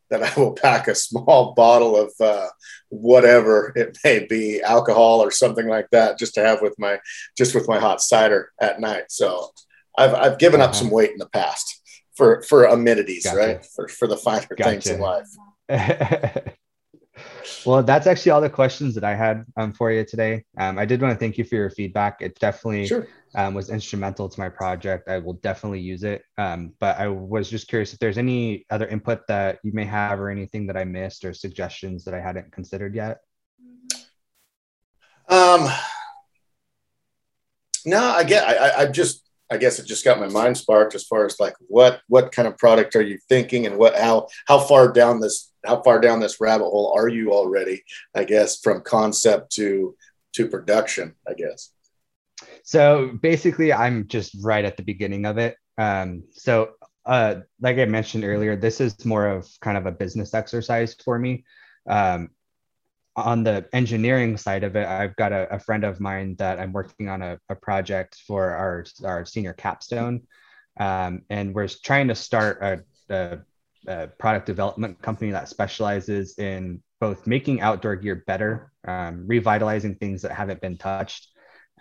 that 0.10 0.24
I 0.24 0.40
will 0.40 0.54
pack 0.54 0.88
a 0.88 0.96
small 0.96 1.54
bottle 1.58 1.96
of 1.96 2.12
uh, 2.20 2.48
whatever 2.90 3.74
it 3.76 3.98
may 4.04 4.26
be, 4.26 4.62
alcohol 4.62 5.22
or 5.22 5.32
something 5.32 5.68
like 5.68 5.90
that, 5.92 6.18
just 6.18 6.36
to 6.36 6.44
have 6.44 6.62
with 6.62 6.76
my 6.78 7.00
just 7.38 7.56
with 7.56 7.68
my 7.68 7.80
hot 7.80 8.02
cider 8.02 8.52
at 8.60 8.80
night. 8.80 9.06
So 9.10 9.50
I've 9.98 10.14
I've 10.14 10.40
given 10.40 10.62
uh-huh. 10.62 10.70
up 10.70 10.76
some 10.76 10.90
weight 10.92 11.12
in 11.12 11.18
the 11.18 11.30
past 11.30 11.82
for 12.16 12.42
for 12.44 12.66
amenities, 12.66 13.26
gotcha. 13.26 13.38
right? 13.38 13.66
For 13.76 13.88
for 13.88 14.08
the 14.08 14.18
finer 14.18 14.48
gotcha. 14.56 14.64
things 14.64 14.88
in 14.88 15.00
life. 15.00 15.28
well, 17.66 17.84
that's 17.84 18.08
actually 18.08 18.32
all 18.32 18.42
the 18.42 18.50
questions 18.50 18.96
that 18.96 19.04
I 19.04 19.16
had 19.16 19.46
um, 19.58 19.72
for 19.74 19.92
you 19.92 20.06
today. 20.06 20.44
Um, 20.58 20.78
I 20.78 20.86
did 20.86 21.02
want 21.02 21.14
to 21.14 21.20
thank 21.20 21.38
you 21.38 21.44
for 21.44 21.56
your 21.56 21.70
feedback. 21.70 22.22
It 22.22 22.38
definitely 22.40 22.88
sure. 22.88 23.08
um, 23.36 23.54
was 23.54 23.70
instrumental 23.70 24.30
to 24.30 24.40
my 24.40 24.50
project. 24.50 25.10
I 25.10 25.18
will 25.20 25.34
definitely 25.34 25.82
use 25.82 26.04
it. 26.04 26.24
Um, 26.38 26.74
but 26.80 26.98
I 26.98 27.08
was 27.08 27.50
just 27.50 27.68
curious 27.68 27.94
if 27.94 28.00
there's 28.00 28.18
any 28.18 28.66
other 28.70 28.88
input 28.88 29.28
that 29.28 29.60
you 29.64 29.72
may 29.74 29.86
have 29.86 30.20
or 30.20 30.30
anything 30.30 30.68
that 30.68 30.78
I 30.78 30.84
missed 30.84 31.26
or 31.26 31.34
suggestions 31.34 32.04
that 32.06 32.14
I 32.14 32.20
hadn't 32.20 32.52
considered 32.52 32.96
yet. 32.96 33.20
Um, 35.30 35.68
no, 37.86 38.04
I 38.04 38.24
get. 38.24 38.48
I, 38.48 38.84
I 38.84 38.86
just 38.88 39.28
I 39.50 39.58
guess 39.58 39.80
it 39.80 39.86
just 39.86 40.04
got 40.04 40.20
my 40.20 40.28
mind 40.28 40.58
sparked 40.58 40.96
as 40.96 41.06
far 41.06 41.26
as 41.26 41.40
like 41.40 41.56
what 41.68 42.02
what 42.08 42.32
kind 42.32 42.48
of 42.48 42.58
product 42.58 42.96
are 42.96 43.02
you 43.02 43.18
thinking 43.30 43.66
and 43.66 43.78
what 43.78 43.98
how 43.98 44.28
how 44.46 44.60
far 44.60 44.92
down 44.92 45.20
this 45.20 45.52
how 45.68 45.82
far 45.82 46.00
down 46.00 46.20
this 46.20 46.40
rabbit 46.40 46.66
hole 46.66 46.94
are 46.96 47.08
you 47.08 47.34
already? 47.34 47.84
I 48.16 48.24
guess 48.24 48.60
from 48.60 48.82
concept 48.82 49.52
to 49.54 49.96
to 50.34 50.48
production. 50.48 51.16
I 51.28 51.34
guess. 51.34 51.72
So 52.64 53.18
basically, 53.22 53.74
I'm 53.74 54.08
just 54.08 54.36
right 54.42 54.66
at 54.66 54.78
the 54.78 54.84
beginning 54.84 55.26
of 55.26 55.38
it. 55.38 55.58
Um, 55.78 56.24
so 56.32 56.72
uh, 57.06 57.36
like 57.62 57.78
I 57.78 57.86
mentioned 57.86 58.26
earlier, 58.26 58.56
this 58.56 58.82
is 58.82 59.06
more 59.06 59.28
of 59.28 59.48
kind 59.62 59.78
of 59.78 59.86
a 59.86 59.92
business 59.92 60.34
exercise 60.34 60.96
for 61.04 61.18
me. 61.18 61.46
Um, 61.90 62.30
on 63.16 63.44
the 63.44 63.68
engineering 63.74 64.38
side 64.38 64.64
of 64.64 64.76
it, 64.76 64.86
I've 64.86 65.16
got 65.16 65.32
a, 65.32 65.56
a 65.56 65.60
friend 65.60 65.84
of 65.84 66.00
mine 66.00 66.36
that 66.38 66.60
I'm 66.60 66.74
working 66.74 67.10
on 67.10 67.22
a, 67.22 67.40
a 67.50 67.56
project 67.56 68.18
for 68.28 68.52
our, 68.52 68.86
our 69.04 69.26
senior 69.26 69.54
capstone. 69.54 70.28
Um, 70.80 71.24
and 71.30 71.56
we're 71.56 71.68
trying 71.68 72.10
to 72.10 72.16
start 72.16 72.62
a, 72.62 72.84
a, 73.10 73.40
a, 73.88 74.08
product 74.20 74.46
development 74.46 75.02
company 75.02 75.32
that 75.32 75.50
specializes 75.50 76.38
in 76.38 76.82
both 77.00 77.28
making 77.28 77.62
outdoor 77.62 77.96
gear 77.96 78.24
better, 78.28 78.72
um, 78.88 79.26
revitalizing 79.28 79.96
things 79.96 80.22
that 80.22 80.32
haven't 80.32 80.62
been 80.62 80.78
touched, 80.78 81.30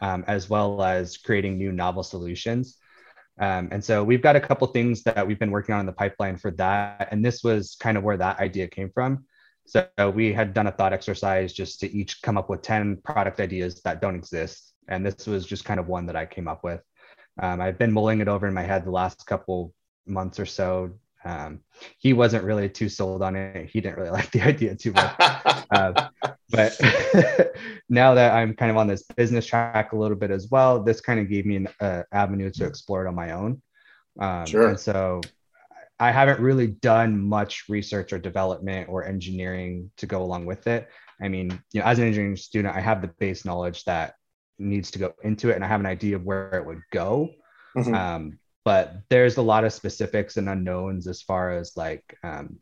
um, 0.01 0.25
as 0.27 0.51
well 0.51 0.83
as 0.83 1.16
creating 1.16 1.57
new 1.57 1.73
novel 1.73 2.03
solutions. 2.03 2.79
Um, 3.38 3.69
and 3.71 3.85
so 3.85 4.03
we've 4.03 4.23
got 4.23 4.37
a 4.37 4.40
couple 4.40 4.66
things 4.69 5.03
that 5.03 5.27
we've 5.27 5.38
been 5.38 5.51
working 5.51 5.75
on 5.75 5.81
in 5.81 5.87
the 5.87 5.92
pipeline 5.92 6.38
for 6.38 6.51
that. 6.53 7.09
And 7.11 7.25
this 7.25 7.42
was 7.42 7.77
kind 7.79 7.97
of 7.97 8.05
where 8.05 8.16
that 8.16 8.40
idea 8.40 8.66
came 8.69 8.90
from. 8.90 9.25
So 9.66 9.88
we 10.14 10.33
had 10.33 10.55
done 10.55 10.69
a 10.69 10.73
thought 10.73 10.92
exercise 10.92 11.53
just 11.53 11.81
to 11.81 11.92
each 11.92 12.23
come 12.23 12.38
up 12.38 12.49
with 12.49 12.62
10 12.62 12.99
product 13.03 13.40
ideas 13.40 13.83
that 13.83 14.01
don't 14.01 14.14
exist. 14.14 14.75
And 14.88 15.05
this 15.05 15.27
was 15.27 15.45
just 15.45 15.64
kind 15.64 15.81
of 15.81 15.88
one 15.88 16.07
that 16.07 16.16
I 16.16 16.25
came 16.25 16.47
up 16.47 16.62
with. 16.62 16.81
Um, 17.42 17.61
I've 17.61 17.79
been 17.79 17.92
mulling 17.92 18.21
it 18.21 18.29
over 18.29 18.47
in 18.47 18.55
my 18.55 18.62
head 18.62 18.85
the 18.85 18.90
last 18.90 19.27
couple 19.27 19.75
months 20.07 20.38
or 20.38 20.47
so. 20.47 20.92
Um, 21.27 21.61
he 21.99 22.12
wasn't 22.12 22.45
really 22.45 22.69
too 22.69 22.89
sold 22.89 23.21
on 23.21 23.35
it. 23.35 23.69
He 23.69 23.81
didn't 23.81 23.97
really 23.97 24.11
like 24.19 24.31
the 24.31 24.43
idea 24.43 24.77
too 24.77 24.93
much. 24.93 25.15
uh, 25.19 26.09
but 26.51 26.81
now 27.89 28.15
that 28.15 28.33
I'm 28.33 28.55
kind 28.55 28.71
of 28.71 28.77
on 28.77 28.87
this 28.87 29.03
business 29.17 29.45
track 29.45 29.93
a 29.93 29.97
little 29.97 30.17
bit 30.17 30.31
as 30.31 30.49
well, 30.51 30.83
this 30.83 31.01
kind 31.01 31.19
of 31.19 31.29
gave 31.29 31.45
me 31.45 31.57
an 31.57 31.69
uh, 31.81 32.03
avenue 32.12 32.51
to 32.53 32.65
explore 32.65 33.05
it 33.05 33.09
on 33.09 33.15
my 33.15 33.33
own. 33.33 33.61
Um, 34.21 34.47
sure. 34.47 34.69
And 34.69 34.81
so 34.81 35.21
I 35.99 36.12
haven't 36.12 36.41
really 36.41 36.69
done 36.69 37.21
much 37.21 37.65
research 37.69 38.12
or 38.12 38.19
development 38.19 38.89
or 38.89 39.05
engineering 39.05 39.91
to 39.97 40.07
go 40.07 40.23
along 40.23 40.47
with 40.47 40.67
it. 40.69 40.89
I 41.21 41.29
mean, 41.29 41.51
you 41.73 41.81
know, 41.81 41.87
as 41.87 41.99
an 41.99 42.07
engineering 42.07 42.37
student, 42.37 42.77
I 42.77 42.81
have 42.81 43.03
the 43.03 43.09
base 43.09 43.45
knowledge 43.45 43.85
that 43.85 44.15
needs 44.59 44.91
to 44.93 44.99
go 44.99 45.15
into 45.23 45.51
it, 45.51 45.57
and 45.57 45.65
I 45.65 45.69
have 45.69 45.81
an 45.81 45.87
idea 45.87 46.17
of 46.17 46.25
where 46.25 46.55
it 46.55 46.67
would 46.67 46.83
go. 46.93 47.31
Mm-hmm. 47.77 47.95
Um, 47.95 48.39
but 48.66 48.96
there's 49.09 49.38
a 49.38 49.42
lot 49.42 49.64
of 49.64 49.72
specifics 49.72 50.37
and 50.37 50.48
unknowns 50.48 51.07
as 51.07 51.22
far 51.22 51.52
as 51.52 51.76
like 51.76 52.18
um, 52.22 52.59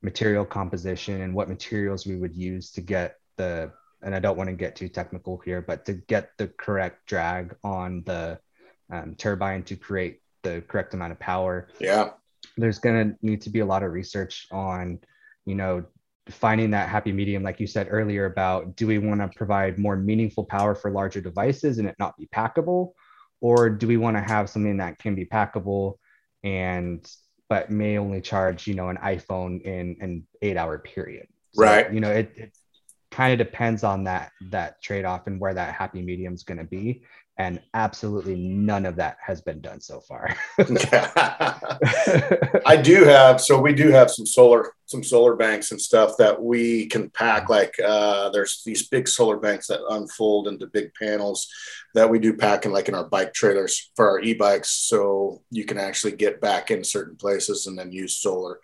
material 0.00 0.44
composition 0.44 1.20
and 1.20 1.34
what 1.34 1.48
materials 1.50 2.06
we 2.06 2.16
would 2.16 2.34
use 2.34 2.70
to 2.70 2.80
get 2.80 3.16
the. 3.36 3.70
And 4.02 4.14
I 4.14 4.20
don't 4.20 4.36
want 4.36 4.48
to 4.50 4.54
get 4.54 4.76
too 4.76 4.88
technical 4.88 5.38
here, 5.38 5.60
but 5.60 5.84
to 5.86 5.94
get 5.94 6.30
the 6.38 6.48
correct 6.48 7.06
drag 7.06 7.56
on 7.64 8.04
the 8.06 8.38
um, 8.92 9.16
turbine 9.16 9.64
to 9.64 9.74
create 9.74 10.20
the 10.42 10.62
correct 10.68 10.94
amount 10.94 11.12
of 11.12 11.18
power. 11.18 11.68
Yeah 11.80 12.10
there's 12.56 12.78
going 12.78 13.10
to 13.10 13.26
need 13.26 13.40
to 13.42 13.50
be 13.50 13.60
a 13.60 13.66
lot 13.66 13.82
of 13.82 13.92
research 13.92 14.46
on 14.50 14.98
you 15.44 15.54
know 15.54 15.84
finding 16.28 16.70
that 16.70 16.88
happy 16.88 17.12
medium 17.12 17.42
like 17.42 17.60
you 17.60 17.66
said 17.66 17.86
earlier 17.90 18.26
about 18.26 18.74
do 18.76 18.86
we 18.86 18.98
want 18.98 19.20
to 19.20 19.28
provide 19.36 19.78
more 19.78 19.96
meaningful 19.96 20.44
power 20.44 20.74
for 20.74 20.90
larger 20.90 21.20
devices 21.20 21.78
and 21.78 21.88
it 21.88 21.94
not 21.98 22.16
be 22.16 22.26
packable 22.34 22.92
or 23.46 23.70
do 23.70 23.86
we 23.86 23.96
want 23.96 24.16
to 24.16 24.20
have 24.20 24.50
something 24.50 24.78
that 24.78 24.98
can 24.98 25.14
be 25.14 25.24
packable 25.24 25.94
and 26.42 27.08
but 27.48 27.70
may 27.70 27.96
only 27.96 28.20
charge 28.20 28.66
you 28.66 28.74
know 28.74 28.88
an 28.88 28.96
iphone 29.04 29.62
in 29.62 29.96
an 30.00 30.26
eight 30.42 30.56
hour 30.56 30.78
period? 30.78 31.28
So, 31.52 31.62
right. 31.62 31.92
you 31.92 32.00
know 32.00 32.10
it, 32.10 32.32
it 32.34 32.52
kind 33.12 33.32
of 33.32 33.46
depends 33.46 33.84
on 33.84 34.02
that 34.04 34.32
that 34.50 34.82
trade-off 34.82 35.28
and 35.28 35.38
where 35.38 35.54
that 35.54 35.74
happy 35.74 36.02
medium 36.02 36.34
is 36.34 36.42
going 36.42 36.58
to 36.58 36.64
be 36.64 37.04
and 37.38 37.60
absolutely 37.74 38.34
none 38.34 38.86
of 38.86 38.96
that 38.96 39.18
has 39.20 39.42
been 39.42 39.60
done 39.60 39.80
so 39.80 40.00
far. 40.00 40.34
I 42.66 42.80
do 42.82 43.04
have 43.04 43.40
so 43.40 43.60
we 43.60 43.74
do 43.74 43.90
have 43.90 44.10
some 44.10 44.26
solar 44.26 44.72
some 44.86 45.02
solar 45.02 45.36
banks 45.36 45.72
and 45.72 45.80
stuff 45.80 46.16
that 46.16 46.40
we 46.40 46.86
can 46.86 47.10
pack 47.10 47.48
like 47.48 47.74
uh, 47.84 48.30
there's 48.30 48.62
these 48.64 48.88
big 48.88 49.08
solar 49.08 49.36
banks 49.36 49.66
that 49.66 49.80
unfold 49.90 50.48
into 50.48 50.66
big 50.68 50.94
panels 50.94 51.48
that 51.94 52.08
we 52.08 52.18
do 52.18 52.32
pack 52.32 52.64
in 52.64 52.72
like 52.72 52.88
in 52.88 52.94
our 52.94 53.08
bike 53.08 53.34
trailers 53.34 53.90
for 53.96 54.08
our 54.08 54.20
e-bikes 54.20 54.70
so 54.70 55.42
you 55.50 55.64
can 55.64 55.76
actually 55.78 56.12
get 56.12 56.40
back 56.40 56.70
in 56.70 56.84
certain 56.84 57.16
places 57.16 57.66
and 57.66 57.76
then 57.78 57.90
use 57.90 58.18
solar 58.18 58.60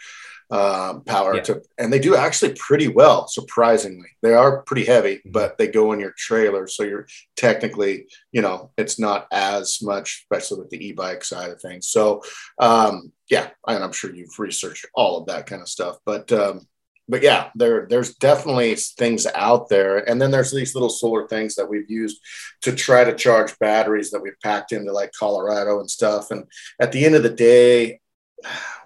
um, 0.53 1.03
power 1.05 1.37
yeah. 1.37 1.43
to, 1.43 1.62
and 1.79 1.91
they 1.91 1.99
do 1.99 2.15
actually 2.15 2.55
pretty 2.55 2.87
well, 2.87 3.27
surprisingly. 3.27 4.11
They 4.21 4.35
are 4.35 4.62
pretty 4.62 4.85
heavy, 4.85 5.16
mm-hmm. 5.16 5.33
but 5.33 5.57
they 5.57 5.66
go 5.66 5.93
in 5.93 6.01
your 6.01 6.12
trailer. 6.16 6.66
So 6.68 6.83
you're 6.83 7.07
technically, 7.37 8.07
you 8.33 8.43
know, 8.43 8.70
it's 8.76 8.99
not 8.99 9.26
as 9.33 9.81
much, 9.81 10.26
especially 10.31 10.59
with 10.59 10.68
the 10.68 10.87
e 10.87 10.93
bike 10.93 11.24
side 11.24 11.51
of 11.51 11.61
things. 11.61 11.89
So, 11.89 12.22
um, 12.59 13.12
yeah, 13.31 13.49
and 13.66 13.83
I'm 13.83 13.93
sure 13.93 14.14
you've 14.14 14.39
researched 14.39 14.85
all 14.95 15.16
of 15.18 15.26
that 15.26 15.47
kind 15.47 15.62
of 15.62 15.68
stuff. 15.68 15.97
But, 16.05 16.31
um, 16.33 16.66
but 17.09 17.22
yeah, 17.22 17.49
there 17.55 17.87
there's 17.89 18.14
definitely 18.16 18.74
things 18.74 19.26
out 19.35 19.68
there, 19.68 20.09
and 20.09 20.20
then 20.20 20.31
there's 20.31 20.53
these 20.53 20.74
little 20.74 20.91
solar 20.91 21.26
things 21.26 21.55
that 21.57 21.68
we've 21.68 21.91
used 21.91 22.20
to 22.61 22.74
try 22.74 23.05
to 23.05 23.14
charge 23.14 23.59
batteries 23.59 24.11
that 24.11 24.22
we've 24.22 24.39
packed 24.43 24.72
into 24.72 24.93
like 24.93 25.12
Colorado 25.18 25.81
and 25.81 25.91
stuff. 25.91 26.31
And 26.31 26.45
at 26.81 26.93
the 26.93 27.05
end 27.05 27.14
of 27.14 27.22
the 27.22 27.31
day, 27.31 28.01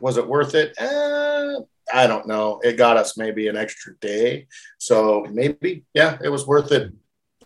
was 0.01 0.17
it 0.17 0.27
worth 0.27 0.55
it? 0.55 0.75
Eh, 0.79 1.57
I 1.93 2.07
don't 2.07 2.27
know. 2.27 2.61
It 2.63 2.77
got 2.77 2.97
us 2.97 3.17
maybe 3.17 3.49
an 3.49 3.57
extra 3.57 3.95
day. 4.01 4.47
So 4.79 5.27
maybe, 5.31 5.85
yeah, 5.95 6.19
it 6.23 6.29
was 6.29 6.47
worth 6.47 6.73
it. 6.73 6.93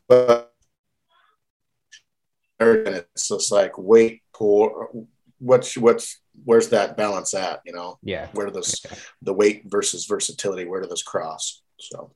But 0.08 0.52
it's 2.58 3.28
just 3.28 3.52
like 3.52 3.78
wait 3.78 4.22
for 4.34 4.90
what's 5.38 5.76
what's 5.76 6.20
where's 6.44 6.68
that 6.68 6.96
balance 6.96 7.34
at, 7.34 7.61
you 7.64 7.72
know? 7.72 7.98
Yeah. 8.02 8.28
Where 8.32 8.46
do 8.46 8.52
those 8.52 8.84
the 9.22 9.32
weight 9.32 9.62
versus 9.66 10.06
versatility, 10.06 10.64
where 10.64 10.80
do 10.80 10.88
those 10.88 11.02
cross? 11.02 11.62
So 11.78 12.12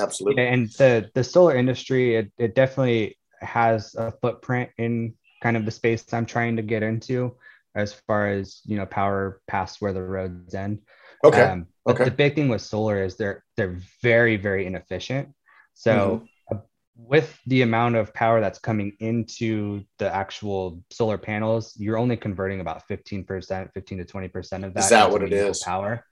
absolutely. 0.00 0.46
And 0.46 0.68
the 0.70 1.10
the 1.14 1.24
solar 1.24 1.56
industry, 1.56 2.16
it, 2.16 2.30
it 2.38 2.54
definitely 2.54 3.18
has 3.40 3.94
a 3.96 4.12
footprint 4.12 4.70
in 4.78 5.14
kind 5.42 5.56
of 5.56 5.64
the 5.64 5.70
space 5.70 6.04
I'm 6.12 6.26
trying 6.26 6.56
to 6.56 6.62
get 6.62 6.82
into 6.82 7.36
as 7.76 7.92
far 7.92 8.28
as 8.28 8.60
you 8.64 8.76
know 8.76 8.86
power 8.86 9.40
past 9.46 9.80
where 9.80 9.92
the 9.92 10.02
roads 10.02 10.54
end. 10.54 10.80
Okay. 11.24 11.42
Um, 11.42 11.66
but 11.84 11.94
Okay. 11.94 12.04
the 12.04 12.10
big 12.10 12.34
thing 12.34 12.48
with 12.48 12.62
solar 12.62 13.04
is 13.04 13.16
they're 13.16 13.44
they're 13.56 13.78
very 14.02 14.36
very 14.36 14.66
inefficient. 14.66 15.28
So 15.74 16.26
uh, 16.50 16.58
with 16.96 17.38
the 17.46 17.62
amount 17.62 17.96
of 17.96 18.12
power 18.14 18.40
that's 18.40 18.58
coming 18.58 18.96
into 19.00 19.84
the 19.98 20.12
actual 20.12 20.82
solar 20.90 21.18
panels, 21.18 21.74
you're 21.78 21.98
only 21.98 22.16
converting 22.16 22.60
about 22.60 22.88
15%, 22.88 23.72
15 23.74 23.98
to 23.98 24.04
20% 24.04 24.64
of 24.64 24.74
that. 24.74 24.80
Is 24.84 24.88
that 24.88 25.10
what 25.10 25.22
it 25.22 25.32
is? 25.32 25.62
Power. 25.62 26.04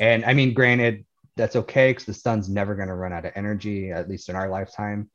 And 0.00 0.24
I 0.24 0.32
mean, 0.34 0.54
granted, 0.54 1.04
that's 1.36 1.56
okay 1.56 1.90
because 1.90 2.04
the 2.04 2.14
sun's 2.14 2.48
never 2.48 2.76
going 2.76 2.88
to 2.88 2.94
run 2.94 3.12
out 3.12 3.24
of 3.24 3.32
energy, 3.34 3.90
at 3.90 4.08
least 4.08 4.28
in 4.28 4.36
our 4.36 4.48
lifetime. 4.48 5.10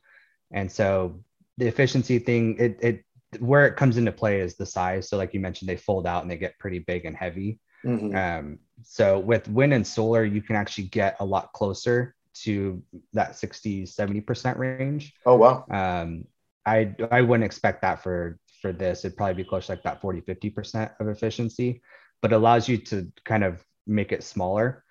And 0.51 0.69
so 0.69 1.23
the 1.57 1.67
efficiency 1.67 2.19
thing, 2.19 2.57
it, 2.59 2.79
it 2.81 3.05
where 3.39 3.67
it 3.67 3.75
comes 3.75 3.97
into 3.97 4.11
play 4.11 4.39
is 4.41 4.55
the 4.55 4.65
size. 4.65 5.09
So, 5.09 5.17
like 5.17 5.33
you 5.33 5.39
mentioned, 5.39 5.69
they 5.69 5.77
fold 5.77 6.07
out 6.07 6.23
and 6.23 6.31
they 6.31 6.37
get 6.37 6.57
pretty 6.59 6.79
big 6.79 7.05
and 7.05 7.15
heavy. 7.15 7.59
Mhm. 7.85 8.15
Um, 8.15 8.59
so 8.83 9.19
with 9.19 9.47
wind 9.47 9.73
and 9.73 9.85
solar, 9.85 10.25
you 10.25 10.41
can 10.41 10.55
actually 10.55 10.85
get 10.85 11.15
a 11.19 11.25
lot 11.25 11.53
closer 11.53 12.15
to 12.43 12.81
that 13.13 13.35
60, 13.35 13.85
70% 13.85 14.57
range. 14.57 15.13
Oh 15.25 15.35
wow. 15.35 15.65
Um, 15.69 16.25
I 16.65 16.95
I 17.11 17.21
wouldn't 17.21 17.45
expect 17.45 17.81
that 17.81 18.01
for 18.03 18.39
for 18.61 18.73
this. 18.73 19.05
It'd 19.05 19.17
probably 19.17 19.43
be 19.43 19.49
close 19.49 19.67
to 19.67 19.73
like 19.73 19.83
that 19.83 20.01
40, 20.01 20.21
50% 20.21 20.91
of 20.99 21.07
efficiency, 21.07 21.81
but 22.21 22.31
it 22.31 22.35
allows 22.35 22.67
you 22.67 22.77
to 22.77 23.11
kind 23.25 23.43
of 23.43 23.63
make 23.87 24.11
it 24.11 24.23
smaller. 24.23 24.83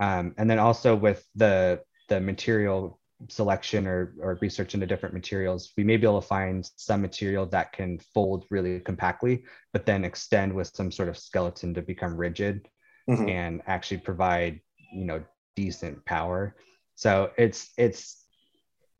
Um, 0.00 0.34
and 0.36 0.50
then 0.50 0.58
also 0.58 0.94
with 0.96 1.26
the 1.34 1.82
the 2.08 2.20
material 2.20 3.00
selection 3.28 3.86
or 3.86 4.14
or 4.20 4.38
research 4.40 4.74
into 4.74 4.86
different 4.86 5.14
materials, 5.14 5.72
we 5.76 5.84
may 5.84 5.96
be 5.96 6.06
able 6.06 6.20
to 6.20 6.26
find 6.26 6.68
some 6.76 7.00
material 7.00 7.46
that 7.46 7.72
can 7.72 7.98
fold 8.12 8.44
really 8.50 8.80
compactly, 8.80 9.44
but 9.72 9.86
then 9.86 10.04
extend 10.04 10.52
with 10.52 10.70
some 10.74 10.90
sort 10.90 11.08
of 11.08 11.18
skeleton 11.18 11.74
to 11.74 11.82
become 11.82 12.16
rigid 12.16 12.68
Mhm. 13.08 13.30
and 13.30 13.62
actually 13.66 13.98
provide 13.98 14.60
you 14.92 15.04
know 15.04 15.22
decent 15.56 16.02
power 16.06 16.56
so 16.94 17.30
it's 17.36 17.72
it's 17.76 18.24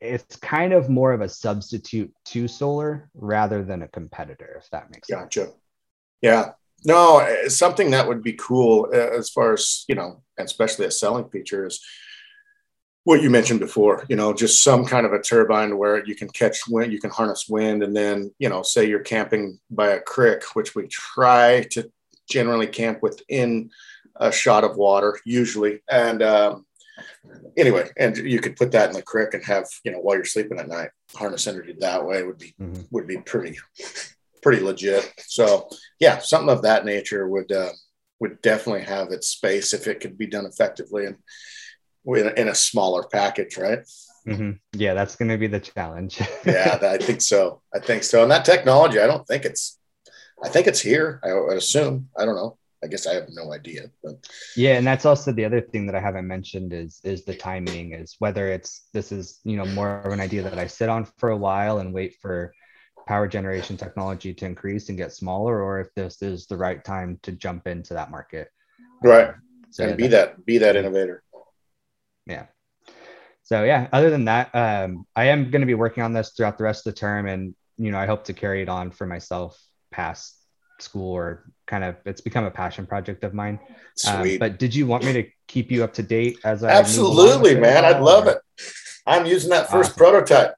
it's 0.00 0.36
kind 0.36 0.72
of 0.72 0.90
more 0.90 1.12
of 1.12 1.20
a 1.22 1.28
substitute 1.28 2.12
to 2.24 2.46
solar 2.46 3.08
rather 3.14 3.62
than 3.62 3.82
a 3.82 3.88
competitor 3.88 4.56
if 4.62 4.68
that 4.70 4.90
makes 4.90 5.08
sense 5.08 5.20
Gotcha. 5.22 5.52
Yeah. 6.20 6.52
No, 6.84 7.26
something 7.48 7.92
that 7.92 8.06
would 8.08 8.22
be 8.22 8.34
cool 8.34 8.88
uh, 8.92 9.16
as 9.18 9.30
far 9.30 9.54
as, 9.54 9.84
you 9.88 9.94
know, 9.94 10.22
especially 10.38 10.84
a 10.84 10.90
selling 10.90 11.30
feature 11.30 11.66
is 11.66 11.80
what 13.04 13.22
you 13.22 13.28
mentioned 13.28 13.60
before, 13.60 14.04
you 14.08 14.16
know, 14.16 14.32
just 14.32 14.62
some 14.62 14.84
kind 14.84 15.04
of 15.04 15.12
a 15.12 15.20
turbine 15.20 15.76
where 15.76 16.04
you 16.06 16.14
can 16.14 16.28
catch 16.30 16.66
wind, 16.66 16.92
you 16.92 16.98
can 17.00 17.10
harness 17.10 17.46
wind. 17.48 17.82
And 17.82 17.94
then, 17.94 18.34
you 18.38 18.48
know, 18.48 18.62
say 18.62 18.88
you're 18.88 19.00
camping 19.00 19.58
by 19.70 19.90
a 19.90 20.00
creek, 20.00 20.42
which 20.54 20.74
we 20.74 20.86
try 20.88 21.66
to 21.72 21.90
generally 22.30 22.66
camp 22.66 23.02
within 23.02 23.70
a 24.16 24.32
shot 24.32 24.64
of 24.64 24.76
water, 24.76 25.18
usually. 25.26 25.82
And 25.90 26.22
um, 26.22 26.66
anyway, 27.58 27.90
and 27.98 28.16
you 28.16 28.40
could 28.40 28.56
put 28.56 28.72
that 28.72 28.88
in 28.88 28.96
the 28.96 29.02
creek 29.02 29.34
and 29.34 29.44
have, 29.44 29.68
you 29.84 29.92
know, 29.92 29.98
while 29.98 30.16
you're 30.16 30.24
sleeping 30.24 30.58
at 30.58 30.68
night, 30.68 30.88
harness 31.14 31.46
energy 31.46 31.76
that 31.80 32.04
way 32.06 32.22
would 32.22 32.38
be 32.38 32.54
Mhm. 32.58 32.86
would 32.90 33.06
be 33.06 33.18
pretty 33.18 33.58
pretty 34.42 34.62
legit. 34.62 35.12
So 35.18 35.68
yeah, 36.00 36.18
something 36.18 36.50
of 36.54 36.62
that 36.62 36.84
nature 36.86 37.28
would 37.28 37.52
uh, 37.52 37.72
would 38.20 38.40
definitely 38.40 38.84
have 38.84 39.10
its 39.10 39.28
space 39.28 39.74
if 39.74 39.86
it 39.86 40.00
could 40.00 40.16
be 40.16 40.26
done 40.26 40.46
effectively 40.46 41.04
and 41.06 41.16
in, 42.06 42.36
in 42.36 42.48
a 42.48 42.54
smaller 42.54 43.04
package, 43.10 43.56
right? 43.56 43.80
Mhm. 44.26 44.58
yeah 44.72 44.94
that's 44.94 45.16
going 45.16 45.28
to 45.28 45.36
be 45.36 45.48
the 45.48 45.60
challenge 45.60 46.18
Yeah, 46.46 46.78
I 46.80 46.96
think 46.96 47.20
so. 47.20 47.60
I 47.74 47.78
think 47.78 48.02
so. 48.02 48.22
And 48.22 48.30
that 48.30 48.46
technology, 48.46 48.98
I 48.98 49.06
don't 49.06 49.26
think 49.26 49.44
it's. 49.44 49.78
I 50.42 50.48
think 50.48 50.66
it's 50.66 50.80
here. 50.80 51.20
I 51.22 51.32
would 51.34 51.56
assume. 51.58 52.08
I 52.16 52.24
don't 52.24 52.34
know. 52.34 52.56
I 52.82 52.86
guess 52.86 53.06
I 53.06 53.14
have 53.14 53.28
no 53.30 53.52
idea. 53.52 53.90
But 54.02 54.26
yeah 54.56 54.76
and 54.78 54.86
that's 54.86 55.06
also 55.06 55.32
the 55.32 55.44
other 55.44 55.60
thing 55.60 55.86
that 55.86 55.94
i 55.94 56.00
haven't 56.00 56.26
mentioned 56.26 56.72
is 56.72 57.00
is 57.02 57.24
the 57.24 57.34
timing 57.34 57.92
is 57.92 58.16
whether 58.18 58.48
it's 58.48 58.88
this 58.92 59.10
is 59.10 59.40
you 59.44 59.56
know 59.56 59.64
more 59.66 60.00
of 60.00 60.12
an 60.12 60.20
idea 60.20 60.42
that 60.42 60.58
i 60.58 60.66
sit 60.66 60.88
on 60.90 61.06
for 61.18 61.30
a 61.30 61.36
while 61.36 61.78
and 61.78 61.94
wait 61.94 62.16
for 62.20 62.52
power 63.08 63.26
generation 63.26 63.76
technology 63.76 64.32
to 64.34 64.44
increase 64.46 64.88
and 64.90 64.98
get 64.98 65.12
smaller 65.12 65.62
or 65.62 65.80
if 65.80 65.88
this 65.94 66.20
is 66.22 66.46
the 66.46 66.56
right 66.56 66.84
time 66.84 67.18
to 67.22 67.32
jump 67.32 67.66
into 67.66 67.94
that 67.94 68.10
market 68.10 68.48
Right. 69.02 69.28
Um, 69.28 69.34
so 69.70 69.84
and 69.88 69.96
be 69.96 70.06
that 70.08 70.46
be 70.46 70.58
that 70.58 70.76
innovator. 70.76 71.23
Yeah 72.26 72.46
so 73.42 73.64
yeah 73.64 73.88
other 73.92 74.10
than 74.10 74.24
that 74.26 74.54
um, 74.54 75.06
i 75.14 75.24
am 75.26 75.50
going 75.50 75.60
to 75.60 75.66
be 75.66 75.74
working 75.74 76.02
on 76.02 76.12
this 76.12 76.30
throughout 76.30 76.56
the 76.58 76.64
rest 76.64 76.86
of 76.86 76.94
the 76.94 76.98
term 76.98 77.26
and 77.26 77.54
you 77.76 77.90
know 77.90 77.98
i 77.98 78.06
hope 78.06 78.24
to 78.24 78.32
carry 78.32 78.62
it 78.62 78.68
on 78.68 78.90
for 78.90 79.06
myself 79.06 79.60
past 79.90 80.36
school 80.80 81.12
or 81.12 81.44
kind 81.66 81.84
of 81.84 81.96
it's 82.04 82.20
become 82.20 82.44
a 82.44 82.50
passion 82.50 82.86
project 82.86 83.22
of 83.24 83.32
mine 83.34 83.58
Um, 84.08 84.22
Sweet. 84.22 84.40
but 84.40 84.58
did 84.58 84.74
you 84.74 84.86
want 84.86 85.04
me 85.04 85.12
to 85.12 85.24
keep 85.46 85.70
you 85.70 85.84
up 85.84 85.92
to 85.94 86.02
date 86.02 86.38
as 86.44 86.64
i 86.64 86.70
Absolutely, 86.70 87.54
man. 87.54 87.84
I'd 87.84 88.00
love 88.02 88.26
or- 88.26 88.30
it. 88.32 88.38
I'm 89.06 89.24
using 89.26 89.50
that 89.50 89.70
first 89.70 89.90
Awesome. 89.90 89.98
prototype. 89.98 90.54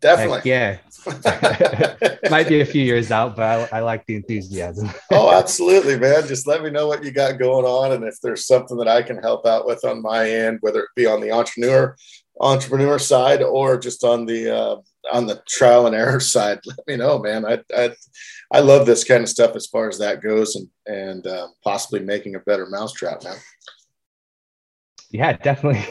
Definitely. 0.00 0.36
Heck 0.38 0.44
yeah 0.44 0.76
might 2.30 2.48
be 2.48 2.60
a 2.60 2.66
few 2.66 2.82
years 2.82 3.10
out 3.10 3.36
but 3.36 3.72
I, 3.72 3.78
I 3.78 3.80
like 3.80 4.04
the 4.06 4.16
enthusiasm 4.16 4.90
oh, 5.12 5.32
absolutely, 5.32 5.98
man. 5.98 6.26
Just 6.26 6.46
let 6.46 6.62
me 6.62 6.70
know 6.70 6.86
what 6.86 7.04
you 7.04 7.10
got 7.10 7.38
going 7.38 7.64
on, 7.64 7.92
and 7.92 8.04
if 8.04 8.20
there's 8.22 8.46
something 8.46 8.76
that 8.78 8.88
I 8.88 9.02
can 9.02 9.18
help 9.18 9.46
out 9.46 9.66
with 9.66 9.84
on 9.84 10.02
my 10.02 10.28
end, 10.28 10.58
whether 10.60 10.80
it 10.80 10.88
be 10.94 11.06
on 11.06 11.20
the 11.20 11.32
entrepreneur 11.32 11.96
entrepreneur 12.40 12.98
side 12.98 13.42
or 13.42 13.76
just 13.78 14.04
on 14.04 14.24
the 14.24 14.54
uh, 14.54 14.76
on 15.12 15.26
the 15.26 15.42
trial 15.48 15.86
and 15.86 15.96
error 15.96 16.20
side, 16.34 16.60
let 16.66 16.78
me 16.86 16.96
know, 16.96 17.18
man. 17.18 17.44
I 17.44 17.60
I, 17.74 17.94
I 18.52 18.60
love 18.60 18.86
this 18.86 19.04
kind 19.04 19.22
of 19.22 19.28
stuff 19.28 19.56
as 19.56 19.66
far 19.66 19.88
as 19.88 19.98
that 19.98 20.22
goes, 20.22 20.56
and 20.56 20.68
and 20.86 21.26
uh, 21.26 21.48
possibly 21.64 22.00
making 22.00 22.34
a 22.34 22.40
better 22.40 22.66
mousetrap, 22.66 23.24
man. 23.24 23.36
yeah 25.10 25.32
definitely 25.32 25.82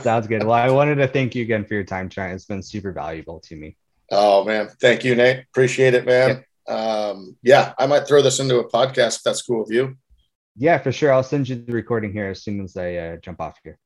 sounds 0.00 0.28
good 0.28 0.44
well 0.44 0.52
i 0.52 0.70
wanted 0.70 0.94
to 0.94 1.08
thank 1.08 1.34
you 1.34 1.42
again 1.42 1.64
for 1.64 1.74
your 1.74 1.82
time 1.82 2.08
Trent. 2.08 2.32
it's 2.32 2.44
been 2.44 2.62
super 2.62 2.92
valuable 2.92 3.40
to 3.40 3.56
me 3.56 3.76
oh 4.10 4.44
man, 4.44 4.68
thank 4.80 5.04
you, 5.04 5.14
Nate. 5.14 5.44
Appreciate 5.50 5.94
it, 5.94 6.06
man. 6.06 6.44
Um, 6.68 7.36
yeah, 7.42 7.74
I 7.78 7.86
might 7.86 8.06
throw 8.06 8.22
this 8.22 8.40
into 8.40 8.58
a 8.58 8.68
podcast 8.70 9.16
if 9.16 9.22
that's 9.22 9.42
cool 9.42 9.60
with 9.60 9.70
you. 9.70 9.96
yeah 10.56 10.78
for 10.78 10.92
sure 10.92 11.12
i'll 11.12 11.22
send 11.22 11.48
you 11.48 11.56
the 11.56 11.72
recording 11.72 12.12
here 12.12 12.28
as 12.30 12.42
soon 12.44 12.60
as 12.62 12.76
i 12.76 12.94
uh, 12.94 13.16
jump 13.16 13.40
off 13.40 13.58
here 13.64 13.76